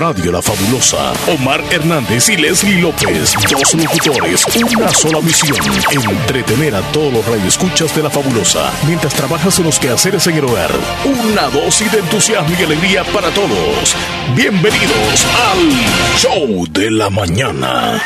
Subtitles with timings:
[0.00, 1.12] Radio La Fabulosa.
[1.28, 5.58] Omar Hernández y Leslie López, dos locutores, una sola misión,
[5.92, 10.46] entretener a todos los radioescuchas de La Fabulosa mientras trabajas en los quehaceres en el
[10.46, 10.70] hogar.
[11.04, 13.94] Una dosis de entusiasmo y alegría para todos.
[14.34, 18.02] Bienvenidos al Show de la Mañana.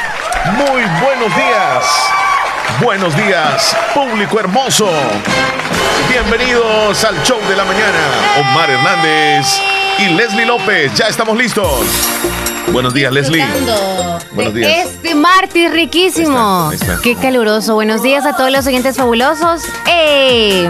[0.57, 1.85] Muy buenos días.
[2.83, 4.91] Buenos días, público hermoso.
[6.11, 8.41] Bienvenidos al show de la mañana.
[8.41, 9.61] Omar Hernández
[9.99, 10.93] y Leslie López.
[10.95, 11.69] Ya estamos listos.
[12.73, 13.45] Buenos días, Leslie.
[14.33, 14.87] Buenos días.
[14.87, 16.73] Este martes riquísimo.
[17.03, 17.75] Qué caluroso.
[17.75, 19.63] Buenos días a todos los oyentes fabulosos.
[19.89, 20.69] ¡Eh!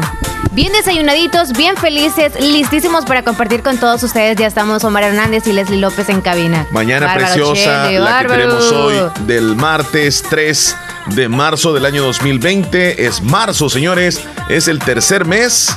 [0.53, 4.37] Bien desayunaditos, bien felices, listísimos para compartir con todos ustedes.
[4.37, 6.67] Ya estamos Omar Hernández y Leslie López en cabina.
[6.71, 13.05] Mañana preciosa, la que tenemos hoy del martes 3 de marzo del año 2020.
[13.05, 14.21] Es marzo, señores.
[14.49, 15.77] Es el tercer mes,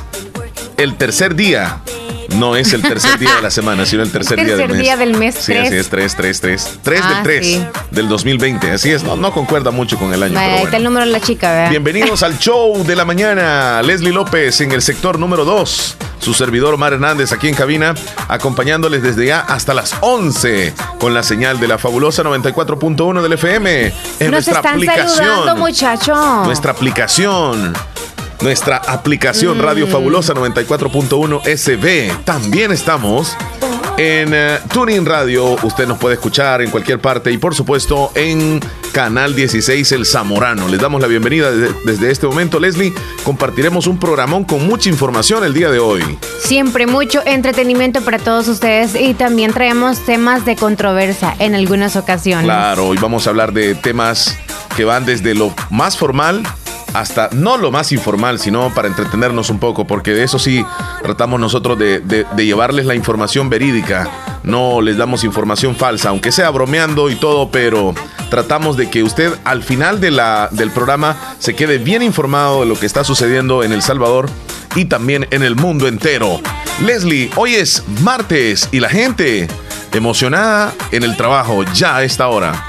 [0.76, 1.80] el tercer día
[2.36, 4.78] no es el tercer día de la semana, sino el tercer, día del mes.
[4.78, 5.34] día del mes.
[5.34, 6.78] Sí, así es, 3, 3, 3.
[6.82, 7.60] 3 del 3
[7.90, 8.70] del 2020.
[8.70, 10.38] Así es, no, no concuerda mucho con el año.
[10.38, 11.70] Ahí está el número de la chica, ¿verdad?
[11.70, 13.82] Bienvenidos al show de la mañana.
[13.82, 15.96] Leslie López en el sector número 2.
[16.20, 17.94] Su servidor Omar Hernández aquí en cabina,
[18.28, 23.86] acompañándoles desde ya hasta las 11 con la señal de la fabulosa 94.1 del FM.
[23.86, 25.08] En Nos nuestra están aplicación.
[25.08, 26.18] saludando, muchachos.
[26.44, 27.72] Nuestra aplicación
[28.40, 29.90] nuestra aplicación Radio Mm.
[29.90, 32.24] Fabulosa 94.1 SB.
[32.24, 33.36] También estamos
[33.96, 35.56] en eh, Tuning Radio.
[35.62, 38.60] Usted nos puede escuchar en cualquier parte y por supuesto en
[38.92, 40.68] Canal 16 El Zamorano.
[40.68, 42.58] Les damos la bienvenida desde, desde este momento.
[42.60, 42.92] Leslie,
[43.24, 46.02] compartiremos un programón con mucha información el día de hoy.
[46.40, 52.44] Siempre mucho entretenimiento para todos ustedes y también traemos temas de controversia en algunas ocasiones.
[52.44, 54.36] Claro, hoy vamos a hablar de temas
[54.76, 56.42] que van desde lo más formal
[56.94, 60.64] hasta no lo más informal, sino para entretenernos un poco, porque de eso sí
[61.02, 64.08] tratamos nosotros de, llevarles la información verídica.
[64.42, 67.94] No les damos información falsa, aunque sea bromeando y todo, pero
[68.30, 72.86] tratamos de que usted al final del programa se quede bien informado de lo que
[72.86, 74.30] está sucediendo en El Salvador
[74.74, 76.40] y también en el mundo entero.
[76.84, 79.48] Leslie, hoy es martes y la gente
[79.92, 82.67] emocionada en el trabajo ya a esta hora.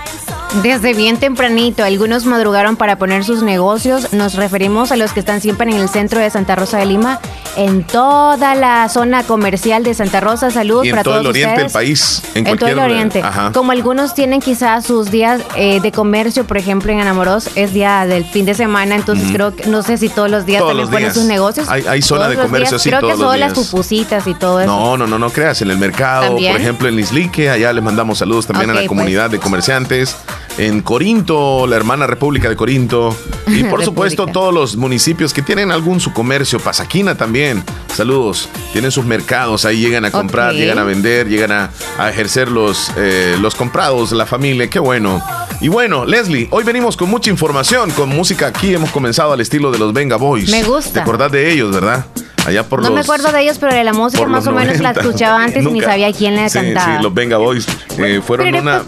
[0.63, 4.13] Desde bien tempranito, algunos madrugaron para poner sus negocios.
[4.13, 7.19] Nos referimos a los que están siempre en el centro de Santa Rosa de Lima,
[7.55, 10.49] en toda la zona comercial de Santa Rosa.
[10.49, 11.67] Saludos y en para todo todos el oriente ustedes.
[11.67, 12.21] del país.
[12.33, 13.21] En, En, todo el oriente.
[13.21, 13.51] Ajá.
[13.53, 18.07] Como algunos tienen quizás sus días eh, de comercio, por ejemplo, en Anamoros es día
[18.07, 20.89] del fin de semana, entonces creo que no sé si todos los días Todos también
[20.91, 21.69] ponen sus negocios.
[21.69, 22.81] Hay- hay zona Todos de comercio, días.
[22.81, 24.71] sí, Creo todos que son las pupusitas y todo eso.
[24.71, 25.61] No, no, no, no creas.
[25.61, 26.53] En el mercado, ¿También?
[26.53, 28.87] por ejemplo, en Islique, allá les mandamos saludos también a la pues.
[28.89, 30.15] comunidad de comerciantes.
[30.59, 33.15] En Corinto, la hermana República de Corinto.
[33.47, 36.59] Y por supuesto, todos los municipios que tienen algún su comercio.
[36.59, 37.63] Pasaquina también.
[37.91, 38.47] Saludos.
[38.73, 42.91] Tienen sus mercados, ahí llegan a comprar, llegan a vender, llegan a, a ejercer los,
[42.95, 44.69] eh, los comprados, la familia.
[44.69, 45.19] Qué bueno.
[45.61, 48.71] Y bueno, Leslie, hoy venimos con mucha información, con música aquí.
[48.71, 50.51] Hemos comenzado al estilo de los Venga Boys.
[50.51, 50.93] Me gusta.
[50.93, 52.05] ¿Te acordás de ellos, verdad?
[52.45, 52.95] Allá por No los.
[52.95, 55.01] me acuerdo de ellos, pero de la música más o menos la 90.
[55.01, 56.97] escuchaba antes y ni sabía quién la Sí, cantaba.
[56.97, 57.67] Sí, los Venga Boys
[57.97, 58.83] eh, fueron una,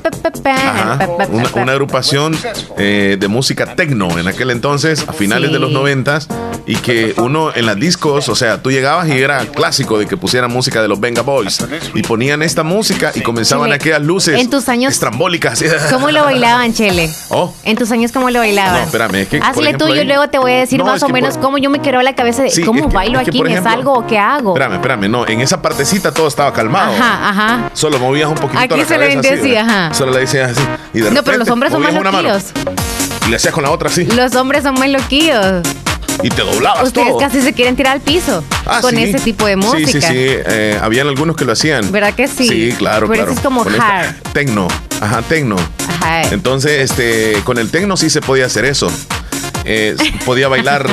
[0.46, 2.36] ajá, una, una agrupación
[2.78, 5.54] eh, de música tecno en aquel entonces, a finales Sí.
[5.54, 6.28] de los noventas,
[6.72, 10.16] y que uno en las discos, o sea, tú llegabas y era clásico de que
[10.16, 11.60] pusieran música de los Venga Boys,
[11.94, 15.62] y ponían esta música y comenzaban Chile, aquellas luces en tus años- estrambólicas.
[15.92, 17.10] ¿Cómo lo bailaban, Chele?
[17.30, 17.54] Oh.
[17.66, 18.74] En tus años, ¿cómo lo bailaban?
[18.76, 20.80] No, espérame, es que, Hazle ejemplo, tú y yo ahí- luego te voy a decir
[20.80, 22.88] No, más o menos por- cómo yo me quiero la cabeza de Sí, cómo es
[22.88, 24.52] que- bailo es que, aquí, me salgo o qué hago.
[24.52, 26.94] Espérame, espérame, no, en esa partecita todo estaba calmado.
[26.94, 27.70] Ajá, ajá.
[27.74, 29.94] Solo movías un poquito Aquí la se le cabeza así, ajá.
[29.94, 30.62] Solo le decías así.
[30.94, 32.44] Y de No, pero los hombres son más loquillos.
[33.28, 34.06] Y le hacías con la otra así.
[34.06, 35.64] Los hombres son más loquillos.
[36.24, 37.18] Y te doblabas Ustedes todo.
[37.18, 39.04] casi se quieren tirar al piso Ah, con sí.
[39.04, 39.88] ese tipo de música.
[39.92, 40.08] Sí, sí, sí.
[40.14, 41.92] Eh, habían algunos que lo hacían.
[41.92, 42.48] ¿Verdad que sí?
[42.48, 43.32] Sí, claro, Pero claro.
[43.32, 44.16] eso es como Con esta- hard.
[44.34, 44.68] Tecno.
[45.00, 45.56] Ajá, tecno.
[45.88, 46.22] Ajá.
[46.32, 48.92] Entonces, este, con el tecno sí se podía hacer eso.
[49.66, 49.96] Eh,
[50.26, 50.88] podía bailar,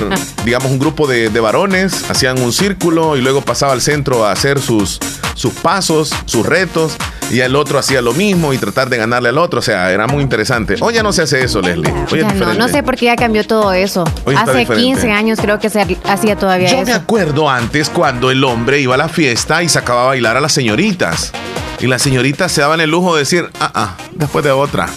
[0.44, 4.32] digamos, un grupo de, de varones, hacían un círculo y luego pasaba al centro a
[4.32, 4.98] hacer sus,
[5.34, 6.96] sus pasos, sus retos,
[7.30, 9.58] y el otro hacía lo mismo y tratar de ganarle al otro.
[9.58, 10.76] O sea, era muy interesante.
[10.80, 11.92] Hoy ya no se hace eso, Leslie.
[12.10, 14.04] Hoy es no, no sé por qué ya cambió todo eso.
[14.24, 14.82] Hoy Hace diferente.
[14.82, 16.94] 15 años creo que se hacía todavía Yo me eso.
[16.94, 20.52] acuerdo antes cuando el hombre iba a la fiesta y sacaba a bailar a las
[20.52, 21.32] señoritas.
[21.80, 24.88] Y las señoritas se daban el lujo de decir, ah, ah, después de otra.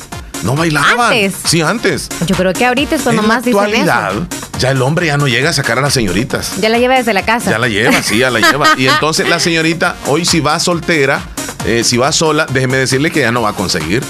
[0.44, 1.00] No bailaban.
[1.00, 1.36] Antes.
[1.46, 2.10] Sí, antes.
[2.26, 4.28] Yo creo que ahorita es cuando en más dicen actualidad, eso.
[4.60, 6.54] ya el hombre ya no llega a sacar a las señoritas.
[6.60, 7.52] Ya la lleva desde la casa.
[7.52, 8.68] Ya la lleva, sí, ya la lleva.
[8.78, 11.22] Y entonces la señorita, hoy si va soltera,
[11.66, 14.04] eh, si va sola, déjeme decirle que ya no va a conseguir.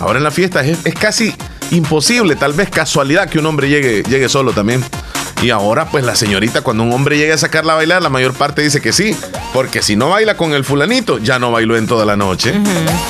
[0.00, 1.34] Ahora en la fiesta es, es casi
[1.70, 4.84] imposible, tal vez casualidad que un hombre llegue, llegue solo también.
[5.42, 8.34] Y ahora, pues la señorita, cuando un hombre llega a sacarla a bailar, la mayor
[8.34, 9.16] parte dice que sí.
[9.54, 12.52] Porque si no baila con el fulanito, ya no bailó en toda la noche.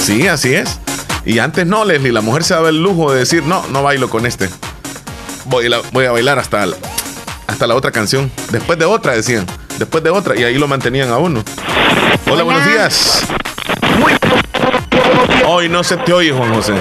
[0.01, 0.79] Sí, así es.
[1.25, 4.09] Y antes no, Leslie, la mujer se daba el lujo de decir, no, no bailo
[4.09, 4.49] con este.
[5.47, 6.67] Voy a, voy a bailar hasta,
[7.47, 8.31] hasta la otra canción.
[8.51, 9.47] Después de otra, decían.
[9.79, 10.39] Después de otra.
[10.39, 11.43] Y ahí lo mantenían a uno.
[12.31, 13.27] Hola, buenos días.
[15.47, 16.75] Hoy no se te oye, Juan José.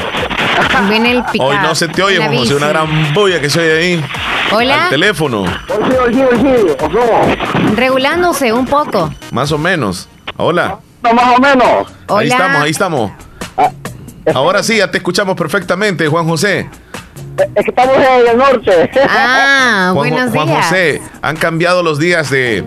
[0.89, 2.55] Viene el Hoy no se te oye, Juan José.
[2.55, 4.05] Una gran bulla que se oye ahí.
[4.51, 4.85] Hola.
[4.85, 5.45] Al teléfono.
[7.75, 9.13] Regulándose un poco.
[9.31, 10.07] Más o menos.
[10.37, 10.79] Hola.
[11.01, 11.87] más o menos.
[12.07, 13.11] Ahí estamos, ahí estamos.
[14.29, 16.69] Ah, Ahora sí, ya te escuchamos perfectamente, Juan José.
[17.55, 18.89] Es que estamos en el norte.
[19.09, 20.43] Ah, buenos días.
[20.45, 22.63] Juan José, han cambiado los días de,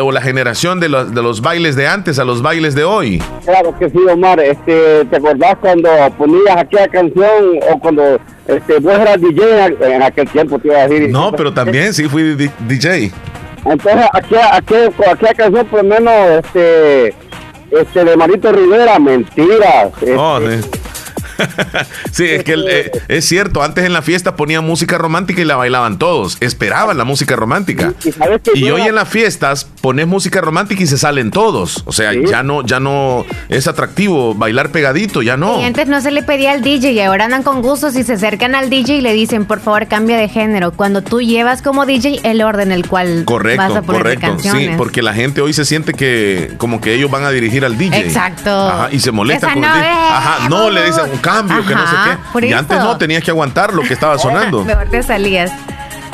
[0.00, 3.22] o la generación de los, de los bailes de antes a los bailes de hoy.
[3.44, 4.40] Claro que sí, Omar.
[4.40, 5.88] Este, ¿Te acordás cuando
[6.18, 10.58] ponías aquella canción o cuando este, vos eras DJ en aquel tiempo?
[10.58, 11.10] Te iba a decir.
[11.10, 13.12] No, pero también sí fui DJ.
[13.64, 17.14] Entonces, aquella, aquella, aquella canción, por lo menos, este,
[17.80, 19.92] este, de Marito Rivera, mentiras.
[20.16, 20.83] Oh, este,
[22.12, 25.56] sí, es que eh, es cierto, antes en la fiesta ponían música romántica y la
[25.56, 27.92] bailaban todos, esperaban la música romántica.
[28.54, 31.82] Y, hoy en las fiestas pones música romántica y se salen todos.
[31.86, 35.60] O sea, ya no ya no es atractivo bailar pegadito, ya no.
[35.60, 38.14] Y antes no se le pedía al DJ y ahora andan con gustos y se
[38.14, 40.72] acercan al DJ y le dicen, por favor, cambia de género.
[40.72, 44.70] Cuando tú llevas como DJ el orden el cual correcto, vas a poner correcto, sí,
[44.76, 47.98] porque la gente hoy se siente que como que ellos van a dirigir al DJ.
[47.98, 48.88] Exacto.
[48.90, 49.88] y se molesta con el DJ.
[49.88, 51.96] Ajá, no le dicen cambio, que no sé
[52.40, 52.46] qué.
[52.46, 54.64] Y antes no, tenías que aguantar lo que estaba sonando.
[54.64, 55.50] Mejor te salías.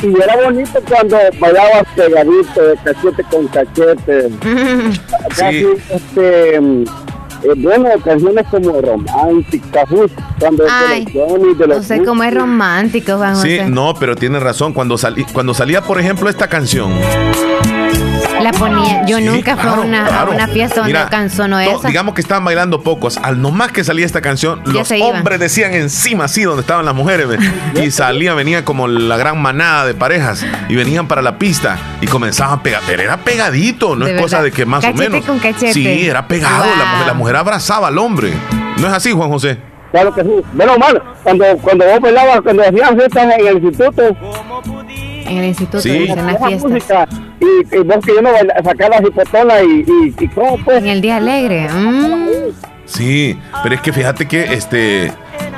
[0.02, 4.30] Y era bonito cuando bailabas pegadito, de cachete con cachete.
[5.34, 5.66] sí.
[5.90, 9.84] este, eh, bueno, canciones como románticas,
[10.38, 14.72] cuando Ay, de los no sé cómo es romántico, Juan Sí, no, pero tienes razón.
[14.72, 16.92] Cuando, salí, cuando salía, por ejemplo, esta canción.
[18.40, 19.04] La ponía.
[19.06, 21.88] Yo nunca fui a una, fiesta donde canción no esa.
[21.88, 23.18] Digamos que estaban bailando pocos.
[23.18, 27.26] Al nomás que salía esta canción, los hombres decían encima así donde estaban las mujeres.
[27.74, 30.44] y salía, venía como la gran manada de parejas.
[30.68, 32.82] Y venían para la pista y comenzaban a pegar.
[32.86, 35.24] Pero era pegadito, no es cosa de que más o menos.
[35.24, 35.72] Con cachete.
[35.72, 36.64] Sí, era pegado.
[36.76, 38.32] La, mujer, la mujer abrazaba al hombre.
[38.78, 39.58] ¿No es así, Juan José?
[39.90, 40.30] Claro que sí.
[40.52, 44.02] Bueno, mal, cuando, cuando vos bailabas, cuando hacían fiestas en el instituto,
[45.26, 46.06] en el instituto, sí.
[46.08, 47.08] en la fiesta.
[47.40, 48.30] y, y, vos que yo no
[48.64, 50.78] sacar las hipotonas y, y, y ¿cómo pues?
[50.78, 51.68] En el día alegre.
[51.68, 52.52] Mm.
[52.84, 55.12] Sí, pero es que fíjate que este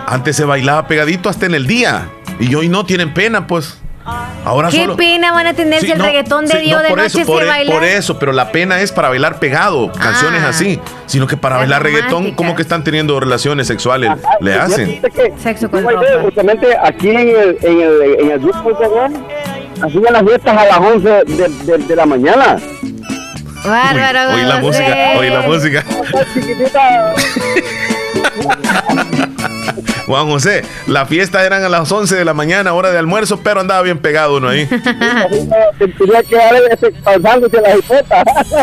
[0.07, 2.09] antes se bailaba pegadito hasta en el día.
[2.39, 3.79] Y hoy no tienen pena, pues.
[4.45, 7.39] Ahora Qué pena van a tener si el reggaetón de Dios de por noche eso,
[7.39, 10.49] se e- Por eso, pero la pena es para bailar pegado, canciones ah.
[10.49, 14.11] así, sino que para bailar reggaetón, como que están teniendo relaciones sexuales,
[14.41, 15.01] le hacen.
[15.39, 15.85] Sexo con
[16.25, 18.77] Justamente aquí en el, en el, en el grupo
[19.83, 22.57] hacían las fiestas a las 11 de, de, de la mañana.
[23.65, 25.85] Bárbaro, oí la música, oí la música.
[30.07, 33.61] Juan José, la fiesta eran a las 11 de la mañana, hora de almuerzo, pero
[33.61, 34.69] andaba bien pegado uno ahí.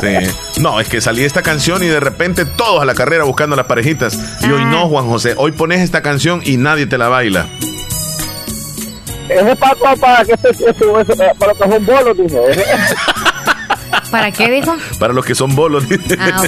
[0.02, 0.62] sí.
[0.62, 3.66] No, es que salía esta canción y de repente todos a la carrera buscando las
[3.68, 4.20] parejitas.
[4.42, 7.46] Y hoy no, Juan José, hoy pones esta canción y nadie te la baila.
[9.30, 10.86] Ese para, para que este, este,
[11.38, 12.44] para que son bolos, dijo.
[14.12, 14.76] ¿Para qué dijo?
[15.00, 15.84] Para los que son bolos.
[16.18, 16.44] Ah,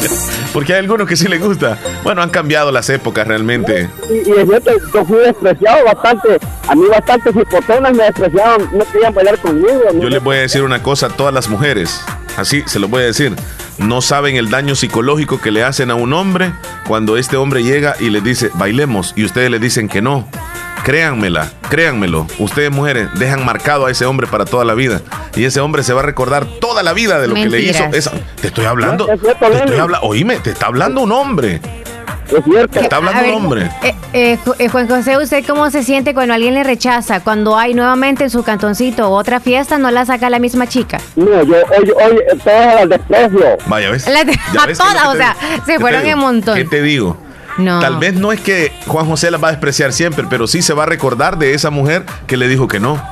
[0.52, 1.78] Porque hay algunos que sí les gusta.
[2.02, 3.88] Bueno, han cambiado las épocas realmente.
[4.10, 6.38] Y, y yo, yo fui despreciado bastante.
[6.68, 9.80] A mí bastantes hipotonas me despreciaban, no querían bailar conmigo.
[10.00, 12.00] Yo les voy a decir una cosa a todas las mujeres.
[12.36, 13.34] Así se lo voy a decir.
[13.78, 16.52] No saben el daño psicológico que le hacen a un hombre
[16.86, 20.28] cuando este hombre llega y le dice, bailemos, y ustedes le dicen que no.
[20.84, 22.26] Créanmela, créanmelo.
[22.38, 25.00] Ustedes mujeres dejan marcado a ese hombre para toda la vida.
[25.34, 27.84] Y ese hombre se va a recordar toda la vida de lo que le hizo.
[27.90, 29.06] te estoy hablando.
[29.06, 30.06] Te estoy hablando.
[30.06, 31.62] Oíme, te está hablando un hombre.
[32.28, 32.80] Es cierto.
[32.80, 33.70] Está hablando un hombre.
[33.82, 37.20] Eh, eh, eh, Juan José, ¿usted cómo se siente cuando alguien le rechaza?
[37.20, 40.98] Cuando hay nuevamente en su cantoncito otra fiesta, ¿no la saca la misma chica?
[41.16, 43.56] No, yo hoy, hoy todas las desprecio.
[43.66, 44.06] Vaya, ¿ves?
[44.08, 46.56] a todas, o sea, se fueron en montón.
[46.56, 47.23] ¿Qué te digo?
[47.56, 50.74] Tal vez no es que Juan José la va a despreciar siempre, pero sí se
[50.74, 53.02] va a recordar de esa mujer que le dijo que no.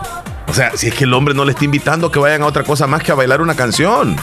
[0.49, 2.47] O sea, si es que el hombre no le está invitando a que vayan a
[2.47, 4.17] otra cosa más que a bailar una canción.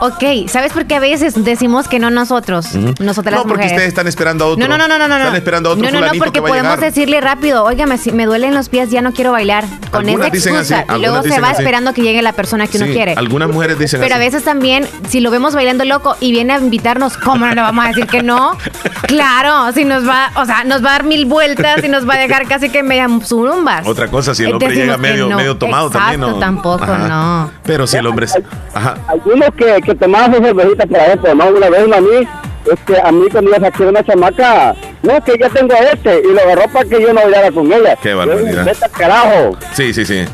[0.00, 2.74] Ok, ¿sabes por qué a veces decimos que no nosotros?
[3.00, 4.66] Nosotras no, porque ustedes están esperando a otro.
[4.66, 5.16] No, no, no, no, no.
[5.16, 8.54] Están esperando a otro No, no, no, porque podemos decirle rápido, oiga, me, me, duelen
[8.54, 9.64] los pies, ya no quiero bailar.
[9.90, 10.86] Con esa excusa.
[10.96, 13.14] y luego se va esperando que llegue la persona que uno quiere.
[13.14, 16.58] Algunas mujeres dicen Pero a veces también, si lo vemos bailando loco y viene a
[16.58, 18.56] invitarnos, ¿cómo no le vamos a decir que no?
[19.02, 22.14] claro, si nos va, o sea, nos va a dar mil vueltas y nos va
[22.14, 23.86] a dejar casi que media zurumbas.
[23.86, 26.38] Otra cosa, si el hombre llega medio, medio tomado también, ¿no?
[26.38, 27.50] tampoco, no.
[27.64, 28.26] Pero si el hombre...
[28.72, 28.96] Ajá.
[29.08, 31.48] Algunos que que tomaba su cervecita para eso, ¿no?
[31.48, 32.28] Una vez a mí,
[32.70, 36.32] este, a mí cuando yo saqué una chamaca, no, que ya tengo a este, y
[36.32, 37.96] lo agarró para que yo no vayara con ella.
[38.02, 38.76] Qué barbaridad.
[38.96, 39.56] carajo.
[39.74, 40.24] Sí, sí, sí.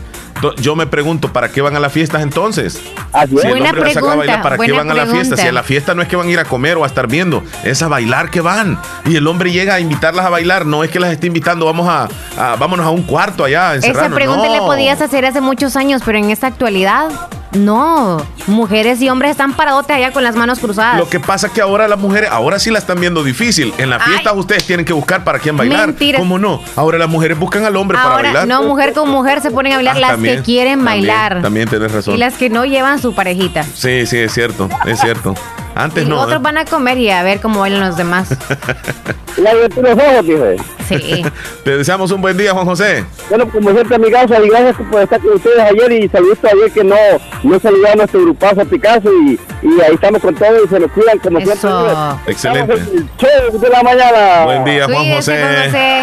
[0.60, 2.74] Yo me pregunto, ¿para qué van a las fiestas entonces?
[2.74, 5.36] Si el buena hombre pregunta, a bailar, ¿para qué van a la fiesta?
[5.36, 7.06] Si a la fiesta no es que van a ir a comer o a estar
[7.06, 8.78] viendo, es a bailar que van.
[9.06, 11.88] Y el hombre llega a invitarlas a bailar, no es que las esté invitando, vamos
[11.88, 12.08] a,
[12.56, 13.76] vámonos a un cuarto allá.
[13.76, 17.08] Esa pregunta le podías hacer hace muchos años, pero en esta actualidad
[17.56, 20.98] no, mujeres y hombres están paradotes allá con las manos cruzadas.
[20.98, 23.72] Lo que pasa es que ahora las mujeres, ahora sí la están viendo difícil.
[23.78, 25.88] En la fiesta ustedes tienen que buscar para quién bailar.
[25.88, 26.18] Mentira.
[26.18, 26.62] ¿Cómo no?
[26.76, 28.48] Ahora las mujeres buscan al hombre para bailar.
[28.48, 31.42] No, mujer con mujer se ponen a bailar ah, las que quieren bailar.
[31.42, 32.14] También tienes razón.
[32.14, 33.62] Y las que no llevan su parejita.
[33.62, 35.34] Sí, sí, es cierto, es cierto.
[35.76, 36.20] Antes y no.
[36.22, 36.42] Otros ¿eh?
[36.42, 38.30] van a comer y a ver cómo bailan los demás.
[39.36, 40.56] La de los ojos, dije.
[40.88, 41.22] Sí.
[41.64, 43.04] Te deseamos un buen día, Juan José.
[43.28, 46.72] Bueno, como siempre, mi casa, y gracias por estar con ustedes ayer y saludos ayer
[46.72, 46.96] que no,
[47.42, 50.90] no saludamos a nuestro grupazo Picasso y, y ahí estamos con todos y se nos
[50.92, 51.54] cuidan como Eso.
[51.54, 52.32] siempre.
[52.32, 52.74] Excelente.
[53.18, 54.44] show de la mañana.
[54.46, 55.38] Buen día, Juan José.
[55.42, 56.02] Juan José.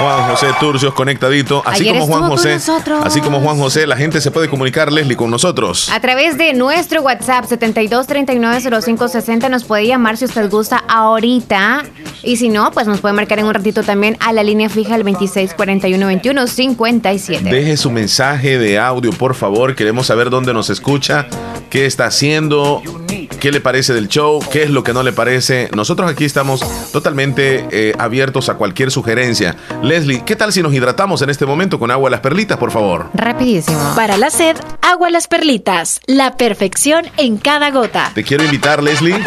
[0.00, 2.58] Juan José Turcios conectadito, así como Juan José,
[3.04, 5.90] así como Juan José, la gente se puede comunicar Leslie con nosotros.
[5.90, 11.84] A través de nuestro WhatsApp 72390560 nos puede llamar si usted gusta ahorita
[12.22, 14.94] y si no, pues nos puede marcar en un ratito también a la línea fija
[14.94, 17.42] al 26412157.
[17.42, 21.26] Deje su mensaje de audio, por favor, queremos saber dónde nos escucha,
[21.68, 22.82] qué está haciendo,
[23.40, 25.70] qué le parece del show, qué es lo que no le parece.
[25.74, 26.60] Nosotros aquí estamos
[26.92, 29.56] totalmente eh, abiertos a cualquier sugerencia.
[29.90, 32.70] Leslie, ¿qué tal si nos hidratamos en este momento con agua a las perlitas, por
[32.70, 33.10] favor?
[33.12, 33.92] Rapidísimo.
[33.96, 36.00] Para la sed, agua a las perlitas.
[36.06, 38.12] La perfección en cada gota.
[38.14, 39.20] Te quiero invitar, Leslie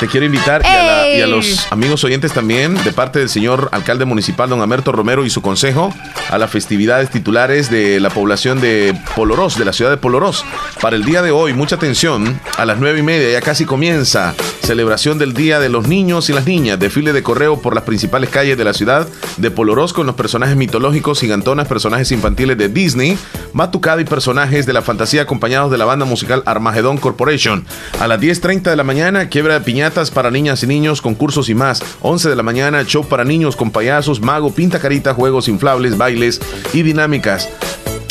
[0.00, 4.48] te quiero invitar y a, los amigos oyentes también, de parte del señor alcalde municipal,
[4.48, 5.94] don Amerto Romero y su consejo,
[6.30, 10.44] a las festividades titulares de la población de Polorós, de la ciudad de Polorós.
[10.80, 14.34] Para el día de hoy, mucha atención, a las nueve y media ya casi comienza
[14.62, 18.30] celebración del Día de los Niños y las Niñas, desfile de correo por las principales
[18.30, 23.18] calles de la ciudad de Polorós con los personajes mitológicos, gigantonas, personajes infantiles de Disney,
[23.52, 27.64] Matucada y personajes de la fantasía acompañados de la banda musical Armagedón Corporation.
[28.00, 31.54] A las 10.30 de la mañana, quiebra de piñata para niñas y niños, concursos y
[31.54, 31.82] más.
[32.00, 36.40] 11 de la mañana, show para niños con payasos, mago, pinta carita, juegos inflables, bailes
[36.72, 37.50] y dinámicas.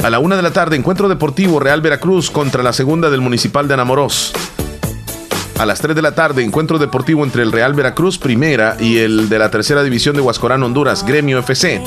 [0.03, 3.67] A la una de la tarde, encuentro deportivo Real Veracruz contra la segunda del Municipal
[3.67, 4.33] de Anamorós.
[5.57, 9.27] A las 3 de la tarde, encuentro deportivo entre el Real Veracruz Primera y el
[9.27, 11.81] de la Tercera División de Huascorán, Honduras, Gremio FC.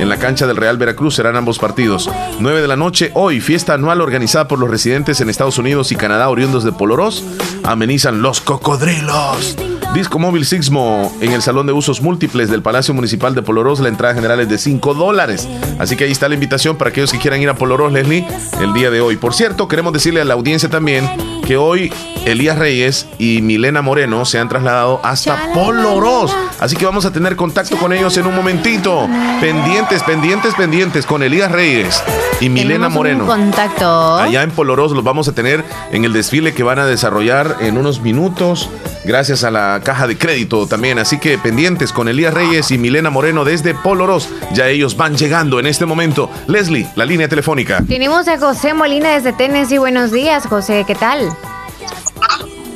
[0.00, 2.08] En la cancha del Real Veracruz serán ambos partidos.
[2.38, 5.96] 9 de la noche, hoy, fiesta anual organizada por los residentes en Estados Unidos y
[5.96, 7.22] Canadá oriundos de Poloros.
[7.64, 9.58] Amenizan los cocodrilos.
[9.92, 13.80] Disco móvil Sixmo en el Salón de Usos Múltiples del Palacio Municipal de Poloros.
[13.80, 15.46] La entrada general es de 5 dólares.
[15.78, 18.26] Así que ahí está la invitación para aquellos que quieran ir a Poloros, Leslie,
[18.62, 19.18] el día de hoy.
[19.18, 21.10] Por cierto, queremos decirle a la audiencia también
[21.50, 21.92] que hoy
[22.26, 26.32] Elías Reyes y Milena Moreno se han trasladado hasta Poloros.
[26.60, 29.08] Así que vamos a tener contacto con ellos en un momentito.
[29.40, 32.04] Pendientes, pendientes, pendientes con Elías Reyes
[32.40, 33.26] y Milena Moreno.
[33.26, 34.16] contacto.
[34.18, 37.78] Allá en Poloros los vamos a tener en el desfile que van a desarrollar en
[37.78, 38.70] unos minutos.
[39.04, 41.00] Gracias a la caja de crédito también.
[41.00, 44.28] Así que pendientes con Elías Reyes y Milena Moreno desde Poloros.
[44.52, 46.30] Ya ellos van llegando en este momento.
[46.46, 47.82] Leslie, la línea telefónica.
[47.88, 49.78] Tenemos a José Molina desde Tennessee.
[49.78, 50.84] Buenos días, José.
[50.86, 51.28] ¿Qué tal?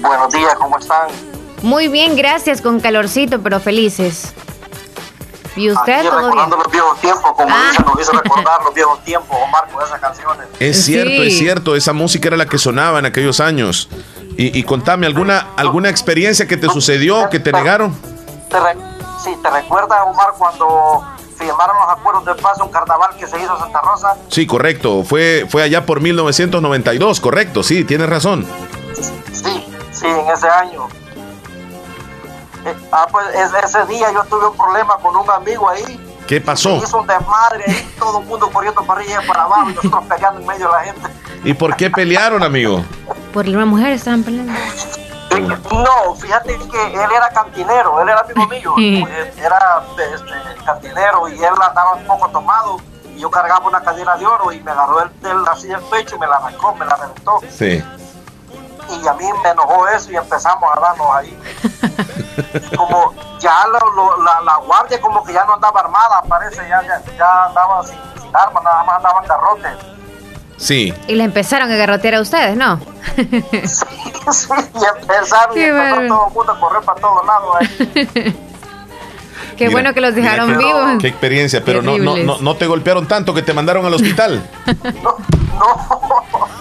[0.05, 1.09] Buenos días, ¿cómo están?
[1.63, 4.35] Muy bien, gracias, con calorcito, pero felices.
[5.57, 7.71] ¿Y usted todo recordando los viejos tiempos, como ah.
[7.71, 10.47] dicen, nos hizo recordar los viejos tiempos, Omar, con esas canciones.
[10.59, 13.89] Es cierto, es cierto, esa música era la que sonaba en aquellos años.
[14.37, 17.95] Y, contame, ¿alguna, ¿alguna experiencia que te sucedió, que te negaron?
[19.23, 21.05] sí, ¿te recuerdas, Omar, cuando
[21.39, 24.17] firmaron los acuerdos de paz un carnaval que se hizo en Santa Rosa?
[24.29, 28.45] Sí, correcto, fue, fue allá por 1992, correcto, sí, tienes razón.
[29.33, 30.89] Sí, sí, en ese año.
[32.65, 33.27] Eh, ah, pues
[33.63, 36.01] ese día yo tuve un problema con un amigo ahí.
[36.27, 36.77] ¿Qué pasó?
[36.77, 40.05] hizo un desmadre ahí, todo el mundo corriendo para arriba y para abajo y nosotros
[40.09, 41.09] peleando en medio de la gente.
[41.45, 42.83] ¿Y por qué pelearon, amigo?
[43.35, 44.55] Por una mujer estaban peleando.
[45.71, 49.85] No, fíjate que él era cantinero, él era amigo mío, era
[50.15, 52.79] este, cantinero y él andaba un poco tomado
[53.15, 56.19] y yo cargaba una cadena de oro y me agarró el, así el pecho y
[56.21, 57.41] me la arrancó, me la reventó.
[57.51, 57.83] Sí
[58.91, 61.39] y a mí me enojó eso y empezamos a darnos ahí.
[62.77, 67.85] como ya la, la, guardia como que ya no andaba armada, parece, ya, ya, andaba
[67.85, 69.95] sin, sin armas, nada más andaban garrotes.
[70.57, 70.95] Sí.
[71.09, 72.81] Y le empezaron a garrotear a ustedes, ¿no?
[73.17, 73.67] sí,
[74.31, 78.37] sí, y empezaron y todo el mundo a correr para todos lados ahí.
[79.57, 81.01] Qué bueno que los dejaron vivos.
[81.01, 84.43] Qué experiencia, pero no, no, no, no, te golpearon tanto que te mandaron al hospital.
[85.03, 85.17] no,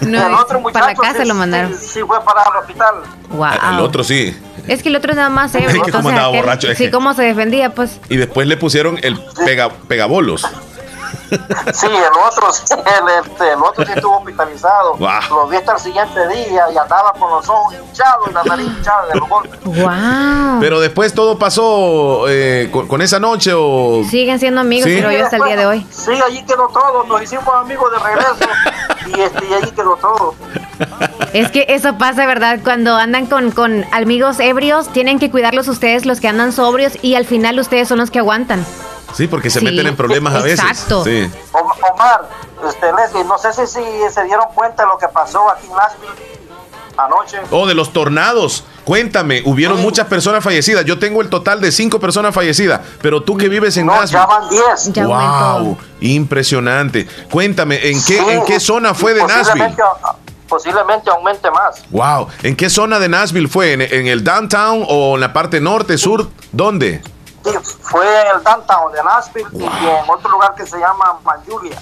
[0.02, 0.86] No, el otro muchacho.
[0.86, 1.74] Para casa lo mandaron.
[1.78, 2.96] Sí, fue para el hospital.
[3.30, 3.74] Wow.
[3.74, 4.38] El otro sí.
[4.68, 5.70] Es que el otro nada más ebrio.
[5.70, 6.74] Es que como andaba borracho.
[6.76, 8.00] Sí, cómo se defendía, pues.
[8.10, 10.46] Y después le pusieron el pega, pegabolos.
[11.74, 11.94] Sí, el
[12.28, 14.98] otro, el, este, el otro sí estuvo hospitalizado.
[15.30, 18.68] Lo vi hasta el siguiente día y andaba con los ojos hinchados y la nariz
[18.68, 19.60] hinchada de los golpes.
[19.64, 20.60] Wow.
[20.60, 24.04] Pero después todo pasó eh, con, esa noche o...
[24.10, 25.88] Siguen siendo amigos, pero yo hasta el día de hoy.
[25.90, 27.04] Sí, allí quedó todo.
[27.06, 28.36] Nos hicimos amigos de regreso
[29.18, 30.36] y, este, y allí quedó todo.
[31.34, 32.60] Es que eso pasa, ¿verdad?
[32.64, 37.16] Cuando andan con, con amigos ebrios, tienen que cuidarlos ustedes, los que andan sobrios, y
[37.16, 38.66] al final ustedes son los que aguantan.
[39.14, 40.60] Sí, porque se meten en problemas a veces.
[40.60, 41.04] Exacto.
[41.04, 41.30] Sí.
[41.54, 42.30] Omar,
[42.68, 45.76] este, Leslie, no sé si, si, se dieron cuenta de lo que pasó aquí en
[45.76, 46.44] Nashville
[46.98, 47.38] anoche.
[47.52, 48.64] Oh, de los tornados.
[48.84, 50.84] Cuéntame, hubieron muchas personas fallecidas.
[50.86, 54.20] Yo tengo el total de cinco personas fallecidas, pero tú que vives en no, Nashville.
[54.20, 55.06] Ya van diez.
[55.06, 57.08] wow, impresionante.
[57.32, 59.74] Cuéntame, ¿en qué, ¿en qué zona fue de Nashville?
[60.50, 61.82] Posiblemente aumente más.
[61.90, 63.74] Wow, ¿en qué zona de Nashville fue?
[63.74, 66.28] ¿En, en el downtown o en la parte norte, sur?
[66.52, 67.02] ¿Dónde?
[67.82, 71.82] Fue en el downtown de Nashville y en otro lugar que se llama Manjulia.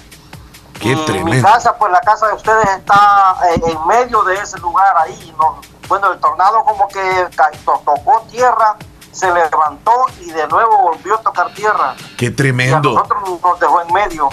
[0.80, 1.30] Qué tremendo.
[1.30, 5.32] Mi casa, pues la casa de ustedes está eh, en medio de ese lugar ahí.
[5.38, 5.60] ¿no?
[5.88, 7.28] Bueno, el tornado como que
[7.64, 8.76] tocó tierra,
[9.12, 11.94] se levantó y de nuevo volvió a tocar tierra.
[12.16, 12.90] Qué tremendo.
[12.90, 14.28] Y a nosotros nos dejó en medio.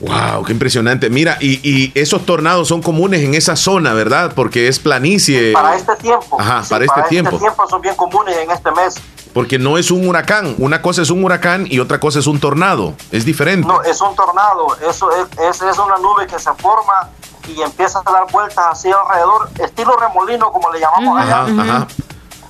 [0.00, 1.10] Wow, qué impresionante.
[1.10, 4.32] Mira, y, y, esos tornados son comunes en esa zona, ¿verdad?
[4.34, 5.52] Porque es planicie.
[5.52, 6.40] Para este tiempo.
[6.40, 7.30] Ajá, para este tiempo.
[7.30, 8.94] Para este tiempo son bien comunes en este mes.
[9.32, 10.54] Porque no es un huracán.
[10.58, 12.94] Una cosa es un huracán y otra cosa es un tornado.
[13.12, 13.66] Es diferente.
[13.66, 14.76] No, es un tornado.
[14.88, 17.08] Eso es, es, una nube que se forma
[17.48, 21.42] y empieza a dar vueltas así alrededor, estilo remolino, como le llamamos allá.
[21.42, 21.86] Ajá,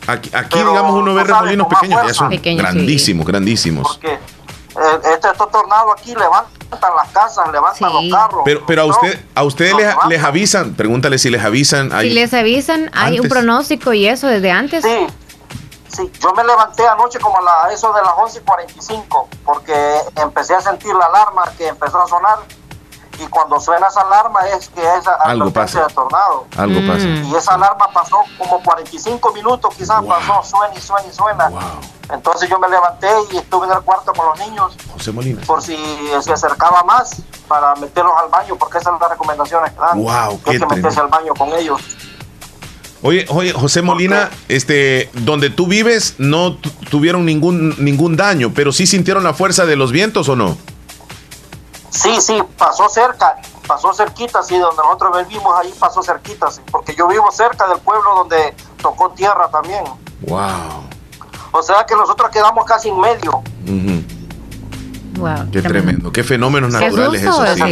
[0.06, 3.86] Aquí, aquí digamos, uno ve remolinos pequeños, ya son grandísimos, grandísimos.
[3.88, 8.42] Porque eh, este, estos tornados aquí levantan las casas, levantan los carros.
[8.44, 11.90] Pero, pero a usted, a ustedes les, les, avisan, pregúntale si les avisan.
[12.00, 14.82] si les avisan, hay un pronóstico y eso desde antes.
[14.84, 15.06] Sí,
[15.92, 20.94] Sí, yo me levanté anoche como a eso de las 11.45 porque empecé a sentir
[20.94, 22.38] la alarma que empezó a sonar
[23.18, 26.46] y cuando suena esa alarma es que es algo pasa de tornado.
[26.56, 27.06] Algo pasa.
[27.06, 31.50] Y esa alarma pasó como 45 minutos, quizás pasó, suena y suena y suena.
[32.10, 34.74] Entonces yo me levanté y estuve en el cuarto con los niños.
[34.92, 35.42] José Molina.
[35.46, 35.76] Por si
[36.22, 40.02] se acercaba más para meterlos al baño, porque esas son las recomendaciones que dan.
[40.02, 41.82] Wow, que hay que meterse al baño con ellos.
[43.02, 46.56] Oye, oye, José Molina, este, donde tú vives no
[46.90, 50.58] tuvieron ningún ningún daño, pero sí sintieron la fuerza de los vientos o no?
[51.88, 53.36] Sí, sí, pasó cerca,
[53.66, 57.78] pasó cerquita, sí, donde nosotros vivimos ahí pasó cerquita, sí, porque yo vivo cerca del
[57.78, 59.84] pueblo donde tocó tierra también.
[60.22, 60.84] Wow.
[61.52, 63.42] O sea que nosotros quedamos casi en medio.
[65.16, 66.12] Wow, qué tremendo.
[66.12, 67.44] qué fenómenos naturales eso.
[67.54, 67.62] Sí.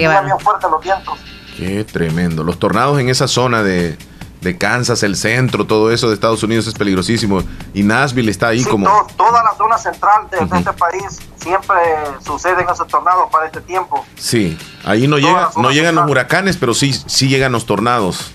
[0.41, 1.19] fuerte los vientos.
[1.57, 2.45] Qué tremendo.
[2.45, 3.99] Los tornados en esa zona de
[4.41, 7.43] de Kansas, el centro, todo eso de Estados Unidos es peligrosísimo.
[7.75, 8.89] Y Nashville está ahí como...
[9.17, 11.77] toda la zona central de, este país siempre
[12.25, 14.05] suceden esos tornados para este tiempo.
[14.17, 18.33] Sí, ahí no, llega, no llegan los huracanes, pero sí, sí llegan los tornados.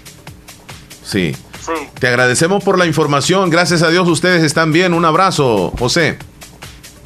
[1.04, 1.36] Sí.
[1.62, 1.74] sí.
[2.00, 3.50] Te agradecemos por la información.
[3.50, 4.94] Gracias a Dios ustedes están bien.
[4.94, 6.18] Un abrazo, José.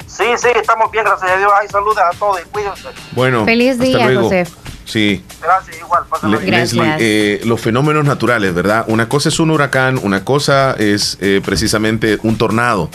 [0.06, 1.52] Sí, sí, estamos bien, gracias a Dios.
[1.60, 2.88] Ay, saludos a todos y cuídense.
[3.12, 4.46] Bueno, feliz día, José.
[4.88, 5.22] Sí.
[5.42, 6.04] Gracias, igual.
[6.46, 8.86] Leslie, eh, los fenómenos naturales, ¿verdad?
[8.88, 12.88] Una cosa es un huracán, una cosa es eh, precisamente un tornado.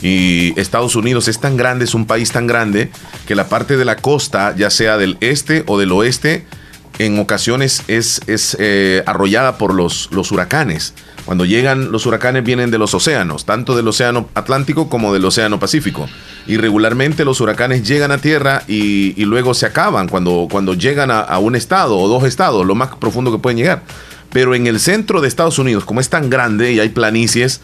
[0.00, 2.90] Y Estados Unidos es tan grande, es un país tan grande,
[3.26, 6.46] que la parte de la costa, ya sea del este o del oeste,
[7.00, 8.20] en ocasiones es,
[8.58, 10.92] eh, arrollada por los, los huracanes.
[11.24, 15.58] Cuando llegan los huracanes vienen de los océanos, tanto del océano Atlántico como del océano
[15.58, 16.06] Pacífico.
[16.46, 21.38] Y regularmente los huracanes llegan a tierra y, luego se acaban cuando, cuando llegan a,
[21.38, 23.82] un estado o dos estados, lo más profundo que pueden llegar.
[24.30, 27.62] Pero en el centro de Estados Unidos, como es tan grande y hay planicies,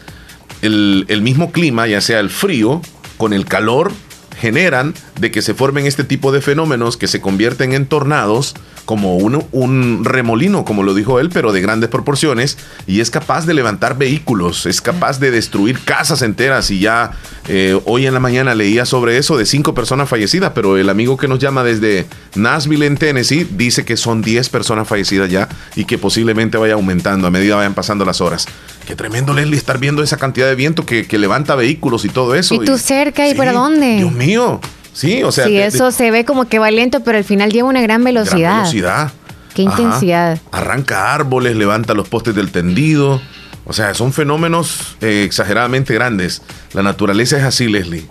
[0.63, 2.81] el, el mismo clima, ya sea el frío
[3.17, 3.91] con el calor,
[4.39, 8.55] generan de que se formen este tipo de fenómenos que se convierten en tornados
[8.87, 13.45] como un, un, remolino, como lo dijo él, pero de grandes proporciones, y es capaz
[13.45, 17.11] de levantar vehículos, es capaz de destruir casas enteras, y ya
[17.49, 21.17] eh, hoy en la mañana leía sobre eso de cinco personas fallecidas, pero el amigo
[21.17, 25.83] que nos llama desde Nashville, en Tennessee, dice que son 10 personas fallecidas ya y
[25.83, 28.47] que posiblemente vaya aumentando a medida vayan pasando las horas.
[28.87, 32.55] Qué tremendo, Leslie, estar viendo esa cantidad de viento que, levanta vehículos y todo eso.
[32.55, 33.97] ¿Y tú cerca y para dónde?
[33.97, 34.61] Dios mío.
[34.97, 35.45] Sí, o sea.
[35.45, 38.39] Sí, eso se ve como que va lento, pero al final lleva una gran velocidad.
[38.39, 39.11] Gran velocidad.
[39.53, 40.39] Qué intensidad.
[40.51, 43.21] Arranca árboles, levanta los postes del tendido.
[43.65, 46.41] O sea, son fenómenos eh, exageradamente grandes.
[46.73, 48.05] La naturaleza es así, Leslie.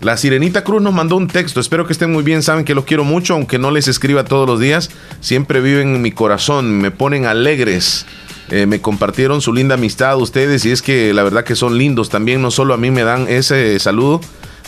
[0.00, 1.58] La Sirenita Cruz nos mandó un texto.
[1.58, 2.44] Espero que estén muy bien.
[2.44, 4.90] Saben que los quiero mucho, aunque no les escriba todos los días.
[5.20, 6.78] Siempre viven en mi corazón.
[6.78, 8.06] Me ponen alegres.
[8.50, 12.10] Eh, me compartieron su linda amistad ustedes y es que la verdad que son lindos.
[12.10, 14.20] También no solo a mí me dan ese saludo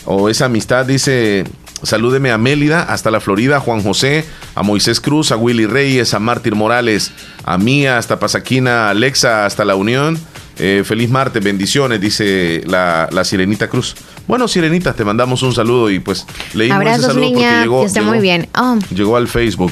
[0.05, 0.85] o esa amistad.
[0.85, 1.45] Dice,
[1.83, 6.13] salúdeme a Mélida hasta la Florida, a Juan José, a Moisés Cruz, a Willy Reyes,
[6.13, 7.11] a Mártir Morales,
[7.43, 10.19] a Mía hasta Pasaquina, a Alexa hasta la Unión.
[10.59, 13.95] Eh, feliz martes, bendiciones, dice la, Sirenita Cruz.
[14.27, 18.47] Bueno, Sirenita, te mandamos un saludo y pues leímos ese saludo porque llegó, muy bien.
[18.55, 18.77] Oh.
[18.93, 19.71] llegó al Facebook.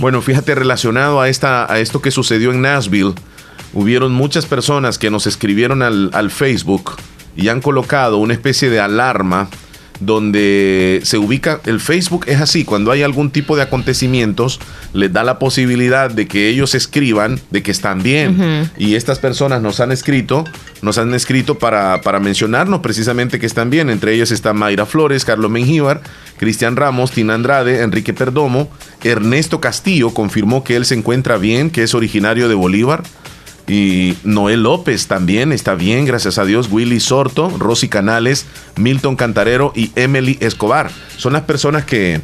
[0.00, 3.14] Bueno, fíjate, relacionado a, esta, a esto que sucedió en Nashville,
[3.72, 6.92] hubieron muchas personas que nos escribieron al, al Facebook
[7.36, 9.48] y han colocado una especie de alarma
[10.04, 14.58] donde se ubica el Facebook es así, cuando hay algún tipo de acontecimientos,
[14.92, 18.70] les da la posibilidad de que ellos escriban de que están bien.
[18.76, 20.44] Y estas personas nos han escrito,
[20.82, 23.90] nos han escrito para, para mencionarnos precisamente que están bien.
[23.90, 26.00] Entre ellas están Mayra Flores, Carlos Mengíbar,
[26.38, 28.68] Cristian Ramos, Tina Andrade, Enrique Perdomo,
[29.04, 33.02] Ernesto Castillo confirmó que él se encuentra bien, que es originario de Bolívar.
[33.68, 36.68] Y Noel López también está bien, gracias a Dios.
[36.70, 38.46] Willy Sorto, Rosy Canales,
[38.76, 40.90] Milton Cantarero y Emily Escobar.
[41.16, 42.20] Son las personas que,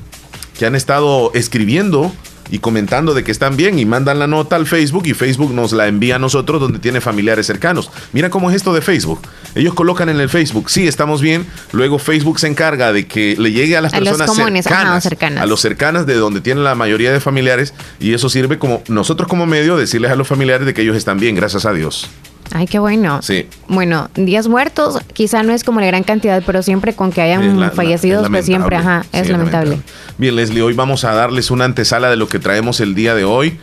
[0.59, 2.12] que han estado escribiendo
[2.50, 5.72] y comentando de que están bien y mandan la nota al Facebook y Facebook nos
[5.72, 7.90] la envía a nosotros donde tiene familiares cercanos.
[8.12, 9.20] Mira cómo es esto de Facebook.
[9.54, 13.52] Ellos colocan en el Facebook, sí, estamos bien, luego Facebook se encarga de que le
[13.52, 15.06] llegue a las personas cercanas,
[15.38, 19.28] a los cercanas de donde tienen la mayoría de familiares y eso sirve como nosotros
[19.28, 22.08] como medio decirles a los familiares de que ellos están bien, gracias a Dios.
[22.52, 23.20] Ay, qué bueno.
[23.22, 23.46] Sí.
[23.68, 27.72] Bueno, días muertos quizá no es como la gran cantidad, pero siempre con que hayan
[27.72, 29.80] fallecidos, pues siempre, ajá, es lamentable.
[30.16, 33.24] Bien, Leslie, hoy vamos a darles una antesala de lo que traemos el día de
[33.24, 33.58] hoy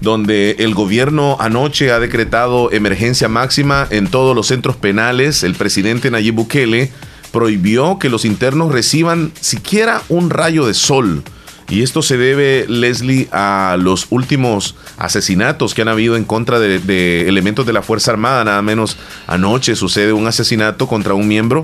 [0.00, 5.42] donde el gobierno anoche ha decretado emergencia máxima en todos los centros penales.
[5.42, 6.90] El presidente Nayib Bukele
[7.32, 11.22] prohibió que los internos reciban siquiera un rayo de sol
[11.70, 17.28] y esto se debe, Leslie, a los últimos asesinatos que han habido en contra de,
[17.28, 18.42] elementos de la Fuerza Armada.
[18.44, 18.96] Nada menos
[19.28, 21.62] anoche sucede un asesinato contra un miembro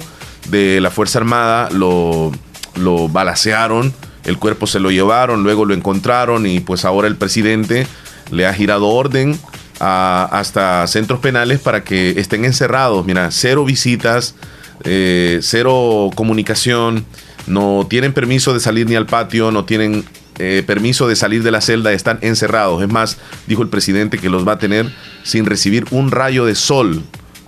[0.48, 1.68] de la Fuerza Armada.
[1.72, 2.30] Lo,
[2.76, 3.92] lo balacearon,
[4.22, 7.88] el cuerpo se lo llevaron, luego lo encontraron y pues ahora el presidente
[8.30, 9.36] le ha girado orden
[9.80, 13.04] a, hasta centros penales para que estén encerrados.
[13.06, 14.36] Mira, cero visitas,
[14.84, 17.04] eh, cero comunicación
[17.46, 20.04] no tienen permiso de salir ni al patio, no tienen
[20.38, 22.82] eh, permiso de salir de la celda, están encerrados.
[22.82, 24.86] Es más, dijo el presidente que los va a tener
[25.22, 27.02] sin recibir un rayo de sol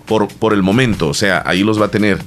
[0.07, 2.19] por, por el momento, o sea, ahí los va a tener.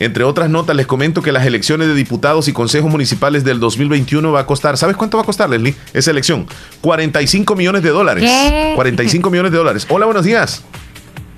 [0.00, 4.30] Entre otras notas, les comento que las elecciones de diputados y consejos municipales del 2021
[4.30, 5.74] va a costar, ¿sabes cuánto va a costar, Leslie?
[5.92, 6.46] Esa elección.
[6.80, 8.30] 45 millones de dólares.
[8.76, 9.86] 45 millones de dólares.
[9.88, 10.62] Hola, buenos días.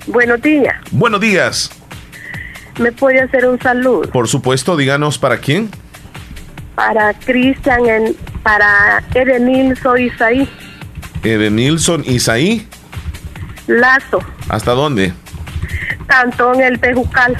[0.05, 0.75] Buenos días.
[0.91, 1.80] Buenos días.
[2.79, 4.09] ¿Me puede hacer un saludo?
[4.11, 5.69] Por supuesto, díganos para quién.
[6.75, 7.83] Para Cristian,
[8.43, 10.49] para Edenilson Isaí.
[11.23, 12.67] Edenilson Isaí.
[13.67, 14.19] Lazo.
[14.49, 15.13] ¿Hasta dónde?
[16.07, 17.37] Cantón El Pejucal.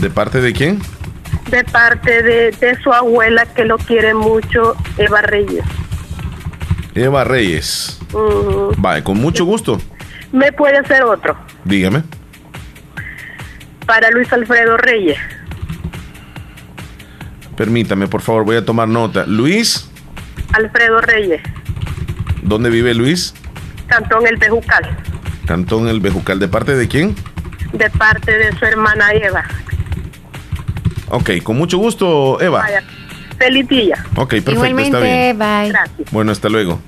[0.00, 0.80] ¿De parte de quién?
[1.50, 5.64] De parte de, su abuela que lo quiere mucho, Eva Reyes.
[6.94, 8.00] Eva Reyes.
[8.78, 9.78] Vale, con mucho gusto.
[10.32, 11.36] ¿Me puede hacer otro?
[11.64, 12.02] Dígame
[13.86, 15.18] para Luis Alfredo Reyes.
[17.56, 19.24] Permítame, por favor, voy a tomar nota.
[19.26, 19.88] Luis.
[20.52, 21.40] Alfredo Reyes.
[22.42, 23.34] ¿Dónde vive Luis?
[23.86, 24.96] Cantón El Bejucal.
[25.46, 26.38] Cantón El Bejucal.
[26.38, 27.14] ¿De parte de quién?
[27.72, 29.44] De parte de su hermana Eva.
[31.08, 32.60] Ok, con mucho gusto, Eva.
[32.60, 32.82] Vaya.
[33.38, 34.04] Feliz día.
[34.16, 35.38] Ok, perfecto, está bien.
[35.38, 35.68] Bye.
[35.68, 36.10] Gracias.
[36.10, 36.80] Bueno, hasta luego.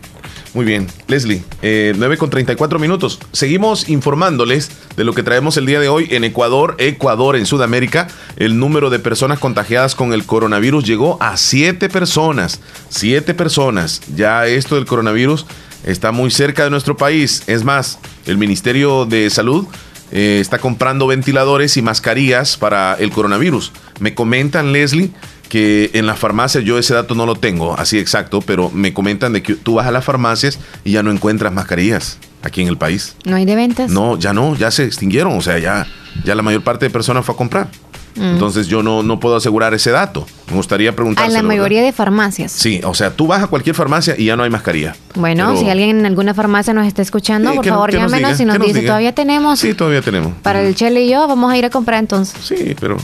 [0.58, 3.20] Muy bien, Leslie, eh, 9 con 34 minutos.
[3.30, 8.08] Seguimos informándoles de lo que traemos el día de hoy en Ecuador, Ecuador, en Sudamérica.
[8.36, 12.60] El número de personas contagiadas con el coronavirus llegó a 7 personas.
[12.88, 14.00] 7 personas.
[14.16, 15.46] Ya esto del coronavirus
[15.84, 17.44] está muy cerca de nuestro país.
[17.46, 19.64] Es más, el Ministerio de Salud
[20.10, 23.70] eh, está comprando ventiladores y mascarillas para el coronavirus.
[24.00, 25.12] Me comentan, Leslie,
[25.48, 29.32] que en las farmacias, yo ese dato no lo tengo así exacto, pero me comentan
[29.32, 32.76] de que tú vas a las farmacias y ya no encuentras mascarillas aquí en el
[32.76, 33.16] país.
[33.24, 33.90] ¿No hay de ventas?
[33.90, 35.86] No, ya no, ya se extinguieron, o sea, ya,
[36.24, 37.68] ya la mayor parte de personas fue a comprar.
[38.16, 38.32] Mm.
[38.32, 40.26] Entonces yo no, no puedo asegurar ese dato.
[40.48, 41.26] Me gustaría preguntar.
[41.26, 42.52] A la mayoría de farmacias.
[42.52, 44.96] Sí, o sea, tú vas a cualquier farmacia y ya no hay mascarilla.
[45.14, 48.82] Bueno, si alguien en alguna farmacia nos está escuchando, por favor llámenos y nos, dice,
[48.82, 49.60] todavía tenemos.
[49.60, 50.32] Sí, todavía tenemos.
[50.42, 52.36] Para el Chele y yo vamos a ir a comprar entonces.
[52.42, 52.96] Sí, pero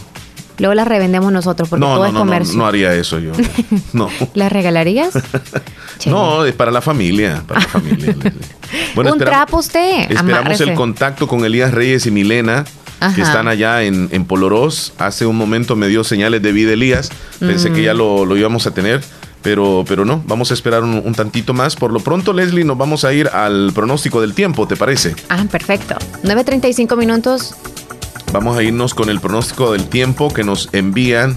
[0.59, 2.55] Luego las revendemos nosotros porque todo es comercio.
[2.55, 3.33] No, no, haría eso yo.
[3.93, 4.09] No.
[4.35, 5.13] ¿Las regalarías?
[6.07, 7.43] no, es para la familia.
[7.47, 7.67] Para
[9.13, 10.11] Un trapo usted.
[10.11, 12.65] Esperamos el contacto con Elías Reyes y Milena
[13.15, 14.93] que están allá en, en Polorós.
[14.99, 17.11] Hace un momento me dio señales de vida Elías.
[17.39, 19.03] Pensé que ya lo, lo, íbamos a tener.
[19.43, 21.77] Pero, pero no, vamos a esperar un, un, tantito más.
[21.77, 25.15] Por lo pronto, Leslie, nos vamos a ir al pronóstico del tiempo, ¿te parece?
[25.29, 25.97] Ah, perfecto.
[26.23, 27.55] 9.35 minutos.
[28.35, 31.37] Vamos a irnos con el pronóstico del tiempo que nos envían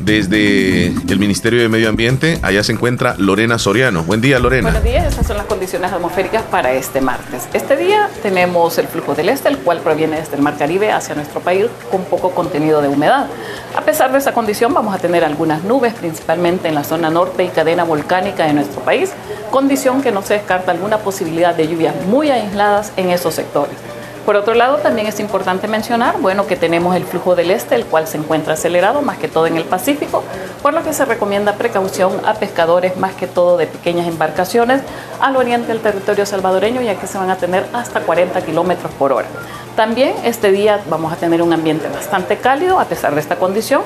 [0.00, 2.38] desde el Ministerio de Medio Ambiente.
[2.42, 4.02] Allá se encuentra Lorena Soriano.
[4.02, 4.68] Buen día, Lorena.
[4.68, 7.48] Buenos días, estas son las condiciones atmosféricas para este martes.
[7.54, 11.14] Este día tenemos el flujo del este, el cual proviene desde el Mar Caribe hacia
[11.14, 13.28] nuestro país con poco contenido de humedad.
[13.74, 17.44] A pesar de esa condición, vamos a tener algunas nubes, principalmente en la zona norte
[17.44, 19.10] y cadena volcánica de nuestro país,
[19.50, 23.95] condición que no se descarta alguna posibilidad de lluvias muy aisladas en esos sectores.
[24.26, 27.86] Por otro lado, también es importante mencionar, bueno, que tenemos el flujo del este, el
[27.86, 30.24] cual se encuentra acelerado más que todo en el Pacífico,
[30.62, 34.82] por lo que se recomienda precaución a pescadores más que todo de pequeñas embarcaciones
[35.20, 39.12] al oriente del territorio salvadoreño, ya que se van a tener hasta 40 kilómetros por
[39.12, 39.28] hora.
[39.76, 43.82] También este día vamos a tener un ambiente bastante cálido a pesar de esta condición,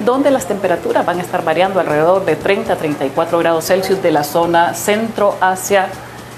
[0.00, 4.10] donde las temperaturas van a estar variando alrededor de 30 a 34 grados Celsius de
[4.10, 5.88] la zona centro hacia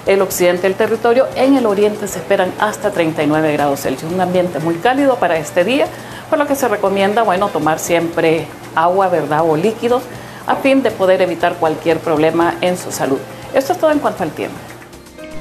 [0.07, 1.27] el occidente del territorio.
[1.35, 5.65] En el oriente se esperan hasta 39 grados Celsius, un ambiente muy cálido para este
[5.65, 5.87] día,
[6.31, 9.43] por lo que se recomienda, bueno, tomar siempre agua, ¿verdad?
[9.47, 10.03] O líquidos
[10.47, 13.19] a fin de poder evitar cualquier problema en su salud.
[13.53, 14.57] Esto es todo en cuanto al tiempo.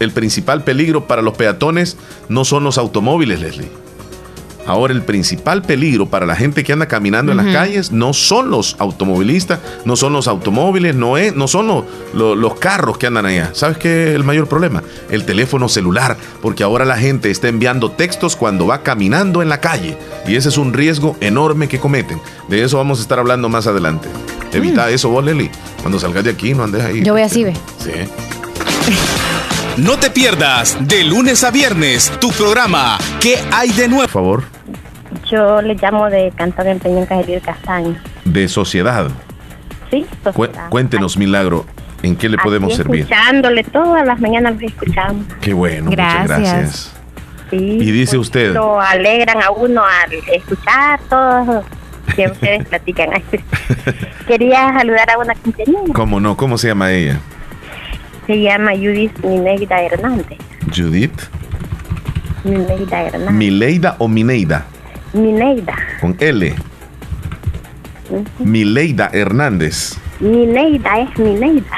[0.00, 1.96] el principal peligro para los peatones
[2.28, 3.87] no son los automóviles, Leslie.
[4.68, 8.50] Ahora el principal peligro para la gente que anda caminando en las calles no son
[8.50, 13.52] los automovilistas, no son los automóviles, no, es, no son los, carros que andan allá.
[13.54, 14.82] ¿Sabes qué es el mayor problema?
[15.08, 19.58] El teléfono celular, porque ahora la gente está enviando textos cuando va caminando en la
[19.62, 22.20] calle y ese es un riesgo enorme que cometen.
[22.48, 24.10] De eso vamos a estar hablando más adelante.
[24.52, 24.90] Evita mm.
[24.90, 25.50] eso vos, Leli.
[25.80, 27.02] Cuando salgas de aquí, no andes ahí.
[27.02, 27.54] Yo voy así, ve.
[27.78, 27.90] Sí.
[29.78, 34.02] No te pierdas de lunes a viernes tu programa ¿Qué hay de nuevo?
[34.02, 34.44] Por favor.
[35.30, 37.94] Yo le llamo de Cantor en Peñón Cajería Castaño.
[38.24, 39.08] ¿De sociedad?
[39.88, 40.68] Sí, sociedad.
[40.68, 41.64] cuéntenos, Milagro,
[42.02, 43.02] ¿en qué le podemos servir?
[43.02, 45.26] Escuchándole todas las mañanas lo escuchamos.
[45.40, 46.96] Qué bueno, muchas gracias.
[47.50, 48.54] Sí, y dice pues, usted.
[48.54, 51.62] Lo alegran a uno al escuchar todo
[52.16, 53.10] que ustedes platican.
[54.26, 55.94] Quería saludar a una compañera.
[55.94, 56.36] ¿Cómo no?
[56.36, 57.20] ¿Cómo se llama ella?
[58.28, 60.36] Se llama Judith Mineida Hernández.
[60.76, 61.18] ¿Judith?
[62.44, 63.32] Mineida Hernández.
[63.32, 64.66] ¿Mileida o Mineida?
[65.14, 65.74] Mineida.
[65.98, 66.54] Con L.
[68.38, 69.96] Mileida Hernández.
[70.20, 71.76] Mineida es Mineida.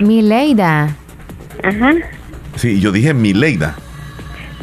[0.00, 0.96] Mileida.
[1.62, 1.92] Ajá.
[2.56, 3.74] Sí, yo dije Mileida.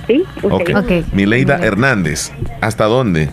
[0.08, 0.72] Sí, ok.
[0.76, 1.06] okay.
[1.14, 2.32] Mileida Hernández.
[2.62, 3.30] ¿Hasta dónde?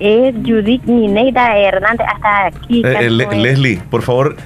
[0.00, 2.82] Es Judith Mineida Hernández, hasta aquí.
[2.84, 4.36] Eh, eh, Leslie, por favor,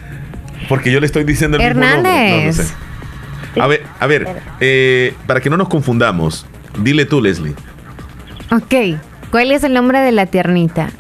[0.68, 2.58] porque yo le estoy diciendo el Hernández.
[2.58, 3.62] mismo nombre.
[3.62, 4.28] A ver, a ver,
[4.60, 6.46] eh, para que no nos confundamos,
[6.78, 7.54] dile tú, Leslie.
[8.50, 8.98] Ok,
[9.30, 10.90] ¿cuál es el nombre de la tiernita?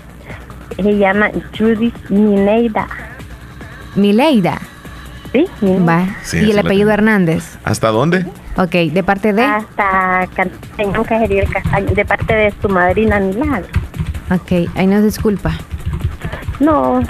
[0.76, 2.86] Se llama Judith Mineida.
[3.94, 4.58] ¿Mileida?
[5.32, 6.06] Sí, Va.
[6.32, 7.56] ¿Y el apellido Hernández?
[7.64, 8.26] ¿Hasta dónde?
[8.56, 9.42] Ok, ¿de parte de?
[9.42, 11.02] Hasta Castaño,
[11.94, 13.66] de parte de su madrina Milagro.
[14.30, 15.52] Ok, ahí nos disculpa.
[16.60, 17.02] No,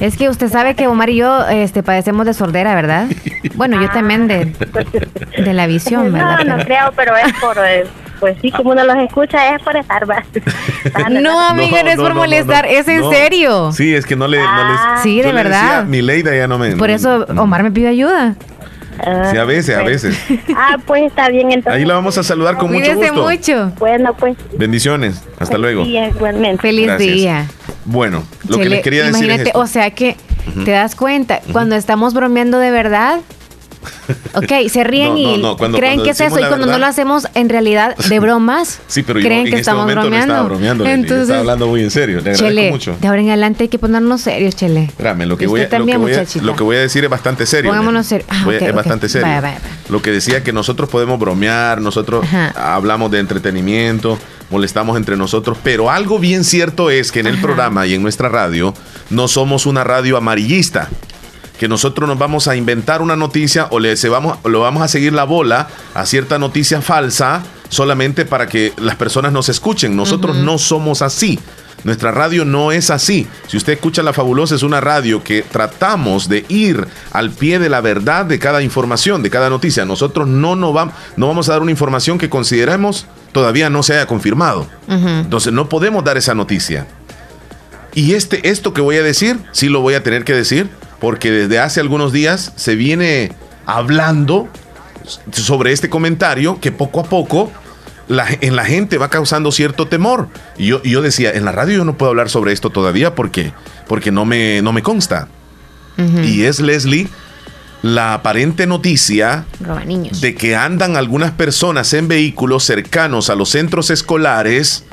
[0.00, 3.06] es que usted sabe que Omar y yo este, padecemos de sordera, ¿verdad?
[3.54, 4.52] Bueno, yo también de,
[5.36, 6.44] de la visión, ¿verdad?
[6.44, 7.56] No, no creo, pero es por...
[7.64, 7.84] Eh,
[8.20, 10.06] pues sí, como uno los escucha es por estar
[11.10, 13.72] No, amiga, no, es por molestar, es en serio.
[13.72, 14.40] Sí, es que no le...
[15.02, 15.84] sí, de verdad.
[15.84, 16.74] mi Leida ya no me...
[16.76, 18.34] Por eso Omar me pide ayuda.
[18.98, 20.16] Ah, sí, a veces, a veces.
[20.56, 21.72] Ah, pues está bien entonces.
[21.72, 23.28] Ahí la vamos a saludar con mucho gusto.
[23.28, 23.72] mucho.
[23.78, 24.36] Bueno, pues.
[24.56, 25.22] Bendiciones.
[25.38, 25.84] Hasta luego.
[25.84, 26.62] igualmente.
[26.62, 27.46] Feliz día.
[27.84, 30.16] Bueno, lo que les quería decir es o sea que
[30.64, 33.20] te das cuenta, cuando estamos bromeando de verdad,
[34.34, 35.42] Ok, se ríen y
[35.74, 36.38] creen que es eso.
[36.38, 40.34] Y cuando no lo hacemos en realidad de bromas, creen que este estamos bromeando.
[40.34, 42.20] No bromeando Entonces, estaba hablando muy en serio.
[42.20, 42.96] Le chele, mucho.
[43.00, 44.84] De ahora en adelante hay que ponernos serios, Chele.
[44.84, 47.10] Espérame, lo que, voy a, lo, que voy a, lo que voy a decir es
[47.10, 47.70] bastante serio.
[47.70, 48.28] Pongámonos serios.
[48.30, 49.28] Ah, es bastante serio.
[49.88, 54.18] Lo que decía que nosotros podemos bromear, nosotros hablamos de entretenimiento,
[54.50, 58.28] molestamos entre nosotros, pero algo bien cierto es que en el programa y en nuestra
[58.28, 58.74] radio
[59.10, 60.88] no somos una radio amarillista
[61.58, 64.88] que nosotros nos vamos a inventar una noticia o le se vamos, lo vamos a
[64.88, 69.96] seguir la bola a cierta noticia falsa solamente para que las personas nos escuchen.
[69.96, 71.38] Nosotros no somos así.
[71.84, 73.26] Nuestra radio no es así.
[73.46, 77.68] Si usted escucha La Fabulosa, es una radio que tratamos de ir al pie de
[77.68, 79.84] la verdad de cada información, de cada noticia.
[79.84, 83.94] Nosotros no, no, vamos, no vamos a dar una información que consideremos todavía no se
[83.94, 84.66] haya confirmado.
[84.88, 86.86] Entonces no podemos dar esa noticia.
[87.92, 91.30] Y este, esto que voy a decir, sí lo voy a tener que decir, porque
[91.30, 93.32] desde hace algunos días se viene
[93.66, 94.48] hablando
[95.32, 97.50] sobre este comentario que poco a poco
[98.08, 100.28] en la gente va causando cierto temor.
[100.58, 103.52] Y yo, yo, decía, en la radio yo no puedo hablar sobre esto todavía porque,
[103.88, 105.28] porque no, me, no me consta.
[106.24, 107.06] Y es Leslie
[107.82, 109.44] la aparente noticia
[110.20, 114.84] de que andan algunas personas en vehículos cercanos a los centros escolares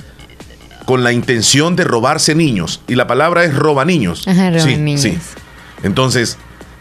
[0.86, 2.82] con la intención de robarse niños.
[2.88, 4.24] Y la palabra es roba niños.
[4.60, 5.18] sí, sí.
[5.84, 6.38] Entonces,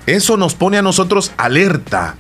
[0.07, 2.17] eso nos pone a nosotros alerta.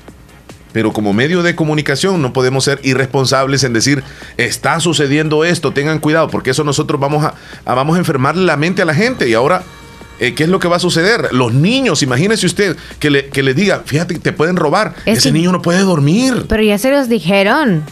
[0.73, 4.05] Pero como medio de comunicación no podemos ser irresponsables en decir,
[4.37, 8.83] está sucediendo esto, tengan cuidado, porque eso nosotros vamos a, vamos a enfermarle la mente
[8.83, 9.29] a la gente.
[9.29, 9.64] Y ahora,
[10.21, 11.33] eh, ¿qué es lo que va a suceder?
[11.33, 15.51] Los niños, imagínese usted que le, que le diga, fíjate te pueden robar, ese niño
[15.51, 16.47] no puede dormir.
[16.49, 17.83] Pero ya se los dijeron.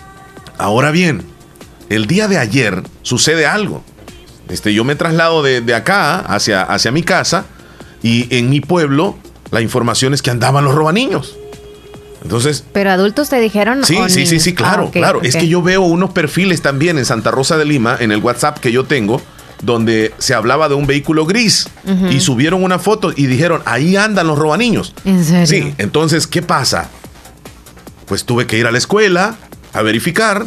[0.57, 1.23] Ahora bien,
[1.89, 3.83] el día de ayer sucede algo.
[4.49, 7.45] Este, yo me traslado de, de acá hacia, hacia mi casa
[8.03, 9.17] y en mi pueblo,
[9.51, 11.37] la información es que andaban los robaniños.
[12.23, 12.65] Entonces.
[12.73, 13.85] Pero adultos te dijeron.
[13.85, 15.21] Sí, sí, sí, sí, claro, ah, claro.
[15.23, 18.59] Es que yo veo unos perfiles también en Santa Rosa de Lima, en el WhatsApp
[18.59, 19.23] que yo tengo,
[19.63, 21.69] donde se hablaba de un vehículo gris
[22.11, 24.95] y subieron una foto y dijeron, ahí andan los robaniños.
[25.05, 25.47] ¿En serio?
[25.47, 26.89] Sí, entonces, ¿qué pasa?
[28.07, 29.37] Pues tuve que ir a la escuela
[29.73, 30.47] a verificar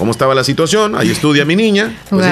[0.00, 0.96] cómo estaba la situación.
[0.96, 1.94] Ahí estudia mi niña.
[2.08, 2.26] Pues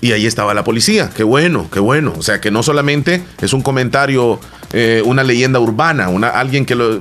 [0.00, 1.10] y ahí estaba la policía.
[1.14, 2.12] Qué bueno, qué bueno.
[2.18, 4.40] O sea que no solamente es un comentario,
[4.72, 7.00] eh, una leyenda urbana, una, alguien que lo.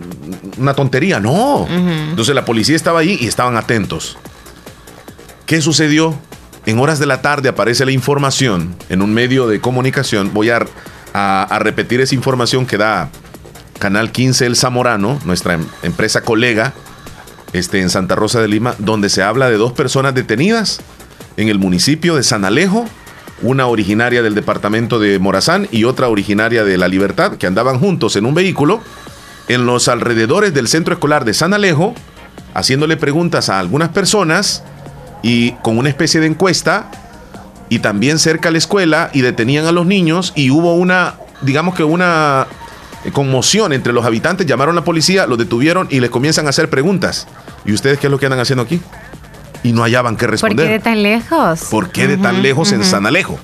[0.60, 1.20] una tontería.
[1.20, 1.66] No.
[1.68, 4.20] Entonces la policía estaba ahí y estaban atentos.
[5.48, 6.14] ¿Qué sucedió?
[6.68, 10.32] En horas de la tarde aparece la información en un medio de comunicación.
[10.32, 10.64] Voy a,
[11.14, 13.10] a, repetir esa información que da
[13.80, 16.74] Canal 15 El Zamorano, nuestra em, empresa colega
[17.54, 20.80] este, en Santa Rosa de Lima, donde se habla de dos personas detenidas
[21.38, 22.86] en el municipio de San Alejo,
[23.42, 28.16] una originaria del departamento de Morazán y otra originaria de La Libertad, que andaban juntos
[28.16, 28.82] en un vehículo
[29.48, 31.94] en los alrededores del centro escolar de San Alejo,
[32.54, 34.64] haciéndole preguntas a algunas personas
[35.22, 36.90] y con una especie de encuesta
[37.70, 41.76] y también cerca a la escuela y detenían a los niños y hubo una, digamos
[41.76, 42.48] que una
[43.12, 46.70] conmoción entre los habitantes, llamaron a la policía, los detuvieron y les comienzan a hacer
[46.70, 47.28] preguntas.
[47.66, 48.82] ¿Y ustedes qué es lo que andan haciendo aquí?
[49.64, 50.58] Y no hallaban qué responder.
[50.58, 51.62] ¿Por qué de tan lejos?
[51.70, 53.40] ¿Por qué de tan lejos en San Alejo?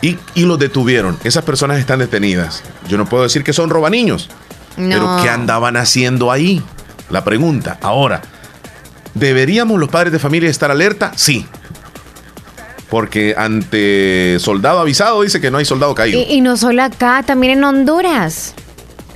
[0.00, 1.18] y, los detuvieron.
[1.24, 2.62] Esas personas están detenidas.
[2.88, 4.30] Yo no puedo decir que son robaniños.
[4.76, 6.62] Pero ¿qué andaban haciendo ahí?
[7.10, 7.78] La pregunta.
[7.82, 8.22] Ahora,
[9.14, 11.12] ¿deberíamos los padres de familia estar alerta?
[11.14, 11.46] Sí.
[12.90, 16.20] Porque ante soldado avisado dice que no hay soldado caído.
[16.28, 18.54] y no solo acá, también en Honduras.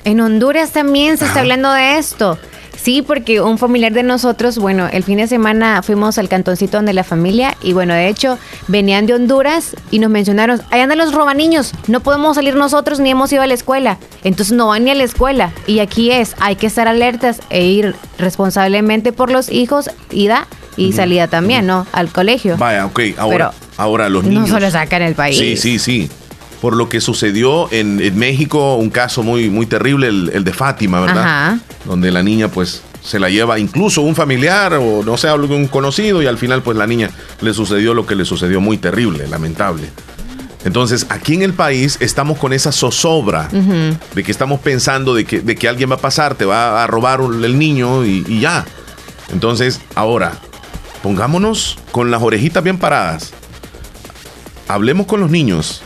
[0.09, 2.39] En Honduras también se está hablando de esto.
[2.75, 6.93] Sí, porque un familiar de nosotros, bueno, el fin de semana fuimos al cantoncito donde
[6.93, 11.13] la familia y bueno, de hecho, venían de Honduras y nos mencionaron, allá andan los
[11.13, 14.89] robaniños, no podemos salir nosotros ni hemos ido a la escuela, entonces no van ni
[14.89, 15.51] a la escuela.
[15.67, 20.93] Y aquí es, hay que estar alertas e ir responsablemente por los hijos, ida y
[20.93, 21.85] salida también, ¿no?
[21.91, 22.57] Al colegio.
[22.57, 24.49] Vaya, ok, ahora, ahora los niños.
[24.49, 25.37] No solo sacan el país.
[25.37, 26.09] Sí, sí, sí
[26.61, 31.57] por lo que sucedió en, México, un caso muy, muy terrible, el, de Fátima, ¿verdad?
[31.85, 36.21] Donde la niña pues se la lleva incluso un familiar o no sé, algún conocido
[36.21, 37.09] y al final pues la niña
[37.41, 39.89] le sucedió lo que le sucedió muy terrible, lamentable.
[40.65, 45.39] Entonces, aquí en el país estamos con esa zozobra de que estamos pensando de que,
[45.39, 48.65] de que alguien va a pasar, te va a robar el niño y, y ya.
[49.31, 50.33] Entonces, ahora,
[51.01, 53.31] pongámonos con las orejitas bien paradas.
[54.67, 55.81] Hablemos con los niños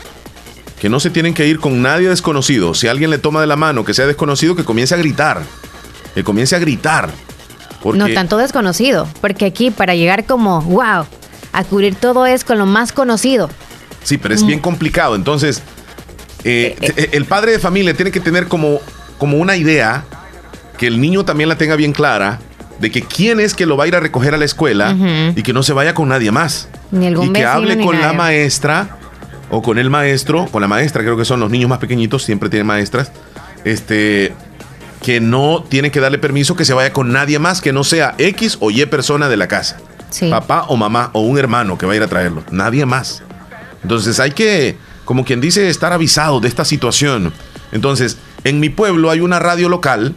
[0.84, 2.74] que no se tienen que ir con nadie desconocido.
[2.74, 5.42] Si alguien le toma de la mano que sea desconocido, que comience a gritar.
[6.14, 7.10] que comience a gritar.
[7.86, 11.06] No tanto desconocido, porque aquí para llegar como, wow,
[11.54, 13.50] a cubrir todo es con lo más conocido.
[14.04, 14.62] Sí, pero es bien mm.
[14.62, 15.16] complicado.
[15.16, 15.62] Entonces,
[16.44, 17.10] eh, eh, eh.
[17.14, 18.82] el padre de familia tiene que tener como,
[19.18, 20.04] como una idea,
[20.78, 22.42] que el niño también la tenga bien clara,
[22.80, 24.98] de que quién es que lo va a ir a recoger a la escuela
[25.34, 26.68] y que no se vaya con nadie más.
[26.92, 28.98] Ni algún y que hable con la maestra
[29.54, 32.50] o con el maestro, con la maestra, creo que son los niños más pequeñitos, siempre
[32.50, 33.12] tienen maestras,
[33.64, 34.34] este,
[35.04, 38.16] que no tiene que darle permiso que se vaya con nadie más que no sea
[38.18, 39.78] X o Y persona de la casa.
[40.30, 42.44] Papá o mamá o un hermano que va a ir a traerlo.
[42.52, 43.24] Nadie más.
[43.84, 47.34] Entonces hay que, como quien dice, estar avisado de esta situación.
[47.72, 50.16] Entonces, en mi pueblo hay una radio local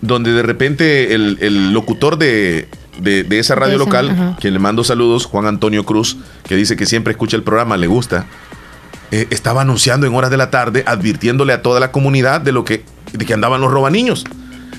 [0.00, 2.68] donde de repente el, locutor de,
[3.04, 7.36] esa radio local, quien le mando saludos, Juan Antonio Cruz, que dice que siempre escucha
[7.36, 8.26] el programa, le gusta,
[9.10, 12.64] eh, estaba anunciando en horas de la tarde, advirtiéndole a toda la comunidad de lo
[12.64, 14.24] que, de que andaban los robaniños.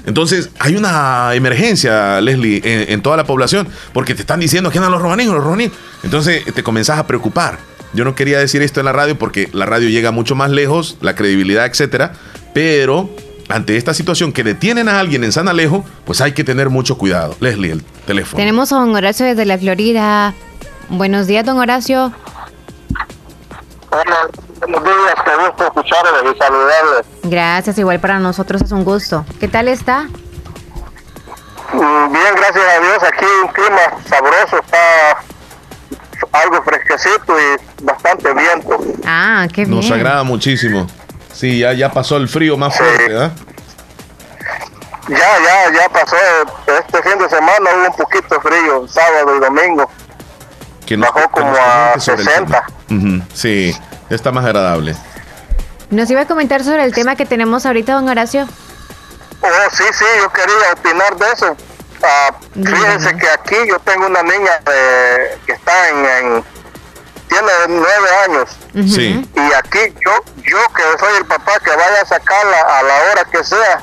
[0.06, 4.92] Entonces, hay una emergencia, Leslie, en, toda la población, porque te están diciendo que andan
[4.92, 5.74] los robaniños, los robaniños.
[6.04, 7.60] Entonces, te comenzás a preocupar.
[7.94, 10.98] Yo no quería decir esto en la radio porque la radio llega mucho más lejos,
[11.02, 12.14] la credibilidad, etcétera,
[12.54, 13.10] pero
[13.50, 16.98] ante esta situación que detienen a alguien en San Alejo, pues hay que tener mucho
[16.98, 17.36] cuidado.
[17.40, 18.38] Leslie, el teléfono.
[18.38, 20.34] Tenemos a don Horacio desde la Florida.
[20.90, 22.14] Buenos días, don Horacio.
[23.92, 24.30] Hola,
[24.60, 27.06] buenos días, qué gusto escucharles y saludarles.
[27.24, 29.26] Gracias, igual para nosotros es un gusto.
[29.40, 30.04] ¿Qué tal está?
[31.74, 35.24] Mm, bien, gracias a Dios, aquí un clima sabroso, está
[36.32, 38.80] algo fresquecito y bastante viento.
[39.06, 39.76] Ah, qué bien.
[39.76, 40.88] Nos agrada muchísimo.
[41.40, 43.32] Sí, ya, ya pasó el frío más fuerte, ¿ah?
[45.08, 46.18] Ya, ya, ya pasó.
[46.68, 49.90] Este fin de semana hubo un poquito de frío, sábado y domingo.
[50.86, 52.68] Que Bajó como a 60.
[53.34, 53.74] Sí,
[54.10, 54.98] está más agradable.
[55.92, 58.46] ¿Nos iba a comentar sobre el tema que tenemos ahorita, don Horacio?
[59.42, 61.56] Oh, sí, sí, yo quería opinar de eso.
[62.04, 64.60] Ah, fíjense que aquí yo tengo una niña
[65.46, 66.44] que está en
[67.30, 68.50] tiene nueve años.
[68.74, 69.30] Sí.
[69.36, 73.26] Y aquí yo, yo que soy el papá que vaya a sacarla a la hora
[73.32, 73.82] que sea,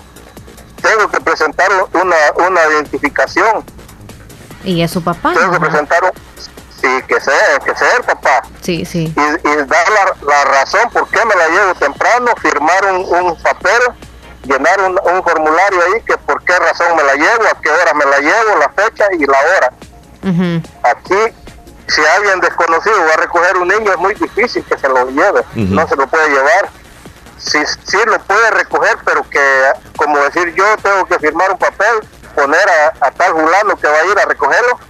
[0.82, 2.16] tengo que presentar una,
[2.46, 3.64] una identificación.
[4.64, 5.32] ¿Y es su papá?
[5.32, 6.10] Tengo que presentar un,
[6.80, 8.42] sí, que sea, que sea el papá.
[8.60, 9.14] Sí, sí.
[9.16, 13.80] Y, dar la, razón por qué me la llevo temprano, firmar un, papel,
[14.44, 17.94] llenar un, un, formulario ahí, que por qué razón me la llevo, a qué hora
[17.94, 19.72] me la llevo, la fecha y la hora.
[20.82, 21.32] Aquí
[21.88, 25.42] si alguien desconocido va a recoger un niño es muy difícil que se lo lleve,
[25.54, 26.70] no se lo puede llevar.
[27.38, 29.40] Sí, sí lo puede recoger, pero que,
[29.96, 32.00] como decir, yo tengo que firmar un papel,
[32.34, 32.66] poner
[33.00, 34.80] a, tal fulano que va a ir a recogerlo,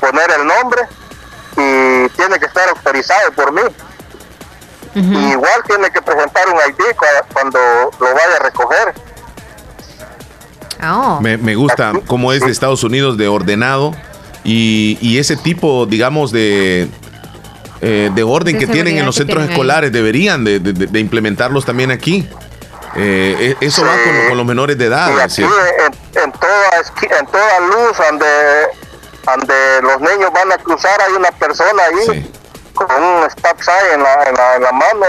[0.00, 0.82] poner el nombre
[1.56, 3.62] y tiene que estar autorizado por mí.
[4.94, 6.96] igual tiene que presentar un ID
[7.32, 7.58] cuando
[7.98, 8.94] lo vaya a recoger.
[10.82, 11.20] Oh.
[11.20, 13.92] Me, me, gusta cómo es de Estados Unidos de ordenado
[14.44, 16.88] y, ese tipo, digamos, de,
[17.80, 22.28] eh, de orden que tienen en los centros escolares deberían de, implementarlos también aquí.
[22.96, 23.94] Eh, e, eso va
[24.28, 25.18] con, los menores de edad.
[25.20, 28.26] aquí, en, toda, en toda luz donde,
[29.24, 32.28] donde los niños van a cruzar hay una persona ahí
[32.74, 34.24] con un stop sign en la,
[34.56, 35.06] en la, mano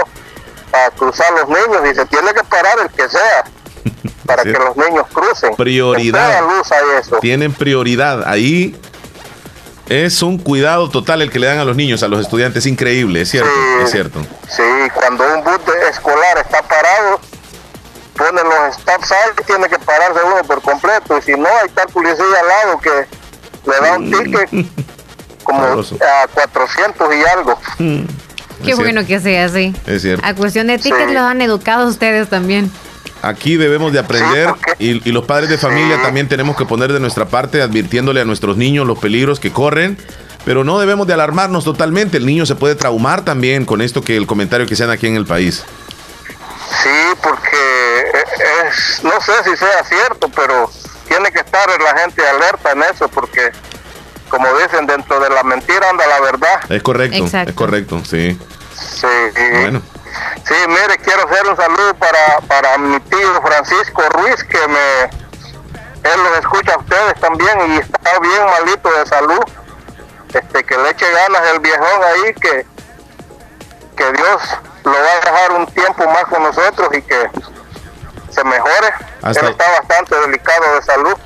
[0.70, 3.44] para cruzar los niños y se tiene que parar el que sea
[4.26, 5.56] para que los niños crucen.
[5.56, 6.40] Prioridad.
[6.42, 7.18] luz hay eso.
[7.18, 8.22] Tienen prioridad.
[8.28, 8.78] Ahí
[9.88, 13.22] es un cuidado total el que le dan a los niños, a los estudiantes, increíble,
[13.22, 13.50] es cierto,
[13.82, 14.20] es cierto.
[14.48, 14.62] Sí,
[14.94, 15.60] cuando un bus
[15.90, 17.20] escolar está parado,
[18.16, 21.88] ponen los stop signs, tiene que pararse uno por completo, y si no, hay tal
[21.88, 22.90] policía al lado que
[23.70, 24.50] le da un ticket
[25.44, 27.58] como a 400 y algo.
[28.64, 29.74] Qué bueno que sea así.
[29.86, 30.24] Es cierto.
[30.24, 32.70] A cuestión de tickets los han educado ustedes también.
[33.22, 37.26] Aquí debemos de aprender y, los padres de familia también tenemos que poner de nuestra
[37.26, 39.96] parte advirtiéndole a nuestros niños los peligros que corren,
[40.44, 42.16] pero no debemos de alarmarnos totalmente.
[42.16, 45.14] El niño se puede traumar también con esto que el comentario que sean aquí en
[45.14, 45.64] el país.
[46.82, 48.04] Sí, porque
[48.66, 50.68] es, no sé si sea cierto, pero
[51.06, 53.52] tiene que estar la gente alerta en eso porque
[54.32, 56.60] como dicen, dentro de la mentira anda la verdad.
[56.70, 58.36] Es correcto, es correcto, sí.
[58.74, 59.06] Sí.
[59.60, 59.82] Bueno.
[60.44, 65.22] Sí, mire, quiero hacer un saludo para, para mi tío Francisco Ruiz, que me
[66.02, 69.44] él los escucha a ustedes también y está bien malito de salud.
[70.34, 72.66] Este, que le eche ganas el viejón ahí, que,
[73.96, 74.42] que Dios
[74.84, 77.30] lo va a dejar un tiempo más con nosotros y que
[78.30, 78.94] se mejore.
[79.22, 81.16] Él está bastante delicado de salud.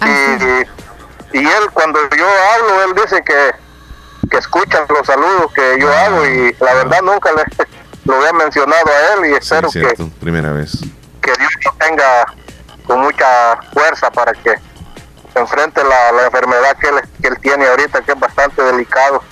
[0.00, 3.50] Y, y, él, cuando yo hablo, él dice que,
[4.30, 7.42] que escucha los saludos que yo hago y la verdad nunca le
[8.08, 10.78] lo había mencionado a él y espero que primera vez
[11.20, 12.26] que Dios lo tenga
[12.86, 14.54] con mucha fuerza para que
[15.34, 19.22] enfrente la, enfermedad que él, que él tiene ahorita, que es bastante delicado.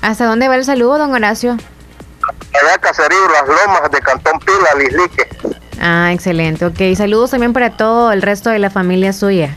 [0.00, 1.56] ¿Hasta dónde va el saludo, don Horacio?
[2.62, 5.28] Allá Caserío, Las Lomas de Cantón Pila, Lislique.
[5.80, 6.64] Ah, excelente.
[6.64, 9.56] Ok, saludos también para todo el resto de la familia suya.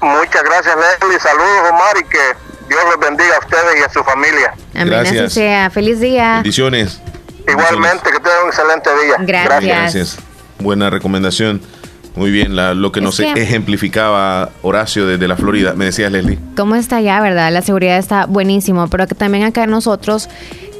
[0.00, 1.18] Muchas gracias, Leslie.
[1.18, 2.20] Saludos, Omar, y que
[2.68, 4.54] Dios los bendiga a ustedes y a su familia.
[4.74, 5.24] Amén, gracias.
[5.24, 5.70] así sea.
[5.70, 6.34] Feliz día.
[6.34, 7.00] Bendiciones.
[7.48, 9.16] Igualmente, que tengan un excelente día.
[9.20, 9.64] Gracias.
[9.64, 10.18] gracias.
[10.58, 11.60] Buena recomendación.
[12.16, 15.74] Muy bien, lo que nos ejemplificaba Horacio desde la Florida.
[15.74, 16.38] Me decías, Leslie.
[16.56, 17.52] ¿Cómo está allá, verdad?
[17.52, 20.28] La seguridad está buenísimo, pero que también acá nosotros,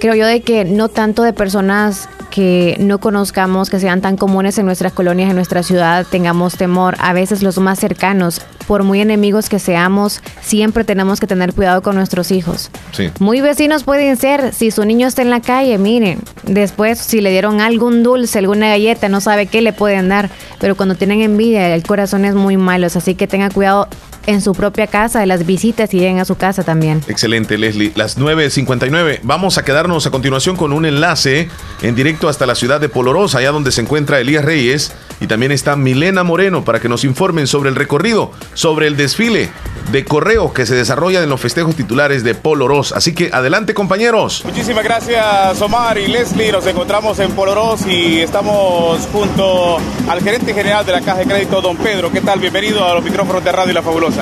[0.01, 4.59] creo yo de que no tanto de personas que no conozcamos, que sean tan comunes
[4.59, 6.97] en nuestras colonias, en nuestra ciudad, tengamos temor.
[6.99, 11.80] A veces los más cercanos, por muy enemigos que seamos, siempre tenemos que tener cuidado
[11.82, 12.72] con nuestros hijos.
[12.90, 13.11] Sí.
[13.20, 17.30] Muy vecinos pueden ser, si su niño está en la calle, miren, después si le
[17.30, 20.28] dieron algún dulce, alguna galleta, no sabe qué le pueden dar,
[20.59, 23.86] pero cuando tienen envidia, el corazón es muy malo, así que tenga cuidado
[24.27, 27.03] en su propia casa, de las visitas y lleguen a su casa también.
[27.09, 27.93] Excelente, Leslie.
[27.95, 29.20] Las 9.59.
[29.22, 31.49] Vamos a quedarnos a continuación con un enlace
[31.83, 34.93] en directo hasta la ciudad de Polorosa, allá donde se encuentra Elías Reyes.
[35.20, 39.51] Y también está Milena Moreno para que nos informen sobre el recorrido, sobre el desfile
[39.93, 42.93] de correo que se desarrolla en los festejos titulares de Poloros.
[42.93, 44.43] Así que adelante, compañeros.
[44.45, 46.53] Muchísimas gracias, Omar y Leslie.
[46.53, 51.61] Nos encontramos en Poloros y estamos junto al gerente general de la Caja de Crédito,
[51.61, 52.11] don Pedro.
[52.11, 52.41] ¿Qué tal?
[52.41, 54.14] Bienvenido a los micrófonos de Radio La Fabulosa.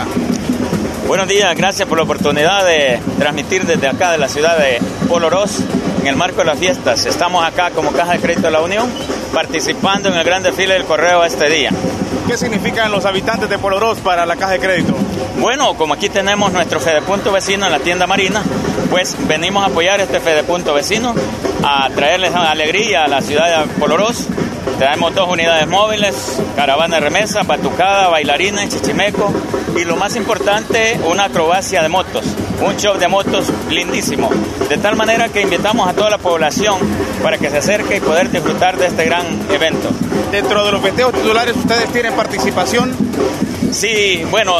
[1.06, 5.58] Buenos días, gracias por la oportunidad de transmitir desde acá de la ciudad de Poloros
[6.00, 7.04] en el marco de las fiestas.
[7.04, 8.88] Estamos acá como Caja de Crédito de la Unión
[9.34, 11.70] participando en el gran desfile del correo este día.
[12.26, 14.94] ¿Qué significan los habitantes de Poloros para la Caja de Crédito?
[15.38, 18.42] Bueno, como aquí tenemos nuestro Fedepunto vecino en la tienda marina,
[18.88, 21.14] pues venimos a apoyar este Fedepunto vecino,
[21.62, 24.26] a traerles alegría a la ciudad de Poloros
[24.78, 29.32] tenemos dos unidades móviles, caravana de remesa, batucada, bailarina en Chichimeco
[29.76, 32.24] y lo más importante, una acrobacia de motos,
[32.64, 34.30] un show de motos lindísimo.
[34.68, 36.76] De tal manera que invitamos a toda la población
[37.22, 39.90] para que se acerque y poder disfrutar de este gran evento.
[40.30, 42.94] Dentro de los festejos titulares, ¿ustedes tienen participación?
[43.72, 44.54] Sí, bueno,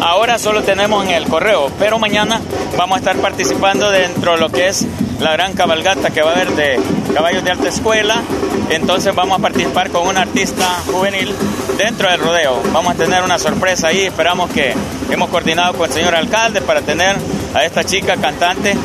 [0.00, 2.40] ahora solo tenemos en el correo, pero mañana
[2.76, 4.86] vamos a estar participando dentro de lo que es
[5.20, 6.80] la gran cabalgata que va a haber de
[7.14, 8.22] caballos de alta escuela.
[8.70, 11.34] Entonces vamos a participar con un artista juvenil
[11.76, 12.62] dentro del rodeo.
[12.72, 14.02] Vamos a tener una sorpresa ahí.
[14.02, 14.74] Esperamos que
[15.10, 17.16] hemos coordinado con el señor alcalde para tener
[17.54, 18.76] a esta chica cantante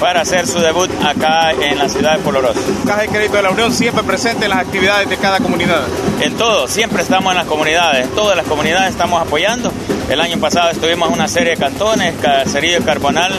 [0.00, 2.60] para hacer su debut acá en la ciudad de Poloroso.
[2.86, 5.82] Caja de Crédito de la Unión siempre presente en las actividades de cada comunidad.
[6.20, 9.72] En todo, siempre estamos en las comunidades, todas las comunidades estamos apoyando.
[10.10, 13.32] El año pasado estuvimos en una serie de cantones, Caserío Carbonal,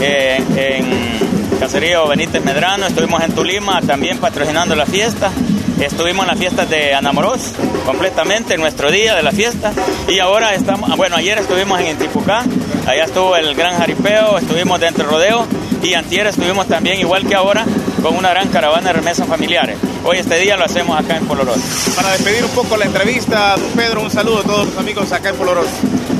[0.00, 1.29] eh, en
[1.60, 5.30] Caserío Benítez Medrano, estuvimos en Tulima también patrocinando la fiesta.
[5.78, 7.52] Estuvimos en las fiestas de Anamoros,
[7.84, 9.70] completamente en nuestro día de la fiesta.
[10.08, 12.44] Y ahora estamos, bueno, ayer estuvimos en Intipucá,
[12.86, 15.46] allá estuvo el gran jaripeo, estuvimos dentro del rodeo
[15.82, 17.66] y antier estuvimos también, igual que ahora,
[18.02, 19.76] con una gran caravana de remesas familiares.
[20.02, 21.58] Hoy este día lo hacemos acá en Polorós.
[21.94, 25.36] Para despedir un poco la entrevista, Pedro, un saludo a todos los amigos acá en
[25.36, 25.68] Polorós.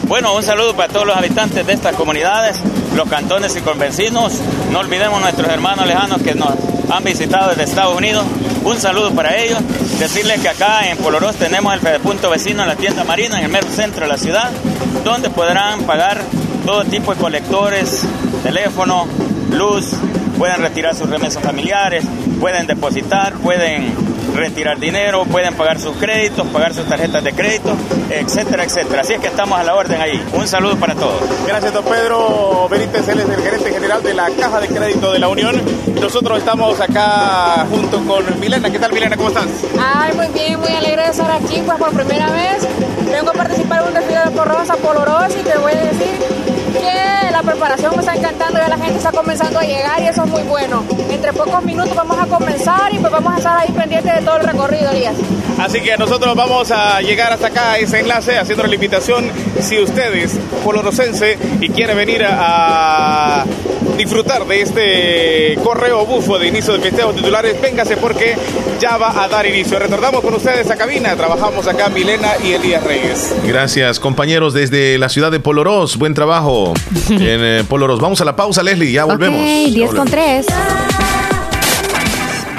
[0.06, 2.58] Bueno, un saludo para todos los habitantes de estas comunidades,
[2.94, 4.40] los cantones y convecinos.
[4.70, 6.50] No olvidemos nuestros hermanos lejanos que nos
[6.90, 8.24] han visitado desde Estados Unidos.
[8.64, 9.58] Un saludo para ellos.
[9.98, 13.50] Decirles que acá en Polorós tenemos el Fedepunto Vecino en la tienda marina, en el
[13.50, 14.50] mero centro de la ciudad,
[15.04, 16.20] donde podrán pagar
[16.66, 18.02] todo tipo de colectores,
[18.42, 19.06] teléfono,
[19.52, 19.92] luz,
[20.38, 22.04] pueden retirar sus remesas familiares,
[22.40, 23.94] pueden depositar, pueden
[24.34, 27.76] retirar dinero, pueden pagar sus créditos, pagar sus tarjetas de crédito,
[28.10, 29.02] etcétera, etcétera.
[29.02, 30.22] Así es que estamos a la orden ahí.
[30.32, 31.20] Un saludo para todos.
[31.46, 35.18] Gracias, don Pedro Benítez, él es el gerente general de la Caja de Crédito de
[35.18, 35.60] la Unión.
[36.00, 38.70] Nosotros estamos acá junto con Milena.
[38.70, 39.16] ¿Qué tal, Milena?
[39.16, 39.46] ¿Cómo estás?
[39.78, 42.66] Ay, muy bien, muy alegre de estar aquí, pues por primera vez.
[43.10, 46.39] Vengo a participar en un desfile de Rosa Polorosa y te voy a decir
[46.72, 50.24] que la preparación me está encantando, ya la gente está comenzando a llegar y eso
[50.24, 50.84] es muy bueno.
[51.10, 54.36] Entre pocos minutos vamos a comenzar y pues vamos a estar ahí pendientes de todo
[54.36, 55.14] el recorrido, Elías.
[55.58, 59.78] Así que nosotros vamos a llegar hasta acá a ese enlace haciendo la invitación si
[59.78, 63.44] ustedes, polorosense, y quieren venir a,
[64.04, 68.34] disfrutar de este correo bufo de inicio de festejos titulares, véngase porque
[68.78, 69.78] ya va a dar inicio.
[69.78, 73.34] Retornamos con ustedes a cabina, trabajamos acá Milena y Elías Reyes.
[73.44, 76.72] Gracias compañeros desde la ciudad de Poloros, buen trabajo
[77.10, 78.00] en eh, Poloros.
[78.00, 79.44] Vamos a la pausa Leslie, ya volvemos.
[79.44, 80.46] 10 con 3.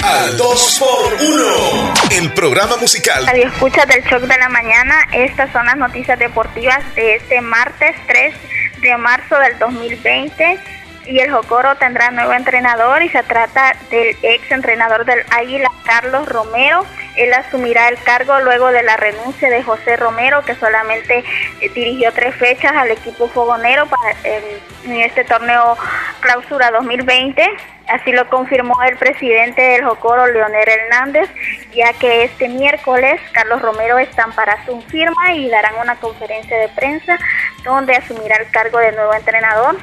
[0.04, 3.26] Al 2 por 1 el programa musical.
[3.26, 7.96] Radio escucha del shock de la mañana, estas son las noticias deportivas de este martes
[8.06, 8.36] 3
[8.82, 14.52] de marzo del 2020 y el Jocoro tendrá nuevo entrenador y se trata del ex
[14.52, 16.86] entrenador del Águila, Carlos Romero.
[17.16, 21.24] Él asumirá el cargo luego de la renuncia de José Romero, que solamente
[21.60, 25.78] eh, dirigió tres fechas al equipo fogonero para, en este torneo
[26.22, 27.46] clausura 2020.
[27.88, 31.30] Así lo confirmó el presidente del Jocoro, Leonel Hernández,
[31.74, 37.18] ya que este miércoles Carlos Romero estampará su firma y darán una conferencia de prensa
[37.66, 39.78] donde asumirá el cargo de nuevo entrenador.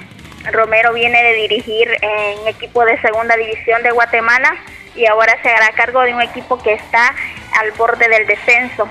[0.52, 4.56] Romero viene de dirigir en equipo de segunda división de Guatemala
[4.94, 7.14] y ahora se hará cargo de un equipo que está
[7.58, 8.88] al borde del descenso.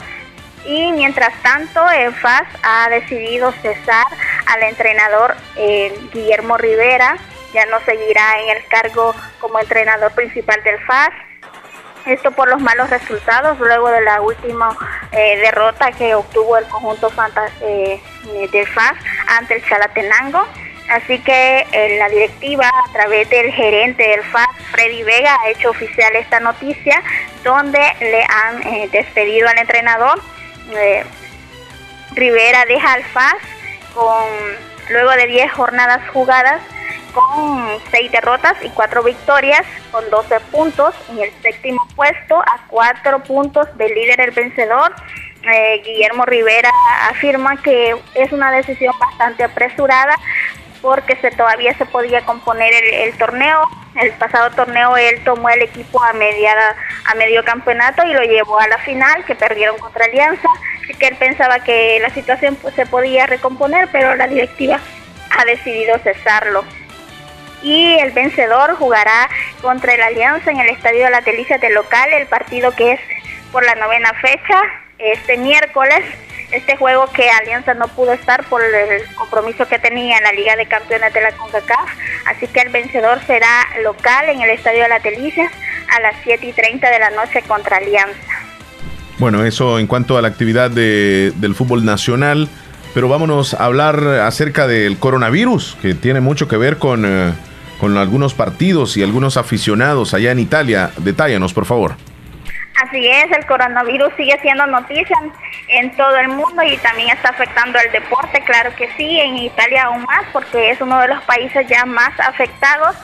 [0.65, 4.05] Y mientras tanto, el FAS ha decidido cesar
[4.47, 7.17] al entrenador eh, Guillermo Rivera,
[7.53, 11.11] ya no seguirá en el cargo como entrenador principal del FAS.
[12.05, 14.75] Esto por los malos resultados luego de la última
[15.11, 17.11] eh, derrota que obtuvo el conjunto
[17.61, 18.01] eh,
[18.51, 18.93] del FAS
[19.27, 20.45] ante el Chalatenango.
[20.89, 25.71] Así que eh, la directiva, a través del gerente del FAS, Freddy Vega, ha hecho
[25.71, 27.03] oficial esta noticia
[27.43, 30.21] donde le han eh, despedido al entrenador.
[30.73, 31.03] Eh,
[32.13, 33.35] Rivera deja al FAS
[33.93, 34.25] con,
[34.89, 36.61] luego de 10 jornadas jugadas
[37.13, 43.23] con 6 derrotas y 4 victorias, con 12 puntos en el séptimo puesto, a 4
[43.23, 44.93] puntos del líder el vencedor.
[45.83, 46.69] Guillermo Rivera
[47.09, 50.13] afirma que es una decisión bastante apresurada
[50.87, 53.61] porque todavía se podía componer el, torneo.
[53.95, 58.57] El pasado torneo él tomó el equipo a, mediada, a medio campeonato y lo llevó
[58.57, 60.47] a la final, que perdieron contra Alianza,
[60.97, 64.79] que él pensaba que la situación pues, se podía recomponer, pero la directiva
[65.37, 66.63] ha decidido cesarlo.
[67.61, 69.29] Y el vencedor jugará
[69.61, 73.01] contra el Alianza en el Estadio de la Delicia de local, el partido que es
[73.51, 74.61] por la novena fecha,
[74.99, 76.05] este miércoles
[76.51, 80.55] este juego que Alianza no pudo estar por el compromiso que tenía en la Liga
[80.55, 81.89] de Campeones de la CONCACAF.
[82.25, 85.51] Así que el vencedor será local en el Estadio de la Delicias
[85.95, 88.33] a las 7 y 30 de la noche contra Alianza.
[89.17, 92.47] Bueno, eso en cuanto a la actividad del fútbol nacional.
[92.93, 97.31] Pero vámonos a hablar acerca del coronavirus, que tiene mucho que ver con, eh,
[97.79, 100.89] con algunos partidos y algunos aficionados allá en Italia.
[100.97, 101.95] Detállanos, por favor.
[102.83, 105.17] Así es, el coronavirus sigue siendo noticia
[105.67, 109.85] en todo el mundo y también está afectando al deporte, claro que sí, en Italia
[109.85, 112.95] aún más porque es uno de los países ya más afectados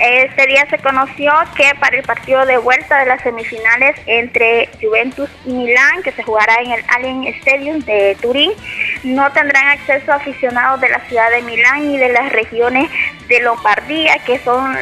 [0.00, 5.28] este día se conoció que para el partido de vuelta de las semifinales entre Juventus
[5.44, 8.52] y Milán, que se jugará en el Allen Stadium de Turín,
[9.02, 12.88] no tendrán acceso aficionados de la ciudad de Milán ni de las regiones
[13.26, 14.76] de Lombardía, que son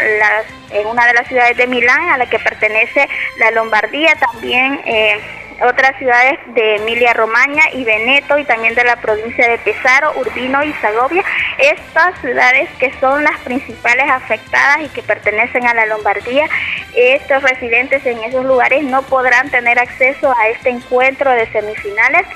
[0.85, 3.09] una de las ciudades de Milán a la que pertenece
[3.39, 5.19] la Lombardía, también eh,
[5.63, 10.63] otras ciudades de Emilia Romagna y Veneto y también de la provincia de Pesaro, Urbino
[10.63, 11.25] y Segovia.
[11.59, 16.47] Estas ciudades que son las principales afectadas y que pertenecen a la Lombardía,
[16.95, 22.27] estos residentes en esos lugares no podrán tener acceso a este encuentro de semifinales.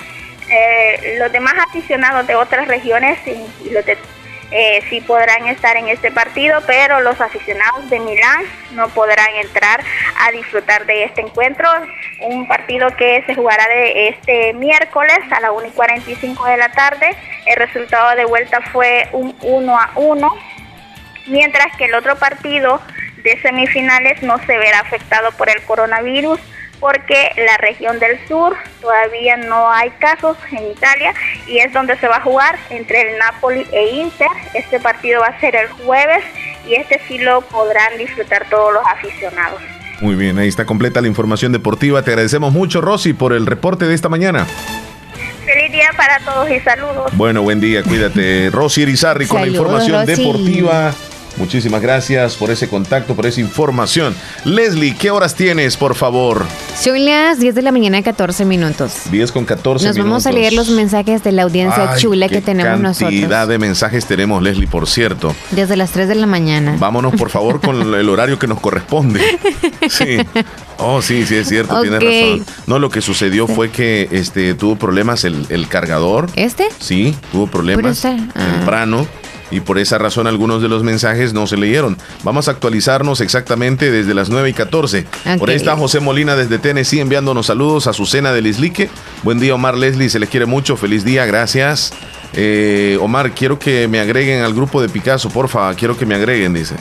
[0.49, 3.97] Eh, los demás aficionados de otras regiones y los de
[4.51, 8.43] eh, sí podrán estar en este partido, pero los aficionados de Milán
[8.73, 9.81] no podrán entrar
[10.19, 11.69] a disfrutar de este encuentro.
[12.21, 16.69] Un partido que se jugará de este miércoles a la 1 y 45 de la
[16.71, 17.15] tarde.
[17.45, 20.35] El resultado de vuelta fue un 1 a 1,
[21.27, 22.81] mientras que el otro partido
[23.23, 26.39] de semifinales no se verá afectado por el coronavirus
[26.81, 31.13] porque la región del sur todavía no hay casos en Italia
[31.47, 34.27] y es donde se va a jugar entre el Napoli e Inter.
[34.55, 36.23] Este partido va a ser el jueves
[36.67, 39.61] y este sí lo podrán disfrutar todos los aficionados.
[40.01, 42.01] Muy bien, ahí está completa la información deportiva.
[42.01, 44.47] Te agradecemos mucho, Rosy, por el reporte de esta mañana.
[45.45, 47.15] Feliz día para todos y saludos.
[47.15, 48.49] Bueno, buen día, cuídate.
[48.51, 50.91] Rosy Irizarri con la información deportiva.
[51.41, 54.15] Muchísimas gracias por ese contacto, por esa información.
[54.45, 56.45] Leslie, ¿qué horas tienes, por favor?
[56.79, 58.93] Son las 10 de la mañana, 14 minutos.
[59.09, 62.79] 10 con 14 Nos vamos a leer los mensajes de la audiencia chula que tenemos
[62.79, 63.09] nosotros.
[63.09, 65.35] cantidad de mensajes tenemos, Leslie, por cierto.
[65.49, 66.75] Desde las 3 de la mañana.
[66.77, 69.21] Vámonos, por favor, con el horario que nos corresponde.
[69.89, 70.17] Sí.
[70.77, 72.45] Oh, sí, sí, es cierto, tiene razón.
[72.67, 76.27] No, lo que sucedió fue que este tuvo problemas el, el cargador.
[76.35, 76.67] ¿Este?
[76.79, 78.17] Sí, tuvo problemas ah.
[79.51, 81.97] Y por esa razón algunos de los mensajes no se leyeron.
[82.23, 85.05] Vamos a actualizarnos exactamente desde las 9 y 14.
[85.37, 88.89] Por ahí está José Molina desde Tennessee enviándonos saludos a su cena de Lislique.
[89.23, 91.93] Buen día Omar Leslie, se les quiere mucho, feliz día, gracias.
[92.33, 96.53] Eh, Omar, quiero que me agreguen al grupo de Picasso, porfa, quiero que me agreguen,
[96.53, 96.75] dice.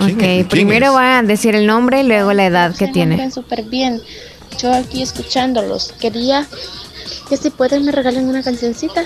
[0.00, 3.30] Ok, primero va a decir el nombre y luego la edad que tiene.
[3.30, 4.00] súper bien.
[4.60, 5.94] Yo aquí escuchándolos.
[6.00, 6.46] Quería
[7.28, 9.04] que si pueden me regalen una cancioncita.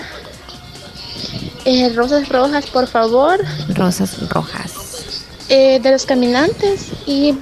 [1.65, 3.39] Eh, rosas rojas, por favor.
[3.69, 4.73] Rosas rojas.
[5.49, 7.35] Eh, de los caminantes y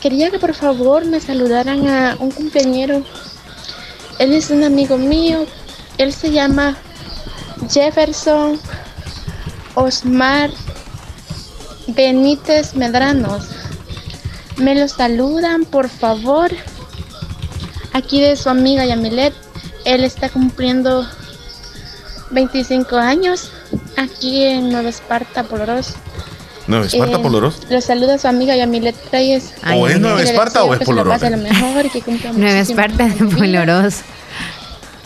[0.00, 3.02] quería que por favor me saludaran a un compañero.
[4.18, 5.46] Él es un amigo mío.
[5.98, 6.76] Él se llama
[7.70, 8.60] Jefferson
[9.74, 10.50] Osmar
[11.88, 13.48] Benítez Medranos.
[14.56, 16.50] Me lo saludan, por favor.
[17.92, 19.34] Aquí de su amiga Yamilet.
[19.84, 21.06] Él está cumpliendo
[22.30, 23.52] 25 años
[23.96, 25.94] aquí en Nueva Esparta, Poloros.
[26.66, 27.60] ¿Nueva Esparta, eh, Poloros?
[27.68, 29.54] Le saluda a su amiga Yamilet Reyes.
[29.74, 31.20] ¿O es Nueva Esparta o es Poloros?
[32.34, 34.00] Nueva Esparta, Poloros.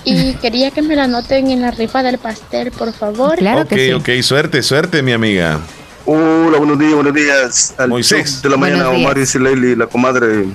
[0.04, 3.36] Y quería que me la anoten en la rifa del pastel, por favor.
[3.36, 3.92] Claro que sí.
[3.92, 5.58] Ok, suerte, suerte, mi amiga.
[6.06, 7.74] Hola, buenos días, buenos días.
[7.76, 8.40] Al Moisés.
[8.40, 10.46] De la mañana, Omar y Leili, la comadre.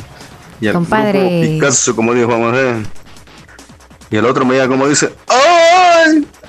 [0.59, 1.41] Y al Compadre.
[1.43, 2.89] Picasso, como dijo Juan José.
[4.09, 5.72] Y el otro me llama como dice, ¡Ay!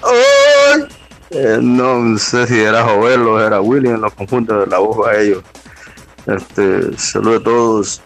[0.04, 0.84] ¡Ay!
[1.30, 5.20] Eh, no sé si era Joel o era William, los conjuntos de la voz a
[5.20, 5.42] ellos.
[6.26, 8.02] Este, saludos a todos.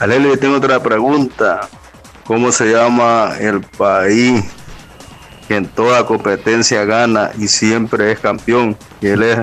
[0.00, 1.68] A Leli tengo otra pregunta.
[2.24, 4.44] ¿Cómo se llama el país
[5.46, 8.76] que en toda competencia gana y siempre es campeón?
[9.00, 9.38] Y él es,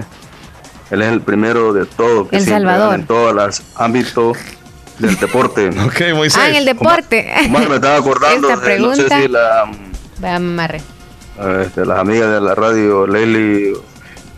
[0.89, 2.95] él es el primero de todo, que el Salvador.
[2.95, 4.38] en todos los ámbitos
[4.97, 5.70] del deporte.
[5.86, 6.41] ok, Moisés.
[6.41, 7.32] Ah, en el deporte.
[7.43, 8.49] Como, me estaba acordando,
[8.80, 9.72] no sé si la...
[11.61, 13.73] Este, las amigas de la radio, Leslie,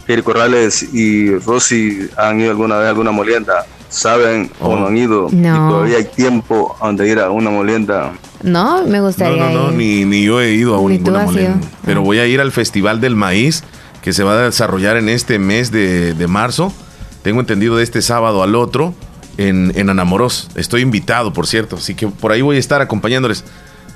[0.07, 3.65] Eric Corrales y Rosy han ido alguna vez a alguna molienda.
[3.89, 5.27] ¿Saben o no han ido?
[5.31, 5.53] No.
[5.53, 8.11] Y todavía hay tiempo donde ir a una molienda.
[8.41, 9.37] No, me gustaría.
[9.37, 11.67] No, no, no, ni, ni, yo he ido a ninguna molienda.
[11.85, 13.63] Pero voy a ir al Festival del Maíz
[14.01, 16.73] que se va a desarrollar en este mes de, de marzo.
[17.21, 18.93] Tengo entendido de este sábado al otro
[19.37, 20.49] en, en Anamoros.
[20.55, 21.77] Estoy invitado, por cierto.
[21.77, 23.45] Así que por ahí voy a estar acompañándoles.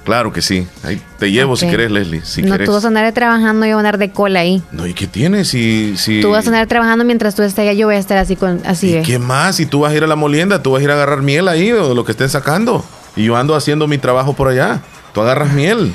[0.08, 0.66] Claro que sí.
[0.84, 2.22] Ahí te llevo si querés, Leslie.
[2.24, 4.64] Si no, tú vas a andar trabajando y yo voy a andar de cola ahí.
[4.72, 5.50] No, ¿y qué tienes?
[5.50, 6.22] Si, si...
[6.22, 8.38] Tú vas a andar trabajando mientras tú estés allá, yo voy a estar así.
[8.38, 9.58] con así ¿Y qué más?
[9.58, 11.50] Si tú vas a ir a la molienda, tú vas a ir a agarrar miel
[11.50, 12.86] ahí o lo que estén sacando.
[13.18, 14.80] Y yo ando haciendo mi trabajo por allá.
[15.14, 15.92] Tú agarras miel.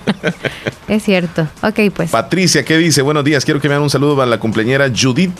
[0.88, 1.48] es cierto.
[1.62, 2.10] Ok, pues.
[2.10, 3.00] Patricia, ¿qué dice?
[3.00, 3.46] Buenos días.
[3.46, 5.32] Quiero que me hagan un saludo para la cumpleañera Judith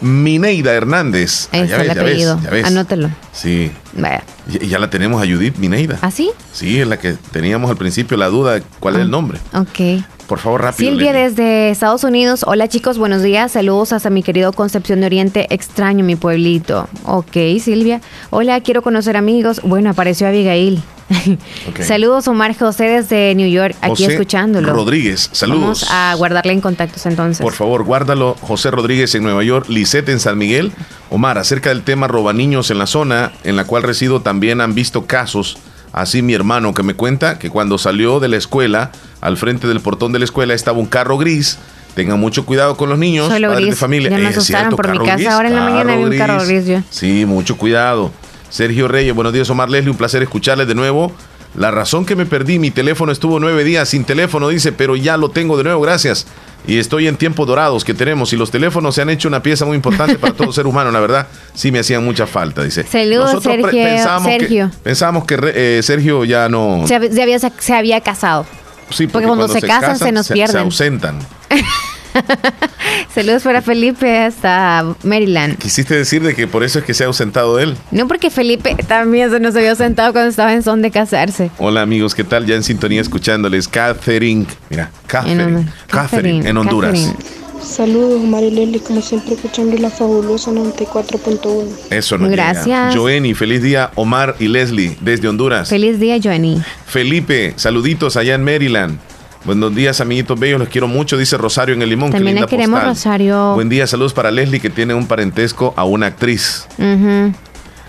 [0.00, 1.48] Mineida Hernández.
[1.52, 2.40] Ahí está el apellido.
[2.64, 3.10] Anótelo.
[3.32, 3.70] Sí.
[3.94, 4.22] Vaya.
[4.48, 5.98] Y ya la tenemos a Judith Mineida.
[6.02, 6.30] ¿Ah, sí?
[6.52, 9.38] Sí, es la que teníamos al principio la duda cuál es el ah, nombre.
[9.54, 10.04] Ok.
[10.26, 10.90] Por favor, rápido.
[10.90, 12.44] Silvia desde Estados Unidos.
[12.46, 13.52] Hola chicos, buenos días.
[13.52, 15.46] Saludos hasta mi querido Concepción de Oriente.
[15.50, 16.88] Extraño mi pueblito.
[17.04, 18.00] Ok, Silvia.
[18.30, 19.60] Hola, quiero conocer amigos.
[19.62, 20.82] Bueno, apareció Abigail.
[21.80, 24.72] Saludos Omar José desde New York, aquí escuchándolo.
[24.72, 25.60] Rodríguez, saludos.
[25.60, 27.42] Vamos a guardarle en contactos entonces.
[27.42, 28.36] Por favor, guárdalo.
[28.40, 30.72] José Rodríguez en Nueva York, Lisette en San Miguel.
[31.10, 34.74] Omar, acerca del tema roba niños en la zona en la cual resido, también han
[34.74, 35.58] visto casos.
[35.96, 38.92] Así mi hermano que me cuenta que cuando salió de la escuela,
[39.22, 41.58] al frente del portón de la escuela estaba un carro gris.
[41.94, 44.10] Tengan mucho cuidado con los niños, padres de familia.
[44.10, 45.34] Ya me asustaron por mi casa.
[45.34, 46.64] Ahora en la mañana había un carro gris.
[46.90, 48.12] Sí, mucho cuidado.
[48.50, 51.12] Sergio Reyes, buenos días Omar Leslie, un placer escucharles de nuevo.
[51.56, 55.16] La razón que me perdí, mi teléfono estuvo nueve días sin teléfono, dice, pero ya
[55.16, 56.26] lo tengo de nuevo, gracias.
[56.66, 59.64] Y estoy en tiempos dorados que tenemos y los teléfonos se han hecho una pieza
[59.64, 62.84] muy importante para todo ser humano, la verdad, sí me hacían mucha falta, dice.
[62.84, 63.70] Saludos, Sergio.
[63.70, 64.70] Pensábamos Sergio.
[64.70, 66.84] Que, pensábamos que eh, Sergio ya no...
[66.86, 68.44] Se, había, se había casado.
[68.90, 70.52] Sí, porque, cuando, se, casan, se nos pierden.
[70.52, 71.18] Se ausentan.
[73.14, 75.58] Saludos para Felipe hasta Maryland.
[75.58, 77.76] Quisiste decir de que por eso es que se ha ausentado él.
[77.90, 81.50] No, porque Felipe también se nos había ausentado cuando estaba en son de casarse.
[81.58, 82.46] Hola amigos, ¿qué tal?
[82.46, 83.68] Ya en sintonía escuchándoles.
[83.68, 87.14] Catherine, mira, Catherine, Catherine, en Honduras.
[87.62, 91.64] Saludos, Marileli, como siempre escuchando la fabulosa 94.1.
[91.90, 92.94] Eso no Gracias.
[92.94, 93.90] Joenny, feliz día.
[93.96, 95.68] Omar y Leslie, desde Honduras.
[95.68, 96.62] Feliz día, Joenny.
[96.86, 98.98] Felipe, saluditos allá en Maryland.
[99.46, 102.10] Buenos días, amiguitos bellos, los quiero mucho, dice Rosario en el Limón.
[102.10, 103.54] También le queremos, Rosario.
[103.54, 106.66] Buen día, saludos para Leslie, que tiene un parentesco a una actriz.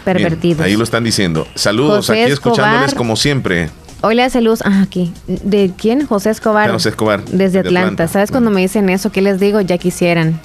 [0.05, 0.63] Pervertido.
[0.63, 1.47] ahí lo están diciendo.
[1.55, 3.71] Saludos, aquí escuchándoles como siempre.
[4.01, 4.61] Hola, saludos.
[4.63, 5.11] Ah, aquí.
[5.25, 6.05] ¿De quién?
[6.05, 6.69] José Escobar.
[6.69, 7.25] José Escobar.
[7.25, 8.07] Desde Atlanta.
[8.07, 9.11] ¿Sabes cuando me dicen eso?
[9.11, 9.59] ¿Qué les digo?
[9.59, 10.39] Ya quisieran.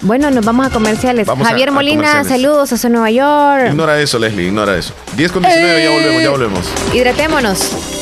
[0.00, 1.28] Bueno, nos vamos a comerciales.
[1.28, 3.72] Javier Molina, saludos hasta Nueva York.
[3.72, 4.94] Ignora eso, Leslie, ignora eso.
[5.18, 6.72] 10 con 19, ya volvemos, ya volvemos.
[6.94, 7.97] Hidratémonos.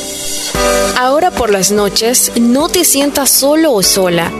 [0.97, 4.31] Ahora por las noches, no te sientas solo o sola.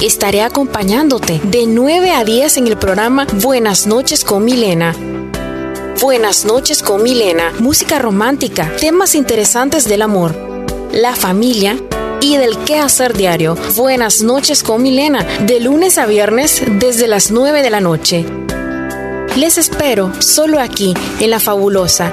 [0.00, 4.94] Estaré acompañándote de 9 a 10 en el programa Buenas noches con Milena.
[6.00, 10.34] Buenas noches con Milena, música romántica, temas interesantes del amor,
[10.92, 11.76] la familia
[12.22, 13.56] y del qué hacer diario.
[13.76, 18.24] Buenas noches con Milena, de lunes a viernes desde las 9 de la noche.
[19.36, 22.12] Les espero solo aquí, en La Fabulosa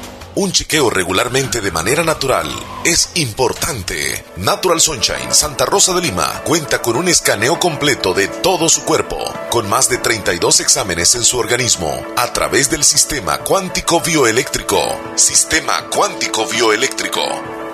[0.41, 2.49] Un chequeo regularmente de manera natural
[2.83, 4.25] es importante.
[4.37, 9.19] Natural Sunshine Santa Rosa de Lima cuenta con un escaneo completo de todo su cuerpo,
[9.51, 14.81] con más de 32 exámenes en su organismo, a través del sistema cuántico bioeléctrico.
[15.15, 17.21] Sistema cuántico bioeléctrico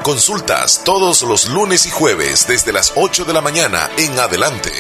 [0.07, 4.71] Consultas todos los lunes y jueves desde las 8 de la mañana en adelante.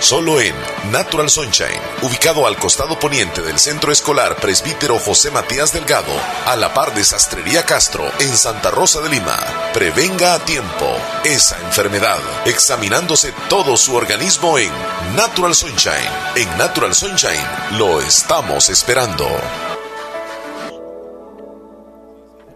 [0.00, 0.54] Solo en
[0.90, 6.12] Natural Sunshine, ubicado al costado poniente del Centro Escolar Presbítero José Matías Delgado,
[6.46, 9.38] a la par de Sastrería Castro, en Santa Rosa de Lima.
[9.72, 14.70] Prevenga a tiempo esa enfermedad, examinándose todo su organismo en
[15.16, 15.94] Natural Sunshine.
[16.36, 19.26] En Natural Sunshine lo estamos esperando.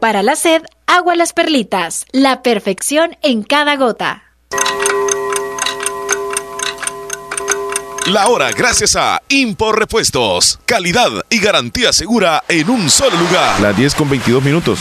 [0.01, 4.25] Para la sed, agua las perlitas, la perfección en cada gota.
[8.09, 10.59] La hora gracias a Impor Repuestos.
[10.65, 13.61] Calidad y garantía segura en un solo lugar.
[13.61, 14.81] Las 10 con 22 minutos.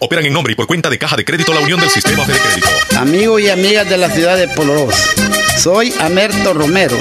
[0.00, 2.38] operan en nombre y por cuenta de Caja de Crédito La Unión del Sistema Fede
[2.38, 2.68] Crédito.
[2.96, 4.94] Amigos y amigas de la ciudad de Poloros,
[5.58, 6.96] soy Amerto Romero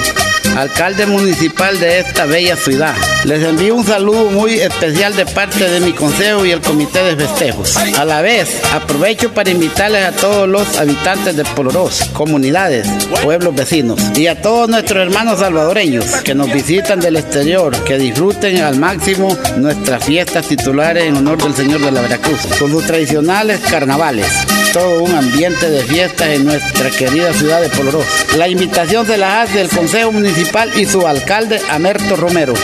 [0.58, 2.94] alcalde municipal de esta bella ciudad.
[3.24, 7.16] Les envío un saludo muy especial de parte de mi consejo y el comité de
[7.16, 7.78] festejos.
[7.78, 12.88] A la vez, aprovecho para invitarles a todos los habitantes de Polorós, comunidades,
[13.24, 18.62] pueblos vecinos y a todos nuestros hermanos salvadoreños que nos visitan del exterior, que disfruten
[18.62, 23.60] al máximo nuestras fiestas titulares en honor del Señor de la Veracruz, con sus tradicionales
[23.70, 24.28] carnavales.
[24.74, 28.06] Todo un ambiente de fiestas en nuestra querida ciudad de Polorós.
[28.38, 30.41] La invitación se la hace el Consejo Municipal
[30.76, 32.56] y su alcalde Amerto Romero.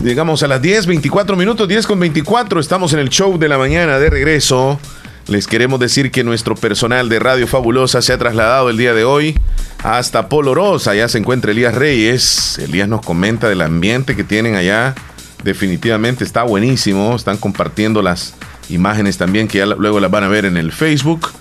[0.00, 2.60] Llegamos a las 10, 24 minutos, 10 con 24.
[2.60, 4.78] Estamos en el show de la mañana de regreso.
[5.26, 9.02] Les queremos decir que nuestro personal de Radio Fabulosa se ha trasladado el día de
[9.02, 9.36] hoy
[9.82, 10.92] hasta Polorosa.
[10.92, 12.60] Allá se encuentra Elías Reyes.
[12.60, 14.94] Elías nos comenta del ambiente que tienen allá.
[15.42, 17.16] Definitivamente está buenísimo.
[17.16, 18.34] Están compartiendo las
[18.68, 21.32] imágenes también que ya luego las van a ver en el Facebook.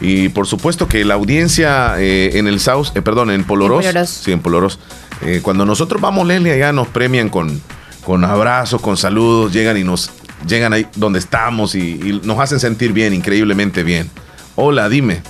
[0.00, 4.32] Y por supuesto que la audiencia eh, en el South, eh, perdón, en Poloros, sí,
[4.32, 4.78] en Poloros,
[5.22, 7.60] eh, cuando nosotros vamos, Leslie, allá nos premian con,
[8.04, 10.10] con abrazos, con saludos, llegan y nos
[10.46, 14.10] llegan ahí donde estamos y, nos hacen sentir bien, increíblemente bien.
[14.56, 15.22] Hola, dime.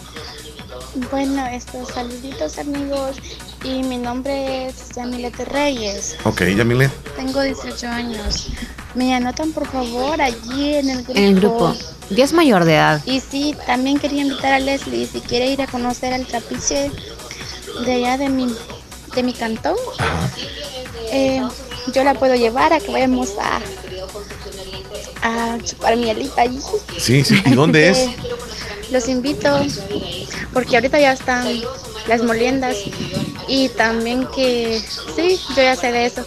[1.10, 3.16] Bueno, estos saluditos amigos
[3.64, 6.16] y mi nombre es Yamilete Reyes.
[6.24, 6.94] Ok, Yamilete.
[7.16, 8.48] Tengo 18 años.
[8.94, 11.18] Me anotan por favor allí en el grupo.
[11.18, 11.74] En el grupo.
[12.10, 13.02] Ya es mayor de edad.
[13.06, 16.90] Y sí, también quería invitar a Leslie si quiere ir a conocer al trapiche
[17.86, 18.54] de allá de mi,
[19.14, 19.76] de mi cantón.
[21.10, 21.42] eh,
[21.92, 23.60] yo la puedo llevar a que vayamos a,
[25.22, 26.60] a chupar mielita allí.
[26.98, 27.42] Sí, sí.
[27.46, 28.08] ¿Y dónde es?
[28.90, 29.48] Los invito
[30.52, 31.46] porque ahorita ya están
[32.06, 32.76] las moliendas
[33.48, 34.82] y también que
[35.16, 36.24] sí, yo ya sé de eso.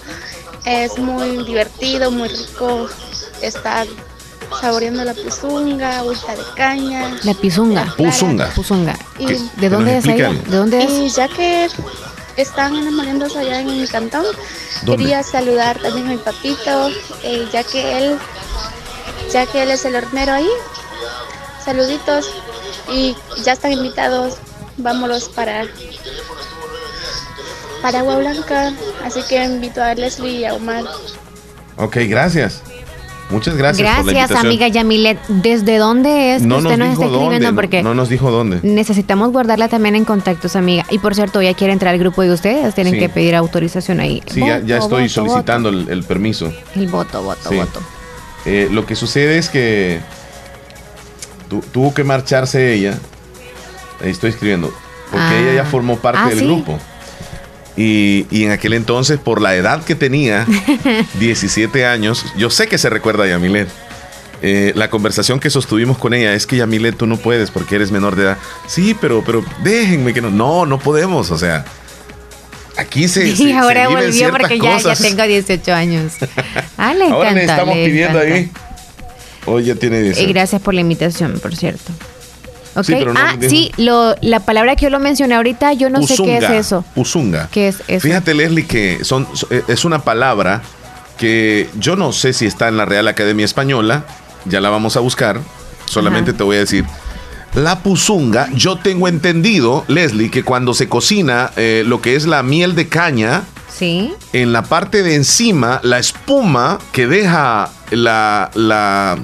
[0.65, 2.87] Es muy divertido, muy rico
[3.41, 3.87] estar
[4.61, 7.15] saboreando la pizunga, agüita de caña.
[7.23, 7.93] La pizunga.
[7.97, 8.49] Puzunga.
[8.49, 8.97] Puzunga.
[9.19, 10.31] Y- ¿De dónde es ella?
[10.31, 10.91] ¿De dónde es?
[10.91, 11.67] Y ya que
[12.35, 14.25] están en las moliendas allá en mi cantón,
[14.83, 15.03] ¿Dónde?
[15.03, 16.89] quería saludar también a mi papito,
[17.23, 18.17] eh, ya que él,
[19.31, 20.49] ya que él es el hornero ahí.
[21.63, 22.29] Saluditos
[22.91, 24.35] y ya están invitados.
[24.77, 25.65] Vámonos para
[27.81, 28.73] para Agua Blanca,
[29.05, 30.83] así que invito a Leslie y a Omar.
[31.77, 32.63] Ok, gracias.
[33.29, 34.45] Muchas gracias, por la Gracias, invitación.
[34.47, 35.19] amiga Yamilet.
[35.27, 37.47] ¿Desde dónde es que No usted nos nos está dijo escribiendo?
[37.47, 37.61] dónde.
[37.61, 38.59] Porque No nos dijo dónde.
[38.63, 40.85] necesitamos guardarla también en contactos, amiga.
[40.89, 42.73] Y por cierto, ya quiere entrar al grupo de ustedes.
[42.73, 42.99] Tienen Sí.
[42.99, 44.23] que pedir autorización ahí.
[44.31, 46.51] Sí, ya, estoy voto, solicitando El, el permiso.
[46.75, 47.55] El voto, voto, Sí.
[47.57, 47.81] voto.
[48.45, 49.99] Eh, lo que sucede es que
[51.49, 52.97] tu- tuvo que marcharse ella.
[54.03, 54.73] Estoy escribiendo.
[55.11, 55.39] Porque Ah.
[55.39, 56.45] ella ya formó parte Ah, del ¿sí?
[56.45, 56.79] grupo.
[57.75, 60.45] Y, y en aquel entonces, por la edad que tenía,
[61.19, 63.67] 17 años, yo sé que se recuerda a Yamilet.
[64.41, 67.91] Eh, la conversación que sostuvimos con ella es que Yamilet, tú no puedes porque eres
[67.91, 68.37] menor de edad.
[68.67, 70.29] Sí, pero, pero déjenme que no.
[70.29, 71.31] No, no podemos.
[71.31, 71.65] O sea,
[72.77, 73.27] aquí se.
[73.29, 76.13] y se- se ahora viven volvió porque ya, ya tengo 18 años.
[76.77, 78.35] Ah, le Ahora le estamos le pidiendo encanta.
[78.35, 78.51] ahí.
[79.47, 80.29] Hoy ya tiene Y 18.
[80.33, 81.91] gracias por la invitación, por cierto.
[82.77, 82.85] Ok.
[82.85, 85.89] Sí, pero no ah, dijo- sí, lo, la palabra que yo lo mencioné ahorita, yo
[85.89, 86.85] no sé qué es eso.
[86.95, 87.49] Puzunga.
[87.51, 88.01] ¿Qué es eso?
[88.01, 89.27] Fíjate, Leslie, que son,
[89.67, 90.61] es una palabra
[91.17, 94.05] que yo no sé si está en la Real Academia Española.
[94.45, 95.39] Ya la vamos a buscar.
[95.85, 96.85] Solamente te voy a decir.
[97.55, 102.43] La puzunga, yo tengo entendido, Leslie, que cuando se cocina eh, lo que es la
[102.43, 103.41] miel de caña,
[103.75, 104.13] Sí.
[104.33, 109.17] en la parte de encima, la espuma que deja la, la,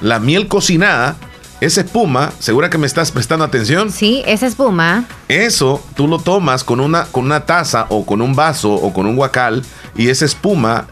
[0.00, 1.16] la miel cocinada,
[1.60, 3.92] esa espuma, ¿segura que me estás prestando atención?
[3.92, 5.04] Sí, esa espuma.
[5.28, 9.06] Eso tú lo tomas con una, con una taza o con un vaso o con
[9.06, 9.62] un guacal
[9.94, 10.86] y esa espuma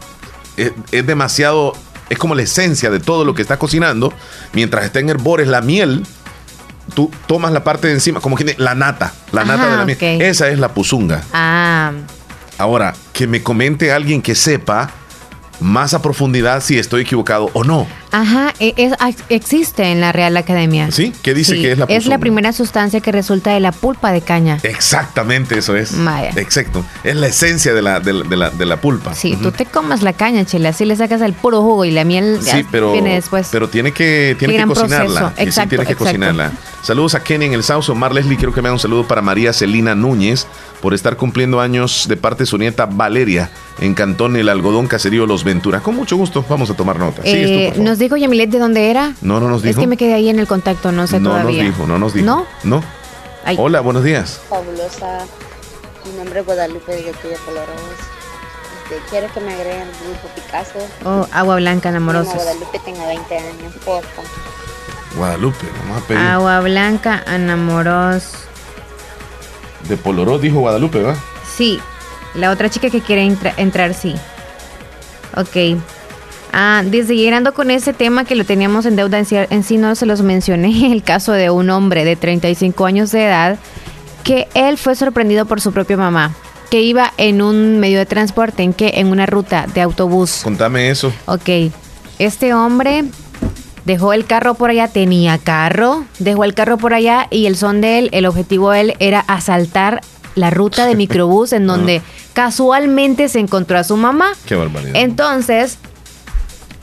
[0.57, 1.73] es, es demasiado,
[2.09, 4.13] es como la esencia de todo lo que está cocinando.
[4.53, 6.05] Mientras está en herbores la miel,
[6.93, 10.21] tú tomas la parte de encima, como que la nata, la nata de la miel.
[10.21, 11.23] Esa es la puzunga.
[11.33, 11.91] Ah,
[12.59, 14.91] Ahora, que me comente alguien que sepa
[15.59, 17.85] más a profundidad si estoy equivocado o no.
[18.11, 18.93] ajá, e- es-
[19.29, 20.89] existe en la Real Academia.
[20.91, 21.13] ¿Sí?
[21.21, 22.15] ¿Qué dice Sí, que es la Es puzunga?
[22.15, 24.57] la primera sustancia que resulta de la pulpa de caña.
[24.63, 25.91] Exactamente eso es.
[26.03, 26.31] Vaya.
[26.35, 26.83] Exacto.
[27.03, 29.13] Es la esencia de la, de la, de la, de la pulpa.
[29.13, 32.03] Sí, tú te comas la caña, chela, así le sacas el puro jugo y la
[32.03, 33.49] miel Sí, pero, viene después.
[33.51, 35.33] pero tiene que, tiene que cocinarla.
[35.35, 36.05] Y sí, Exacto, tiene que exacto.
[36.05, 36.51] cocinarla.
[36.81, 37.91] Saludos a Kenny en el Sauce.
[37.91, 40.47] Omar Leslie, quiero que me haga un saludo para María Celina Núñez
[40.81, 43.49] por estar cumpliendo años de parte de su nieta Valeria
[43.79, 45.81] en Cantón El Algodón Caserío Los Ventura.
[45.81, 47.21] Con mucho gusto, vamos a tomar nota.
[47.23, 47.89] Sigues tú, Eh, por favor.
[47.89, 49.13] nos dijo Yamilet de dónde era.
[49.21, 49.81] No, no nos Es dijo.
[49.81, 51.63] que me quedé ahí en el contacto, no sé no todavía.
[51.63, 52.25] nos dijo, no nos dijo.
[52.25, 52.45] ¿No?
[52.63, 52.83] No.
[53.45, 53.55] Ay.
[53.59, 54.39] Hola, buenos días.
[54.49, 55.25] Fabulosa.
[56.05, 57.11] Mi nombre es Guadalupe de de
[57.45, 57.73] Colorado.
[58.91, 60.79] Este, quiero que me agreguen al grupo Picasso.
[61.05, 62.33] Oh, agua blanca, Como enamorosos.
[62.35, 64.21] Guadalupe tenga 20 años, porfa.
[65.15, 66.21] Guadalupe, vamos a pedir.
[66.21, 68.23] Agua blanca, enamoros.
[69.87, 71.15] De Poloró dijo Guadalupe, ¿va?
[71.55, 71.79] Sí,
[72.35, 74.15] la otra chica que quiere entra- entrar, sí.
[75.35, 75.79] Ok.
[76.51, 80.05] Ah, desde llegando con ese tema que lo teníamos en deuda en sí, no se
[80.05, 83.59] los mencioné, el caso de un hombre de 35 años de edad,
[84.23, 86.33] que él fue sorprendido por su propia mamá,
[86.71, 90.41] que iba en un medio de transporte, en que en una ruta de autobús.
[90.43, 91.11] Contame eso.
[91.25, 91.49] Ok,
[92.17, 93.05] este hombre
[93.89, 97.81] dejó el carro por allá, tenía carro, dejó el carro por allá y el son
[97.81, 100.01] de él, el objetivo de él era asaltar
[100.35, 104.33] la ruta de microbús en donde casualmente se encontró a su mamá.
[104.45, 104.91] Qué barbaridad.
[104.93, 105.79] Entonces,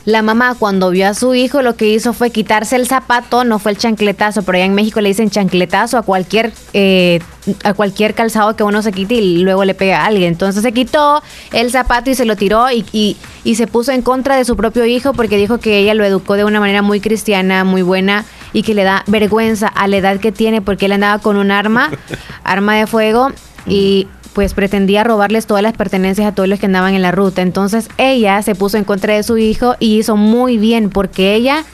[0.06, 3.58] la mamá cuando vio a su hijo lo que hizo fue quitarse el zapato, no
[3.58, 7.18] fue el chancletazo, pero allá en México le dicen chancletazo a cualquier eh,
[7.64, 10.28] a cualquier calzado que uno se quite y luego le pega a alguien.
[10.32, 14.02] Entonces se quitó el zapato y se lo tiró y, y- y se puso en
[14.02, 17.00] contra de su propio hijo porque dijo que ella lo educó de una manera muy
[17.00, 20.92] cristiana, muy buena y que le da vergüenza a la edad que tiene porque él
[20.92, 21.90] andaba con un arma,
[22.44, 23.30] arma de fuego
[23.68, 27.40] y pues pretendía robarles todas las pertenencias a todos los que andaban en la ruta.
[27.40, 31.64] Entonces ella se puso en contra de su hijo y hizo muy bien porque ella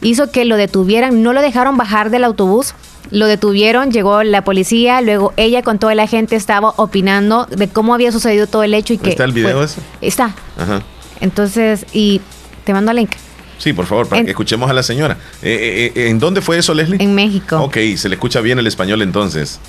[0.00, 2.74] hizo que lo detuvieran, no lo dejaron bajar del autobús,
[3.12, 7.94] lo detuvieron, llegó la policía, luego ella con toda la gente estaba opinando de cómo
[7.94, 9.10] había sucedido todo el hecho y que...
[9.10, 9.80] ¿Está el video ese?
[10.00, 10.34] Está.
[10.58, 10.82] Ajá.
[11.20, 12.20] Entonces, y
[12.64, 13.10] te mando el link.
[13.58, 15.18] Sí, por favor, para En- que escuchemos a la señora.
[15.42, 17.00] Eh, eh, eh, ¿En dónde fue eso, Leslie?
[17.00, 17.60] En México.
[17.60, 19.60] Ok, se le escucha bien el español entonces.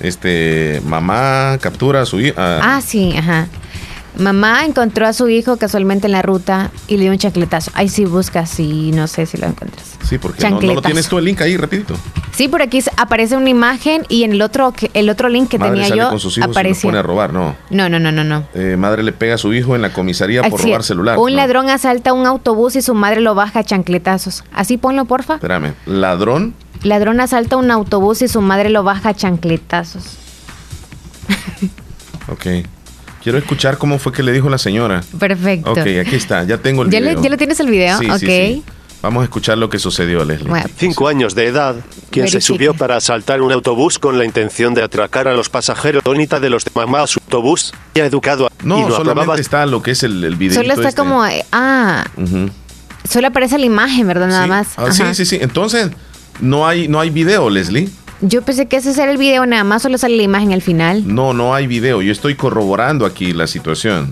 [0.00, 2.34] Este, mamá captura a su hija.
[2.76, 3.48] Ah, sí, ajá.
[4.18, 7.70] Mamá encontró a su hijo casualmente en la ruta y le dio un chancletazo.
[7.74, 9.96] Ahí sí buscas y no sé si lo encuentras.
[10.02, 11.94] Sí, porque no, no, lo tienes tú el link ahí, rapidito.
[12.32, 15.88] Sí, por aquí aparece una imagen y en el otro el otro link que tenía
[15.88, 16.86] yo con sus hijos aparece.
[16.86, 17.54] pone a robar, no.
[17.70, 18.44] No, no, no, no, no.
[18.54, 21.16] Eh, madre le pega a su hijo en la comisaría por robar celular.
[21.16, 24.42] Un ladrón asalta un autobús y su madre lo baja a chancletazos.
[24.52, 25.34] Así ponlo, porfa.
[25.34, 25.74] Espérame.
[25.86, 26.54] ¿Ladrón?
[26.82, 30.16] Ladrón asalta un autobús y su madre lo baja a chancletazos.
[32.28, 32.46] ok.
[33.28, 35.02] Quiero escuchar cómo fue que le dijo la señora.
[35.18, 35.72] Perfecto.
[35.72, 37.22] Ok, aquí está, ya tengo el ¿Ya video.
[37.22, 37.98] ¿Ya lo tienes el video?
[37.98, 38.16] Sí, ok.
[38.20, 38.62] Sí,
[39.02, 40.50] Vamos a escuchar lo que sucedió, Leslie.
[40.78, 41.76] Cinco años de edad,
[42.10, 46.02] quien se subió para asaltar un autobús con la intención de atracar a los pasajeros.
[46.02, 48.46] Tónita de los de mamá su autobús, ya educado.
[48.46, 50.54] A, no, y no solamente aprobaba- está lo que es el, el video.
[50.62, 51.26] Solo está como.
[51.26, 52.06] eh, Ah,
[53.06, 54.28] solo aparece la imagen, ¿verdad?
[54.28, 54.68] Nada más.
[54.78, 55.36] Ah, sí, sí, sí.
[55.38, 55.90] Entonces,
[56.40, 57.90] no hay, no hay video, Leslie.
[58.20, 61.02] Yo pensé que ese era el video, nada más solo sale la imagen al final.
[61.06, 62.02] No, no hay video.
[62.02, 64.10] Yo estoy corroborando aquí la situación.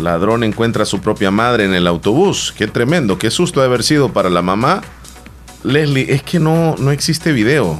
[0.00, 2.54] Ladrón encuentra a su propia madre en el autobús.
[2.56, 4.82] Qué tremendo, qué susto de haber sido para la mamá.
[5.64, 7.76] Leslie, es que no, no existe video.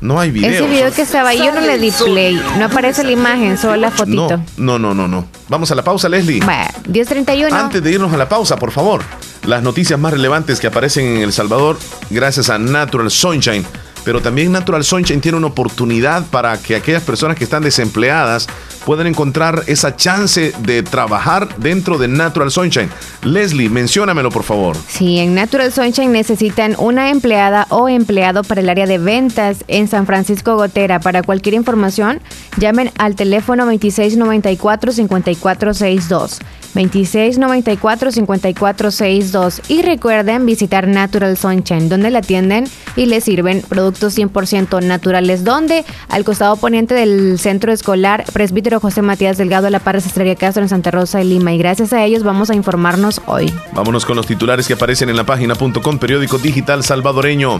[0.00, 0.50] No hay video.
[0.50, 2.40] Ese video que estaba ahí, yo no le di play.
[2.58, 4.38] No aparece la imagen, solo la fotito.
[4.56, 5.26] No, no, no, no, no.
[5.48, 6.40] Vamos a la pausa, Leslie.
[6.42, 7.52] Bueno, 10.31.
[7.52, 9.02] Antes de irnos a la pausa, por favor,
[9.44, 13.64] las noticias más relevantes que aparecen en El Salvador gracias a Natural Sunshine.
[14.04, 18.48] Pero también Natural Sunshine tiene una oportunidad para que aquellas personas que están desempleadas
[18.84, 22.88] puedan encontrar esa chance de trabajar dentro de Natural Sunshine.
[23.22, 24.74] Leslie, menciónamelo, por favor.
[24.88, 29.86] Sí, en Natural Sunshine necesitan una empleada o empleado para el área de ventas en
[29.88, 31.00] San Francisco Gotera.
[31.00, 32.20] Para cualquier información,
[32.56, 36.38] llamen al teléfono 2694-5462.
[36.74, 42.64] 2694-5462 y recuerden visitar Natural Sunshine donde la atienden
[42.96, 49.02] y les sirven productos 100% naturales donde al costado poniente del centro escolar Presbítero José
[49.02, 52.04] Matías Delgado de la Parra Estrella Castro en Santa Rosa de Lima y gracias a
[52.04, 53.52] ellos vamos a informarnos hoy.
[53.72, 57.58] Vámonos con los titulares que aparecen en la página.com, periódico digital salvadoreño.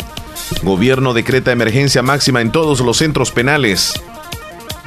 [0.63, 3.95] Gobierno decreta emergencia máxima en todos los centros penales.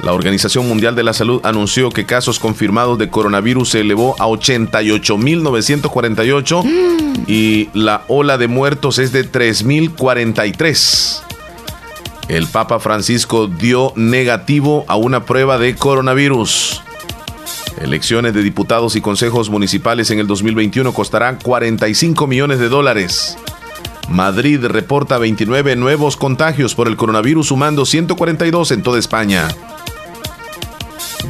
[0.02, 4.26] La Organización Mundial de la Salud anunció que casos confirmados de coronavirus se elevó a
[4.26, 11.22] 88.948 y la ola de muertos es de 3.043.
[12.28, 16.82] El Papa Francisco dio negativo a una prueba de coronavirus.
[17.80, 23.36] Elecciones de diputados y consejos municipales en el 2021 costarán 45 millones de dólares.
[24.08, 29.48] Madrid reporta 29 nuevos contagios por el coronavirus, sumando 142 en toda España.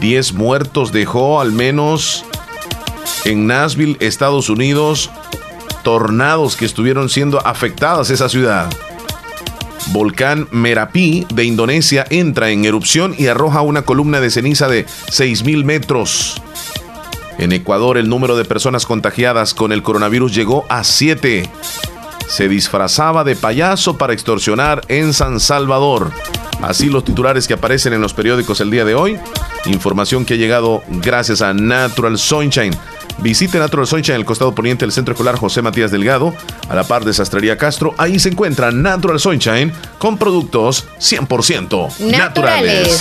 [0.01, 2.24] 10 muertos dejó al menos
[3.24, 5.11] en Nashville, Estados Unidos,
[5.82, 8.70] tornados que estuvieron siendo afectadas esa ciudad.
[9.88, 15.64] Volcán Merapi de Indonesia entra en erupción y arroja una columna de ceniza de 6.000
[15.64, 16.40] metros.
[17.38, 21.49] En Ecuador el número de personas contagiadas con el coronavirus llegó a 7.
[22.28, 26.11] Se disfrazaba de payaso para extorsionar en San Salvador.
[26.62, 29.18] Así los titulares que aparecen en los periódicos el día de hoy.
[29.66, 32.74] Información que ha llegado gracias a Natural Sunshine.
[33.18, 36.34] Visite Natural Sunshine en el costado poniente del Centro Escolar José Matías Delgado,
[36.68, 37.94] a la par de Sastrería Castro.
[37.98, 43.00] Ahí se encuentra Natural Sunshine con productos 100% naturales.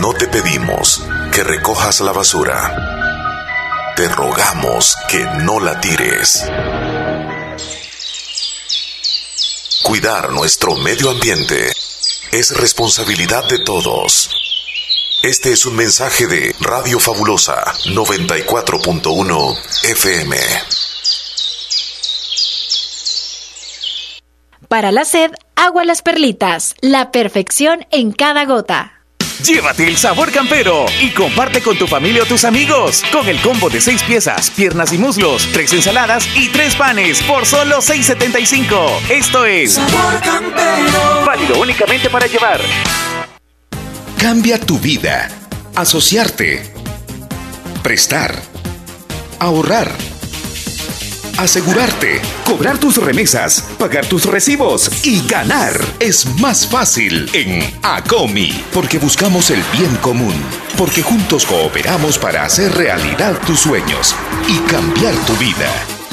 [0.00, 3.94] No te pedimos que recojas la basura.
[3.96, 6.44] Te rogamos que no la tires.
[9.82, 11.72] Cuidar nuestro medio ambiente
[12.30, 14.30] es responsabilidad de todos.
[15.22, 19.56] Este es un mensaje de Radio Fabulosa 94.1
[19.90, 20.36] FM.
[24.68, 26.76] Para la sed, agua las perlitas.
[26.80, 29.01] La perfección en cada gota.
[29.44, 33.02] Llévate el sabor campero y comparte con tu familia o tus amigos.
[33.10, 37.44] Con el combo de seis piezas, piernas y muslos, tres ensaladas y tres panes por
[37.44, 39.10] solo $6.75.
[39.10, 41.24] Esto es Sabor campero.
[41.26, 42.60] válido únicamente para llevar.
[44.18, 45.28] Cambia tu vida.
[45.74, 46.62] Asociarte.
[47.82, 48.40] Prestar.
[49.40, 49.90] Ahorrar.
[51.38, 52.20] Asegurarte.
[52.44, 53.62] Cobrar tus remesas.
[53.78, 54.90] Pagar tus recibos.
[55.04, 55.72] Y ganar.
[55.98, 58.52] Es más fácil en ACOMI.
[58.72, 60.34] Porque buscamos el bien común.
[60.76, 64.14] Porque juntos cooperamos para hacer realidad tus sueños.
[64.48, 65.72] Y cambiar tu vida.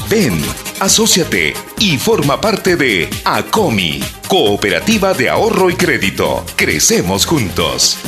[0.10, 0.42] Ven,
[0.80, 6.44] asóciate y forma parte de ACOMI, Cooperativa de Ahorro y Crédito.
[6.56, 8.00] Crecemos juntos.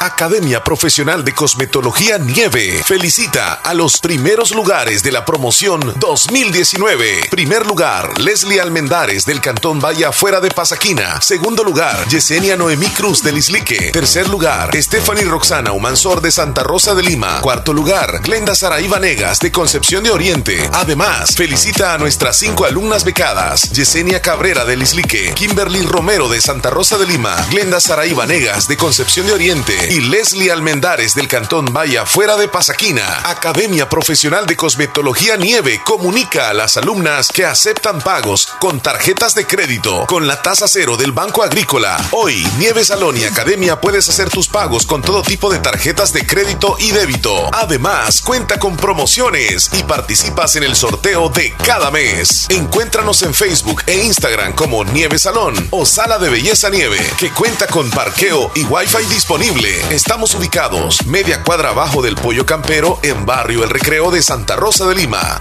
[0.00, 7.22] Academia Profesional de Cosmetología Nieve felicita a los primeros lugares de la promoción 2019.
[7.30, 11.20] Primer lugar, Leslie Almendares del Cantón Valle Fuera de Pasaquina.
[11.20, 13.90] Segundo lugar, Yesenia Noemí Cruz del Islique.
[13.90, 17.40] Tercer lugar, Stephanie Roxana Humansor de Santa Rosa de Lima.
[17.40, 20.70] Cuarto lugar, Glenda Saraí Vanegas de Concepción de Oriente.
[20.74, 26.70] Además, felicita a nuestras cinco alumnas becadas, Yesenia Cabrera del Islique, Kimberly Romero de Santa
[26.70, 31.66] Rosa de Lima, Glenda Saraí Vanegas de Concepción de Oriente y Leslie Almendares del Cantón
[31.72, 33.22] Vaya Fuera de Pasaquina.
[33.24, 39.46] Academia Profesional de Cosmetología Nieve comunica a las alumnas que aceptan pagos con tarjetas de
[39.46, 41.96] crédito con la tasa cero del Banco Agrícola.
[42.10, 46.26] Hoy, Nieve Salón y Academia puedes hacer tus pagos con todo tipo de tarjetas de
[46.26, 47.48] crédito y débito.
[47.54, 52.46] Además, cuenta con promociones y participas en el sorteo de cada mes.
[52.50, 57.66] Encuéntranos en Facebook e Instagram como Nieve Salón o Sala de Belleza Nieve, que cuenta
[57.66, 63.64] con parqueo y wifi disponible Estamos ubicados media cuadra abajo del Pollo Campero en Barrio
[63.64, 65.40] El Recreo de Santa Rosa de Lima.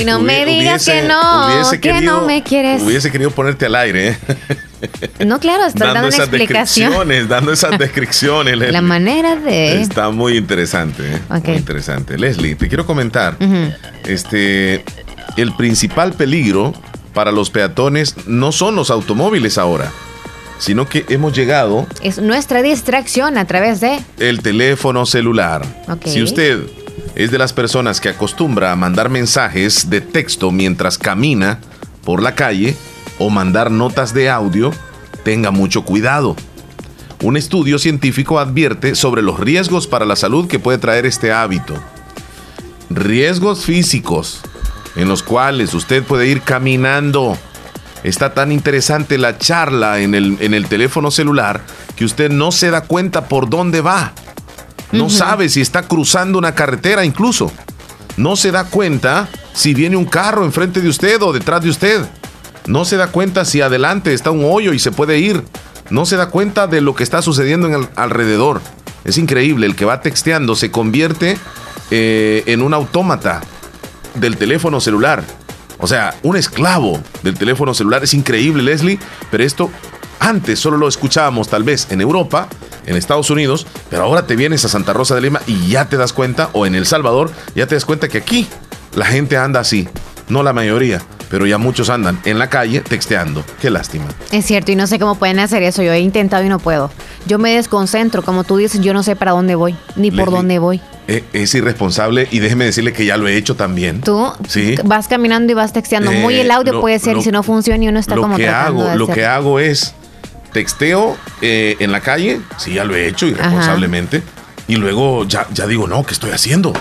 [0.01, 2.83] Y no me digas que no, que no me quieres.
[2.83, 4.09] Hubiese querido ponerte al aire.
[4.09, 4.19] ¿eh?
[5.25, 8.57] No, claro, está dando, esas descripciones, dando esas descripciones.
[8.59, 9.81] La manera de.
[9.81, 11.21] Está muy interesante, ¿eh?
[11.45, 12.19] muy interesante.
[12.19, 13.37] Leslie, te quiero comentar,
[14.05, 14.85] este,
[15.37, 16.73] el principal peligro
[17.13, 19.91] para los peatones no son los automóviles ahora,
[20.59, 21.87] sino que hemos llegado.
[22.03, 23.99] Es nuestra distracción a través de.
[24.19, 25.65] El teléfono celular.
[26.05, 26.61] Si usted
[27.15, 31.61] es de las personas que acostumbra a mandar mensajes de texto mientras camina
[32.05, 32.77] por la calle
[33.19, 34.71] o mandar notas de audio,
[35.27, 36.37] tenga mucho cuidado.
[37.21, 41.75] Un estudio científico advierte sobre los riesgos para la salud que puede traer este hábito.
[42.91, 44.41] Riesgos físicos
[44.95, 47.37] en los cuales usted puede ir caminando.
[48.05, 51.61] Está tan interesante la charla en el, en el teléfono celular
[51.97, 54.13] que usted no se da cuenta por dónde va.
[54.93, 57.51] No sabe si está cruzando una carretera incluso.
[58.17, 62.07] No se da cuenta si viene un carro enfrente de usted o detrás de usted.
[62.67, 65.43] No se da cuenta si adelante está un hoyo y se puede ir.
[65.91, 68.61] No se da cuenta de lo que está sucediendo en el alrededor.
[69.05, 71.39] Es increíble, el que va texteando se convierte
[71.91, 73.41] eh, en un autómata
[74.15, 75.23] del teléfono celular.
[75.79, 78.03] O sea, un esclavo del teléfono celular.
[78.03, 78.99] Es increíble, Leslie,
[79.31, 79.71] pero esto
[80.19, 82.49] antes solo lo escuchábamos tal vez en Europa,
[82.87, 85.97] en Estados Unidos, pero ahora te vienes a Santa Rosa de Lima y ya te
[85.97, 88.49] das cuenta, o en El Salvador, ya te das cuenta que aquí
[88.95, 89.89] la gente anda así.
[90.29, 93.45] No la mayoría, pero ya muchos andan en la calle texteando.
[93.61, 94.07] Qué lástima.
[94.33, 95.83] Es cierto, y no sé cómo pueden hacer eso.
[95.83, 96.91] Yo he intentado y no puedo.
[97.27, 100.59] Yo me desconcentro, como tú dices, yo no sé para dónde voy, ni por dónde
[100.59, 100.81] voy.
[101.09, 104.01] Eh, es, irresponsable y déjeme decirle que ya lo he hecho también.
[104.01, 104.75] Tú ¿Sí?
[104.85, 106.11] vas caminando y vas texteando.
[106.11, 108.95] Muy el audio puede ser y si no funciona y uno está como que hago,
[108.95, 109.95] Lo que hago es
[110.53, 114.23] texteo eh, en la calle, sí, ya lo he hecho irresponsablemente.
[114.69, 116.73] Y luego ya, ya digo, no, ¿qué estoy haciendo?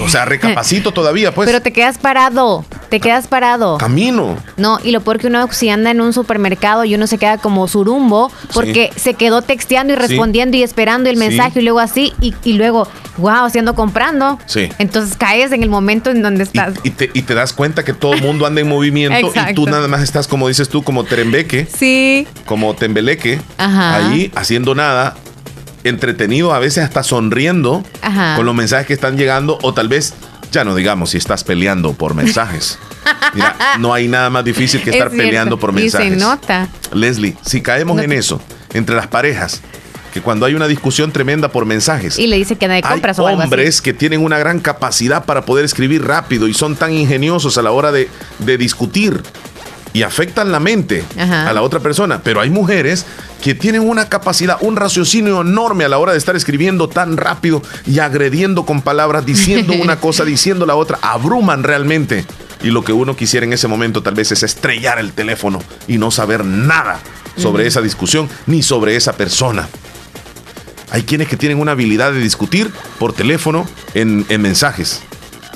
[0.00, 1.46] O sea, recapacito todavía, pues.
[1.46, 3.78] Pero te quedas parado, te quedas parado.
[3.78, 4.36] Camino.
[4.56, 7.38] No, y lo peor que uno si anda en un supermercado y uno se queda
[7.38, 12.12] como surumbo porque se quedó texteando y respondiendo y esperando el mensaje y luego así
[12.20, 12.88] y, luego,
[13.18, 14.38] wow, siendo comprando.
[14.46, 14.68] Sí.
[14.78, 16.74] Entonces caes en el momento en donde estás.
[16.82, 19.66] Y, te, y te, das cuenta que todo el mundo anda en movimiento y tú
[19.66, 21.66] nada más estás, como dices tú, como terembeque.
[21.74, 22.26] Sí.
[22.46, 23.40] Como tembeleque.
[23.58, 25.16] Ahí haciendo nada
[25.84, 27.84] entretenido, a veces hasta sonriendo
[28.36, 30.14] con los mensajes que están llegando o tal vez,
[30.50, 32.78] ya no digamos si estás peleando por mensajes.
[33.78, 36.08] no hay nada más difícil que estar peleando por mensajes.
[36.08, 36.68] Y se nota.
[36.92, 38.40] Leslie, si caemos en eso,
[38.72, 39.62] entre las parejas,
[40.12, 42.18] que cuando hay una discusión tremenda por mensajes.
[42.18, 42.82] Y le dice que hay
[43.18, 47.62] hombres que tienen una gran capacidad para poder escribir rápido y son tan ingeniosos a
[47.62, 49.22] la hora de, de discutir
[49.94, 52.20] y afectan la mente a la otra persona.
[52.22, 53.06] Pero hay mujeres
[53.42, 57.60] que tienen una capacidad, un raciocinio enorme a la hora de estar escribiendo tan rápido
[57.84, 62.24] y agrediendo con palabras, diciendo una cosa, diciendo la otra, abruman realmente.
[62.62, 65.98] Y lo que uno quisiera en ese momento tal vez es estrellar el teléfono y
[65.98, 67.00] no saber nada
[67.36, 69.68] sobre esa discusión ni sobre esa persona.
[70.92, 72.70] Hay quienes que tienen una habilidad de discutir
[73.00, 75.02] por teléfono en, en mensajes.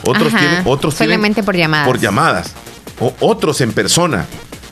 [0.03, 1.87] otros tienen, otros solamente por llamadas.
[1.87, 2.53] Por llamadas,
[2.99, 4.27] o otros en persona.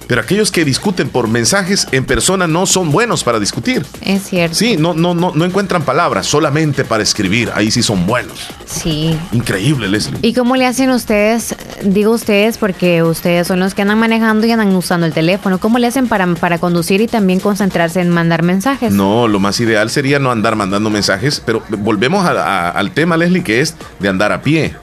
[0.07, 3.85] Pero aquellos que discuten por mensajes en persona no son buenos para discutir.
[4.03, 4.55] Es cierto.
[4.55, 7.51] Sí, no, no, no, no encuentran palabras solamente para escribir.
[7.55, 8.49] Ahí sí son buenos.
[8.67, 9.19] Sí.
[9.33, 10.19] Increíble, Leslie.
[10.23, 11.55] ¿Y cómo le hacen ustedes?
[11.83, 15.59] Digo ustedes porque ustedes son los que andan manejando y andan usando el teléfono.
[15.59, 18.93] ¿Cómo le hacen para, para conducir y también concentrarse en mandar mensajes?
[18.93, 23.61] No, lo más ideal sería no andar mandando mensajes, pero volvemos al tema, Leslie, que
[23.61, 24.75] es de andar a pie.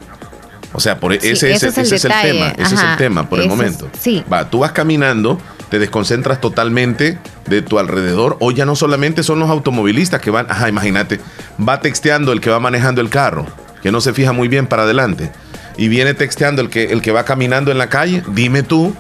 [0.74, 3.90] O sea, por ese, ese, es, el, tema, ese es el tema por el momento.
[4.00, 4.24] sí.
[4.32, 5.38] Va, tú vas caminando,
[5.70, 10.50] te desconcentras totalmente de tu alrededor, o ya no solamente son los automovilistas que van,
[10.50, 11.20] ajá, imagínate,
[11.60, 13.46] va texteando el que va manejando el carro,
[13.84, 15.32] que no se fija muy bien para adelante,
[15.78, 18.96] y viene texteando el que, el que va caminando en la calle, dime tú,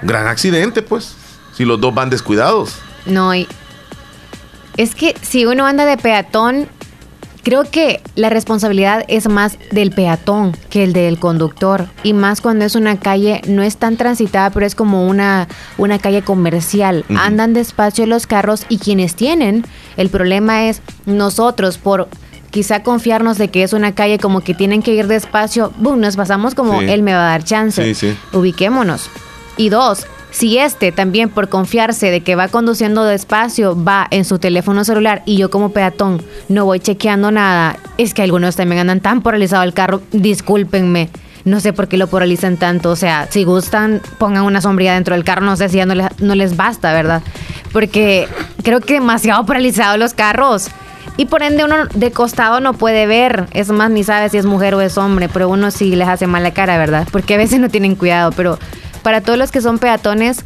[0.00, 1.14] gran accidente, pues,
[1.54, 2.76] si los dos van descuidados.
[3.04, 3.46] No, y
[4.76, 6.68] es que si uno anda de peatón,
[7.42, 12.64] Creo que la responsabilidad es más del peatón que el del conductor y más cuando
[12.64, 17.04] es una calle no es tan transitada, pero es como una una calle comercial.
[17.16, 19.64] Andan despacio los carros y quienes tienen
[19.96, 22.08] el problema es nosotros por
[22.50, 26.16] quizá confiarnos de que es una calle como que tienen que ir despacio, boom, nos
[26.16, 27.82] pasamos como él me va a dar chance.
[28.32, 29.08] Ubiquémonos.
[29.56, 34.38] Y dos, si este también por confiarse de que va conduciendo despacio va en su
[34.38, 39.00] teléfono celular y yo como peatón no voy chequeando nada, es que algunos también andan
[39.00, 41.10] tan paralizados el carro, discúlpenme.
[41.44, 42.90] No sé por qué lo paralizan tanto.
[42.90, 45.44] O sea, si gustan, pongan una sombría dentro del carro.
[45.44, 47.20] No sé si ya no les, no les basta, ¿verdad?
[47.72, 48.28] Porque
[48.62, 50.68] creo que demasiado paralizados los carros.
[51.16, 53.46] Y por ende uno de costado no puede ver.
[53.52, 55.28] Es más, ni sabe si es mujer o es hombre.
[55.28, 57.08] Pero uno sí les hace mala cara, ¿verdad?
[57.10, 58.30] Porque a veces no tienen cuidado.
[58.30, 58.58] Pero
[59.02, 60.44] para todos los que son peatones,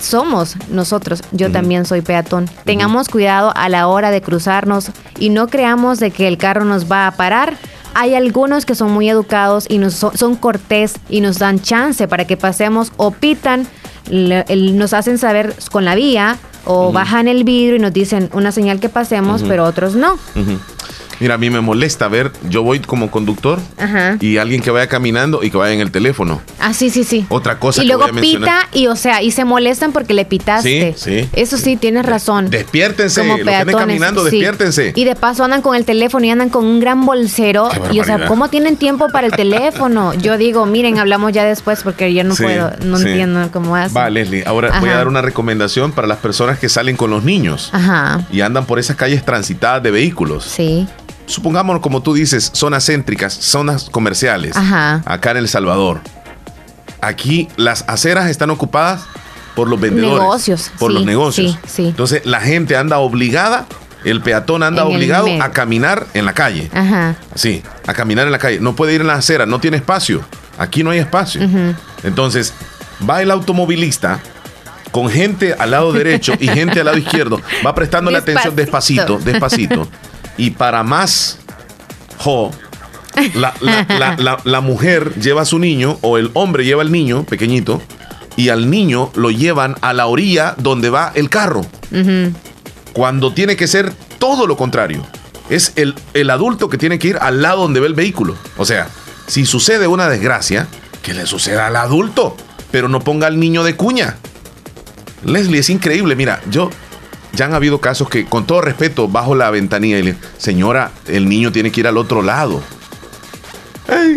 [0.00, 2.48] somos nosotros, yo también soy peatón.
[2.64, 6.90] Tengamos cuidado a la hora de cruzarnos y no creamos de que el carro nos
[6.90, 7.56] va a parar.
[7.94, 12.24] Hay algunos que son muy educados y nos, son, cortés y nos dan chance para
[12.24, 13.66] que pasemos o pitan,
[14.10, 18.80] nos hacen saber con la vía o bajan el vidrio y nos dicen una señal
[18.80, 20.18] que pasemos, pero otros no.
[21.20, 23.60] Mira, a mí me molesta ver, yo voy como conductor
[24.20, 26.40] y alguien que vaya caminando y que vaya en el teléfono.
[26.58, 27.26] Ah, sí, sí, sí.
[27.28, 30.94] Otra cosa y luego pita y, o sea, y se molestan porque le pitaste.
[30.96, 31.28] Sí, sí.
[31.34, 32.48] Eso sí, tienes razón.
[32.48, 34.94] Despiértense, como los caminando, despiértense.
[34.96, 37.68] Y de paso andan con el teléfono y andan con un gran bolsero.
[37.92, 40.14] Y o sea, ¿cómo tienen tiempo para el teléfono?
[40.14, 43.94] Yo digo, miren, hablamos ya después porque yo no puedo, no entiendo cómo es.
[43.94, 47.24] Va, Leslie, ahora voy a dar una recomendación para las personas que salen con los
[47.24, 47.68] niños.
[47.72, 48.24] Ajá.
[48.32, 50.44] Y andan por esas calles transitadas de vehículos.
[50.44, 50.88] Sí
[51.30, 56.00] supongamos, como tú dices, zonas céntricas, zonas comerciales, acá en El Salvador.
[57.00, 59.02] Aquí las aceras están ocupadas
[59.54, 60.20] por los vendedores.
[60.20, 60.70] Negocios.
[60.78, 61.58] Por los negocios.
[61.66, 63.66] Sí, Entonces la gente anda obligada,
[64.04, 66.70] el peatón anda obligado a caminar en la calle.
[66.74, 67.16] Ajá.
[67.34, 68.60] Sí, a caminar en la calle.
[68.60, 70.22] No puede ir en la acera, no tiene espacio.
[70.58, 71.40] Aquí no hay espacio.
[72.02, 72.52] Entonces,
[73.08, 74.20] va el automovilista
[74.90, 77.40] con gente al lado derecho y gente al lado izquierdo.
[77.64, 79.88] Va prestando la atención despacito, despacito.
[80.40, 81.38] Y para más
[82.16, 82.50] jo,
[83.34, 87.82] la, mujer lleva a su niño o el hombre lleva al niño pequeñito
[88.36, 91.66] y al niño lo llevan a la orilla donde va el carro.
[92.94, 95.06] Cuando tiene que ser todo lo contrario.
[95.50, 98.34] Es el, el adulto que tiene que ir al lado donde ve el vehículo.
[98.56, 98.88] O sea,
[99.26, 100.68] si sucede una desgracia,
[101.02, 102.34] que le suceda al adulto,
[102.70, 104.16] pero no ponga al niño de cuña.
[105.22, 106.16] Leslie, es increíble.
[106.16, 106.70] Mira, yo
[107.32, 111.28] ya han habido casos que, con todo respeto, bajo la ventanilla y le, señora, el
[111.28, 112.62] niño tiene que ir al otro lado.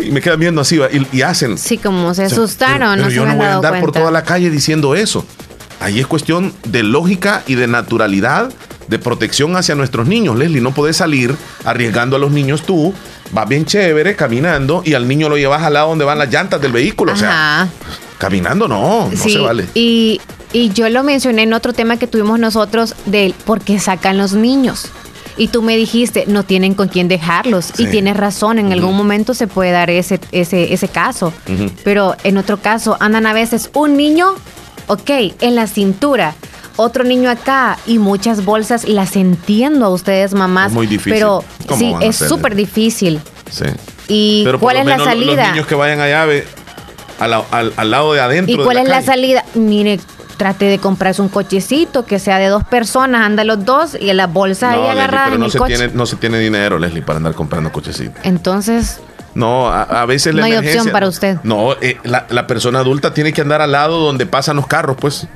[0.04, 0.80] y me quedan viendo así
[1.12, 1.58] y, hacen.
[1.58, 2.98] Sí, como se asustaron.
[2.98, 5.24] pero, yo no voy a andar por toda la calle diciendo eso.
[5.80, 8.50] Ahí es cuestión de lógica y de naturalidad,
[8.88, 10.36] de protección hacia nuestros niños.
[10.36, 11.34] Leslie, no puedes salir
[11.64, 12.94] arriesgando a los niños tú.
[13.32, 16.60] Vas bien chévere caminando y al niño lo llevas al lado donde van las llantas
[16.60, 17.12] del vehículo.
[17.12, 17.68] O sea,
[18.18, 19.66] caminando no, no se vale.
[19.74, 20.20] Y
[20.54, 24.34] y yo lo mencioné en otro tema que tuvimos nosotros del por qué sacan los
[24.34, 24.86] niños.
[25.36, 27.72] Y tú me dijiste, no tienen con quién dejarlos.
[27.76, 31.32] Y tienes razón, en algún momento se puede dar ese, ese, ese caso.
[31.82, 34.36] Pero en otro caso, andan a veces un niño,
[34.86, 35.10] ok,
[35.40, 36.36] en la cintura,
[36.76, 38.86] otro niño acá y muchas bolsas.
[38.86, 40.70] Las entiendo a ustedes, mamás.
[40.70, 41.14] muy difícil.
[41.14, 41.42] Pero
[41.76, 43.20] sí, es súper difícil.
[43.50, 43.66] Sí.
[44.06, 45.42] ¿Y cuál es la salida?
[45.42, 48.54] Los niños que vayan allá al, al, al, lado de adentro.
[48.54, 49.44] ¿Y cuál es la salida?
[49.54, 49.98] Mire,
[50.36, 54.16] trate de comprarse un cochecito que sea de dos personas, anda los dos y en
[54.16, 57.34] la bolsa ahí agarrada pero no se Tiene, no se tiene dinero, Leslie, para andar
[57.34, 58.20] comprando cochecitos.
[58.24, 59.00] Entonces...
[59.34, 61.38] No, a, veces no hay opción para usted.
[61.42, 65.26] No, eh, la, persona adulta tiene que andar al lado donde pasan los carros, pues.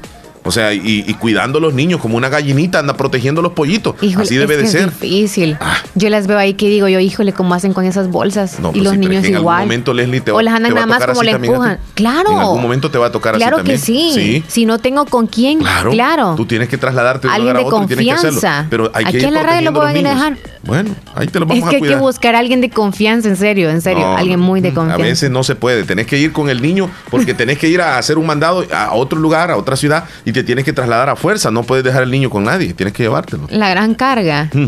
[0.45, 3.95] O sea, y, cuidando a los niños como una gallinita, anda protegiendo los pollitos.
[4.17, 4.89] Así debe de ser.
[4.89, 5.57] Es difícil.
[5.61, 5.77] Ah.
[5.95, 8.59] Yo las veo ahí que digo yo, híjole, ¿cómo hacen con esas bolsas?
[8.59, 9.29] y pues los niños igual.
[9.29, 11.79] En algún momento, Leslie, te, o las andan nada más como le empujan.
[11.95, 12.33] Claro.
[12.33, 13.81] En algún momento te va a tocar claro así también.
[13.81, 14.45] Claro que sí.
[14.47, 15.91] Si no tengo con quién, claro.
[15.91, 16.35] claro.
[16.37, 18.67] Tú tienes que trasladarte de Alguien de confianza.
[18.71, 20.37] Pero hay Aquí en la radio lo pueden dejar.
[20.63, 21.75] Bueno, ahí te lo vamos a cuidar.
[21.75, 24.07] Es que hay que buscar a alguien de confianza, en serio, en serio.
[24.17, 25.03] alguien muy de confianza.
[25.03, 25.85] A veces no se puede.
[25.85, 28.93] Tenés que ir con el niño porque tenés que ir a hacer un mandado a
[28.95, 31.51] otro lugar, a otra ciudad y te tienes que trasladar a fuerza.
[31.51, 32.75] No puedes dejar el niño con nadie.
[32.75, 33.47] Tienes que llevártelo.
[33.49, 34.51] La gran carga.
[34.53, 34.67] Mm.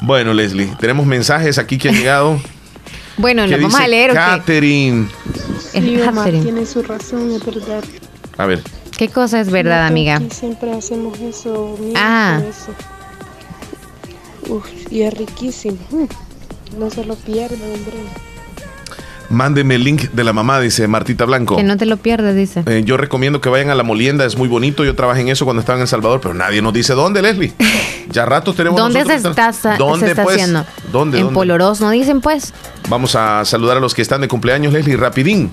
[0.00, 2.40] Bueno, Leslie, tenemos mensajes aquí que han llegado.
[3.16, 4.12] bueno, lo vamos a leer.
[4.12, 5.06] Catherine.
[5.72, 5.80] Sí,
[6.42, 7.84] tiene su razón, es verdad.
[8.36, 8.64] A ver.
[8.98, 10.20] ¿Qué cosa es verdad, amiga?
[10.28, 11.78] Siempre hacemos eso.
[11.94, 12.40] Ah.
[14.48, 15.78] Uf, y es riquísimo.
[15.90, 18.29] Mm, no se lo pierde, hombre.
[19.30, 21.56] Mándeme el link de la mamá, dice Martita Blanco.
[21.56, 22.64] Que no te lo pierdas, dice.
[22.66, 24.84] Eh, yo recomiendo que vayan a la molienda, es muy bonito.
[24.84, 27.52] Yo trabajé en eso cuando estaba en El Salvador, pero nadie nos dice dónde, Leslie.
[28.10, 28.76] Ya rato tenemos.
[28.76, 30.34] ¿Dónde se está, ¿Dónde, pues?
[30.34, 30.66] haciendo?
[30.90, 31.20] ¿Dónde?
[31.20, 32.52] En Poloros, ¿no dicen pues?
[32.88, 35.48] Vamos a saludar a los que están de cumpleaños, Leslie, rapidín.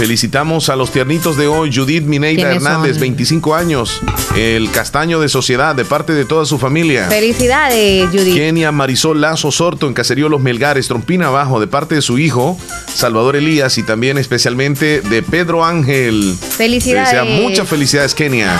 [0.00, 4.00] Felicitamos a los tiernitos de hoy, Judith Mineida Hernández, 25 años,
[4.34, 7.06] el castaño de sociedad de parte de toda su familia.
[7.10, 8.34] Felicidades, Judith.
[8.34, 12.58] Kenia Marisol Lazo Sorto en Caserío Los Melgares, Trompina Abajo, de parte de su hijo,
[12.90, 16.34] Salvador Elías, y también especialmente de Pedro Ángel.
[16.40, 17.38] Felicidades.
[17.38, 18.58] muchas felicidades, Kenia.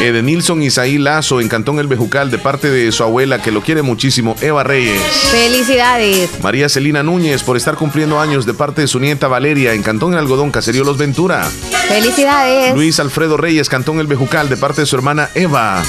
[0.00, 3.82] Edenilson Isaí Lazo en Cantón El Bejucal de parte de su abuela que lo quiere
[3.82, 5.00] muchísimo, Eva Reyes.
[5.30, 6.30] Felicidades.
[6.42, 10.14] María Celina Núñez por estar cumpliendo años de parte de su nieta Valeria en Cantón
[10.14, 11.44] El Algodón, Caserío Los Ventura.
[11.88, 12.74] Felicidades.
[12.74, 15.82] Luis Alfredo Reyes, Cantón El Bejucal de parte de su hermana Eva.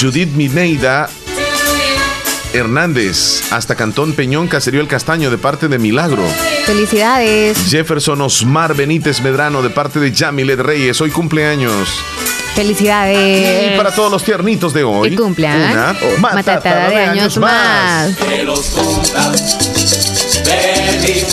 [0.00, 1.08] Judith Mineida
[2.52, 6.24] Hernández, hasta Cantón Peñón, Caserío El Castaño, de parte de Milagro.
[6.66, 7.56] Felicidades.
[7.68, 11.00] Jefferson Osmar Benítez Medrano, de parte de Yamilet Reyes.
[11.00, 11.88] Hoy cumpleaños.
[12.58, 13.72] Felicidades.
[13.72, 15.10] Y para todos los tiernitos de hoy.
[15.10, 15.70] Que cumplan.
[15.70, 15.96] Una
[16.32, 18.16] matatada, de, años, más.
[18.16, 19.56] Que los cumplas
[20.44, 21.24] feliz.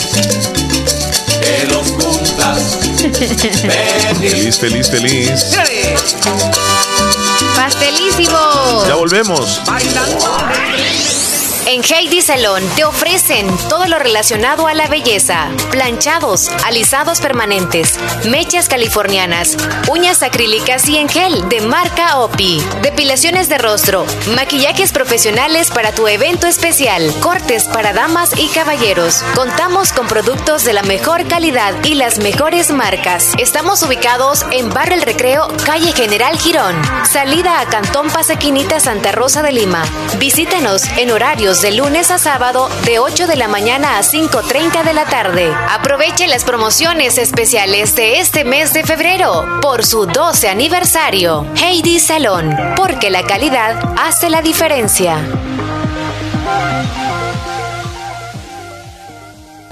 [1.42, 2.78] Que los cumplas
[4.20, 4.58] feliz.
[4.60, 5.58] Feliz, feliz,
[7.56, 8.86] Pastelísimo.
[8.88, 9.64] Ya volvemos.
[9.66, 11.25] Bailando.
[11.68, 18.70] En Heidi Salón te ofrecen todo lo relacionado a la belleza: planchados, alisados permanentes, mechas
[18.70, 19.58] californianas,
[19.90, 24.06] uñas acrílicas y en gel de marca OPI, depilaciones de rostro,
[24.36, 29.24] maquillajes profesionales para tu evento especial, cortes para damas y caballeros.
[29.34, 33.32] Contamos con productos de la mejor calidad y las mejores marcas.
[33.40, 36.76] Estamos ubicados en Barrio El Recreo, calle General Girón,
[37.12, 39.84] salida a Cantón Pasequinita Santa Rosa de Lima.
[40.20, 44.94] Visítenos en horarios de lunes a sábado de 8 de la mañana a 5.30 de
[44.94, 45.54] la tarde.
[45.70, 51.46] Aproveche las promociones especiales de este mes de febrero por su 12 aniversario.
[51.56, 55.18] Heidi Salón, porque la calidad hace la diferencia.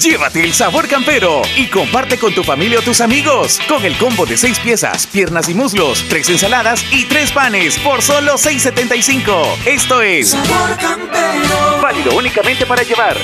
[0.00, 3.60] Llévate el sabor campero y comparte con tu familia o tus amigos.
[3.68, 8.00] Con el combo de seis piezas, piernas y muslos, tres ensaladas y tres panes por
[8.00, 9.66] solo $6.75.
[9.66, 11.80] Esto es Sabor Campero.
[11.82, 13.16] Válido únicamente para llevar.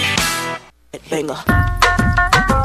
[1.11, 1.74] Venga.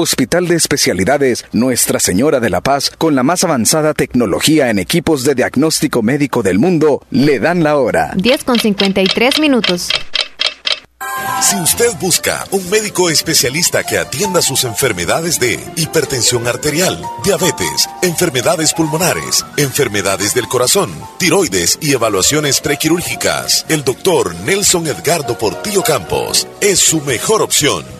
[0.00, 5.24] Hospital de Especialidades Nuestra Señora de la Paz, con la más avanzada tecnología en equipos
[5.24, 8.12] de diagnóstico médico del mundo, le dan la hora.
[8.16, 9.90] 10 con 53 minutos.
[11.42, 18.74] Si usted busca un médico especialista que atienda sus enfermedades de hipertensión arterial, diabetes, enfermedades
[18.74, 26.78] pulmonares, enfermedades del corazón, tiroides y evaluaciones prequirúrgicas, el doctor Nelson Edgardo Portillo Campos es
[26.78, 27.99] su mejor opción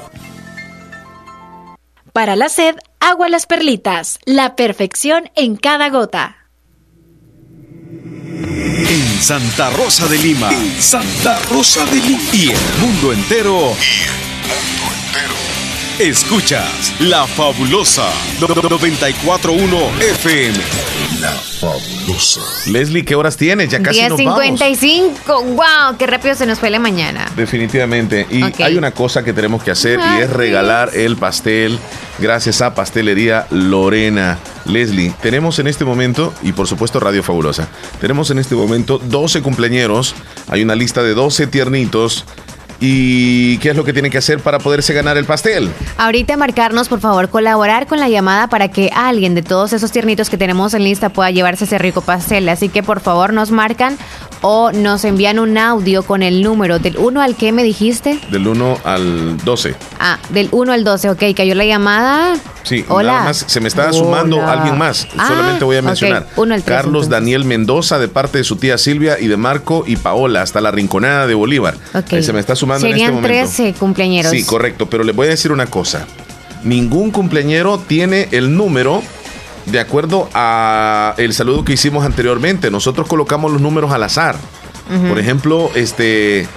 [2.13, 6.37] Para la sed, agua las perlitas, la perfección en cada gota.
[8.89, 10.49] En Santa Rosa de Lima.
[10.79, 12.29] Santa Rosa de Lima.
[12.33, 13.53] Y el mundo entero.
[13.55, 14.15] Y el
[14.49, 15.40] mundo entero.
[16.01, 18.09] Escuchas La Fabulosa
[18.39, 20.57] 941 FM.
[21.19, 22.41] La Fabulosa.
[22.65, 23.69] Leslie, ¿qué horas tienes?
[23.69, 25.55] Ya casi 10.55.
[25.55, 25.97] ¡Wow!
[25.99, 27.31] ¡Qué rápido se nos fue la mañana!
[27.35, 28.25] Definitivamente.
[28.31, 31.77] Y hay una cosa que tenemos que hacer y es regalar el pastel
[32.17, 34.39] gracias a Pastelería Lorena.
[34.65, 37.67] Leslie, tenemos en este momento, y por supuesto Radio Fabulosa,
[37.99, 40.15] tenemos en este momento 12 cumpleaños.
[40.47, 42.25] Hay una lista de 12 tiernitos
[42.83, 45.69] ¿Y qué es lo que tiene que hacer para poderse ganar el pastel?
[45.99, 50.31] Ahorita marcarnos, por favor, colaborar con la llamada para que alguien de todos esos tiernitos
[50.31, 52.49] que tenemos en lista pueda llevarse ese rico pastel.
[52.49, 53.99] Así que por favor nos marcan
[54.41, 58.19] o nos envían un audio con el número del 1 al que me dijiste.
[58.31, 59.75] Del 1 al 12.
[59.99, 62.33] Ah, del 1 al 12, ok, cayó la llamada.
[62.63, 63.11] Sí, Hola.
[63.13, 65.07] nada más se me está sumando alguien más.
[65.17, 66.27] Ah, Solamente voy a mencionar.
[66.65, 70.61] Carlos Daniel Mendoza de parte de su tía Silvia y de Marco y Paola hasta
[70.61, 71.75] la Rinconada de Bolívar.
[71.93, 72.23] Okay.
[72.23, 73.27] se me está sumando en este momento.
[73.27, 74.27] 13 cumpleaños.
[74.27, 76.07] Sí, correcto, pero le voy a decir una cosa.
[76.63, 79.01] Ningún cumpleañero tiene el número
[79.65, 82.71] de acuerdo a el saludo que hicimos anteriormente.
[82.71, 84.35] Nosotros colocamos los números al azar.
[85.07, 86.47] Por ejemplo, este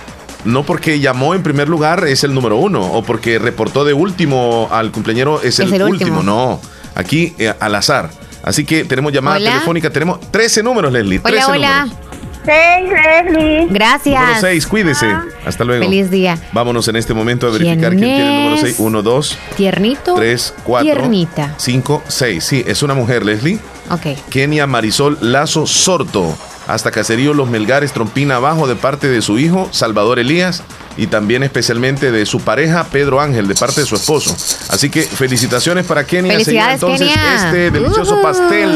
[0.45, 4.69] no porque llamó en primer lugar es el número uno, o porque reportó de último
[4.71, 6.23] al cumpleañero es, el, último.
[6.23, 6.61] No,
[6.95, 8.11] aquí eh, al azar.
[8.43, 11.21] Así que tenemos llamada telefónica, tenemos 13 números, Leslie.
[11.25, 11.85] Hola, hola.
[11.85, 12.04] Números.
[12.45, 13.67] Seis, Leslie.
[13.71, 14.21] Gracias.
[14.21, 15.07] Número 6, cuídese.
[15.07, 15.25] Ah.
[15.47, 15.85] Hasta luego.
[15.85, 16.39] Feliz día.
[16.53, 18.77] Vámonos en este momento a verificar quién, tiene el número 6.
[18.79, 19.39] 1, 2.
[19.57, 20.15] Tiernito.
[20.15, 20.85] 3, 4.
[20.85, 21.55] Tiernita.
[21.57, 22.45] 5, 6.
[22.45, 23.59] Sí, es una mujer, Leslie.
[23.91, 24.19] Ok.
[24.31, 26.37] Kenia Marisol Lazo Sorto.
[26.67, 30.63] Hasta Caserío Los Melgares, Trompina Abajo, de parte de su hijo, Salvador Elías.
[30.97, 34.35] Y también especialmente de su pareja, Pedro Ángel, de parte de su esposo.
[34.69, 36.33] Así que felicitaciones para Kenia.
[36.33, 37.47] Felicidades, entonces Kenia.
[37.47, 38.23] este delicioso uh.
[38.23, 38.71] pastel.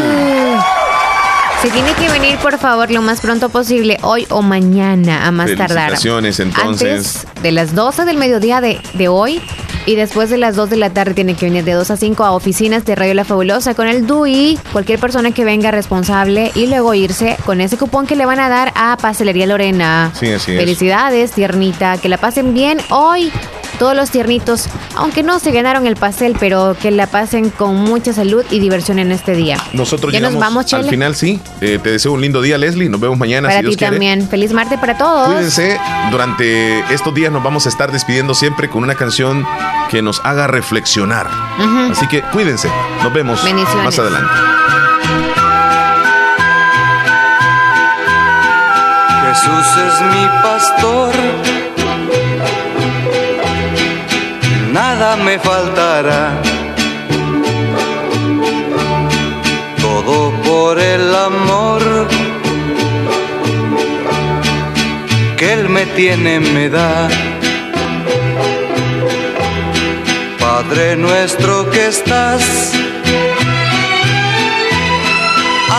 [1.62, 5.52] Se tiene que venir, por favor, lo más pronto posible, hoy o mañana, a más
[5.56, 5.94] tardar.
[5.94, 6.54] entonces.
[6.56, 9.42] Antes de las 12 del mediodía de, de hoy
[9.84, 12.24] y después de las 2 de la tarde tiene que venir de 2 a 5
[12.24, 16.68] a oficinas de Radio La Fabulosa con el DUI, cualquier persona que venga responsable y
[16.68, 20.12] luego irse con ese cupón que le van a dar a Pastelería Lorena.
[20.14, 20.60] Sí, así es.
[20.60, 23.32] Felicidades, tiernita, que la pasen bien hoy
[23.78, 28.12] todos los tiernitos, aunque no se ganaron el pastel, pero que la pasen con mucha
[28.12, 29.56] salud y diversión en este día.
[29.72, 31.40] Nosotros ya nos vamos, Al final sí.
[31.60, 32.88] Eh, te deseo un lindo día, Leslie.
[32.88, 33.48] Nos vemos mañana.
[33.48, 34.28] Para ti también.
[34.28, 35.28] Feliz martes para todos.
[35.28, 35.78] Cuídense.
[36.10, 39.46] Durante estos días nos vamos a estar despidiendo siempre con una canción
[39.90, 41.28] que nos haga reflexionar.
[41.90, 42.68] Así que cuídense.
[43.02, 43.40] Nos vemos
[43.84, 44.32] más adelante.
[49.28, 51.57] Jesús es mi pastor
[54.98, 56.40] nada me faltará.
[59.80, 61.82] Todo por el amor
[65.36, 67.08] que Él me tiene, me da.
[70.38, 72.72] Padre nuestro que estás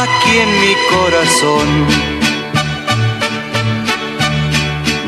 [0.04, 2.20] aquí en mi corazón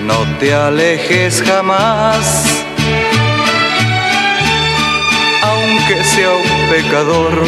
[0.06, 2.61] no te alejes jamás,
[5.82, 7.44] aunque sea un pecador.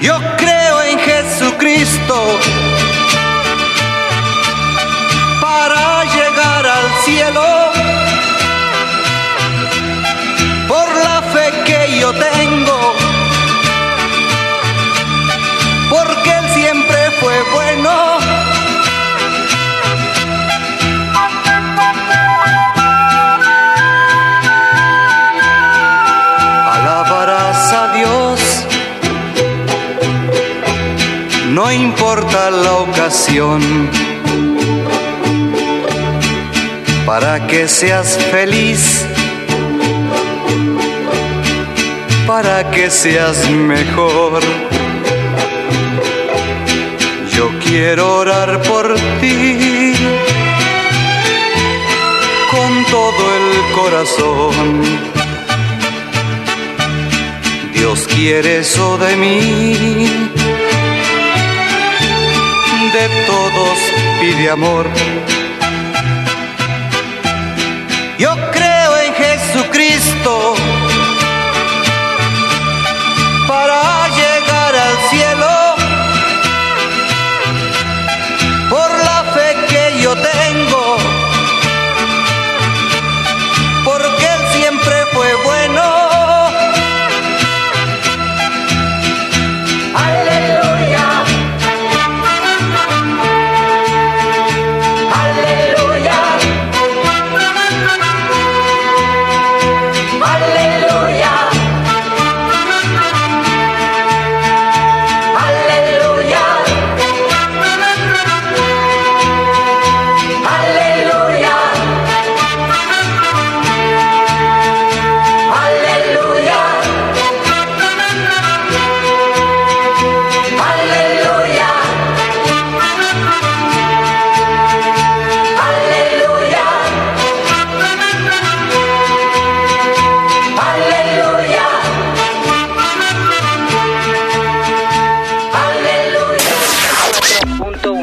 [0.00, 2.38] Yo creo en Jesucristo
[5.40, 7.44] para llegar al cielo.
[10.66, 12.94] Por la fe que yo tengo,
[15.90, 18.07] porque Él siempre fue bueno
[31.68, 33.60] no importa la ocasión,
[37.04, 39.04] para que seas feliz,
[42.26, 44.40] para que seas mejor.
[47.36, 49.92] Yo quiero orar por ti
[52.50, 54.82] con todo el corazón.
[57.74, 60.57] Dios quiere eso de mí
[63.26, 63.78] todos
[64.20, 64.86] pide amor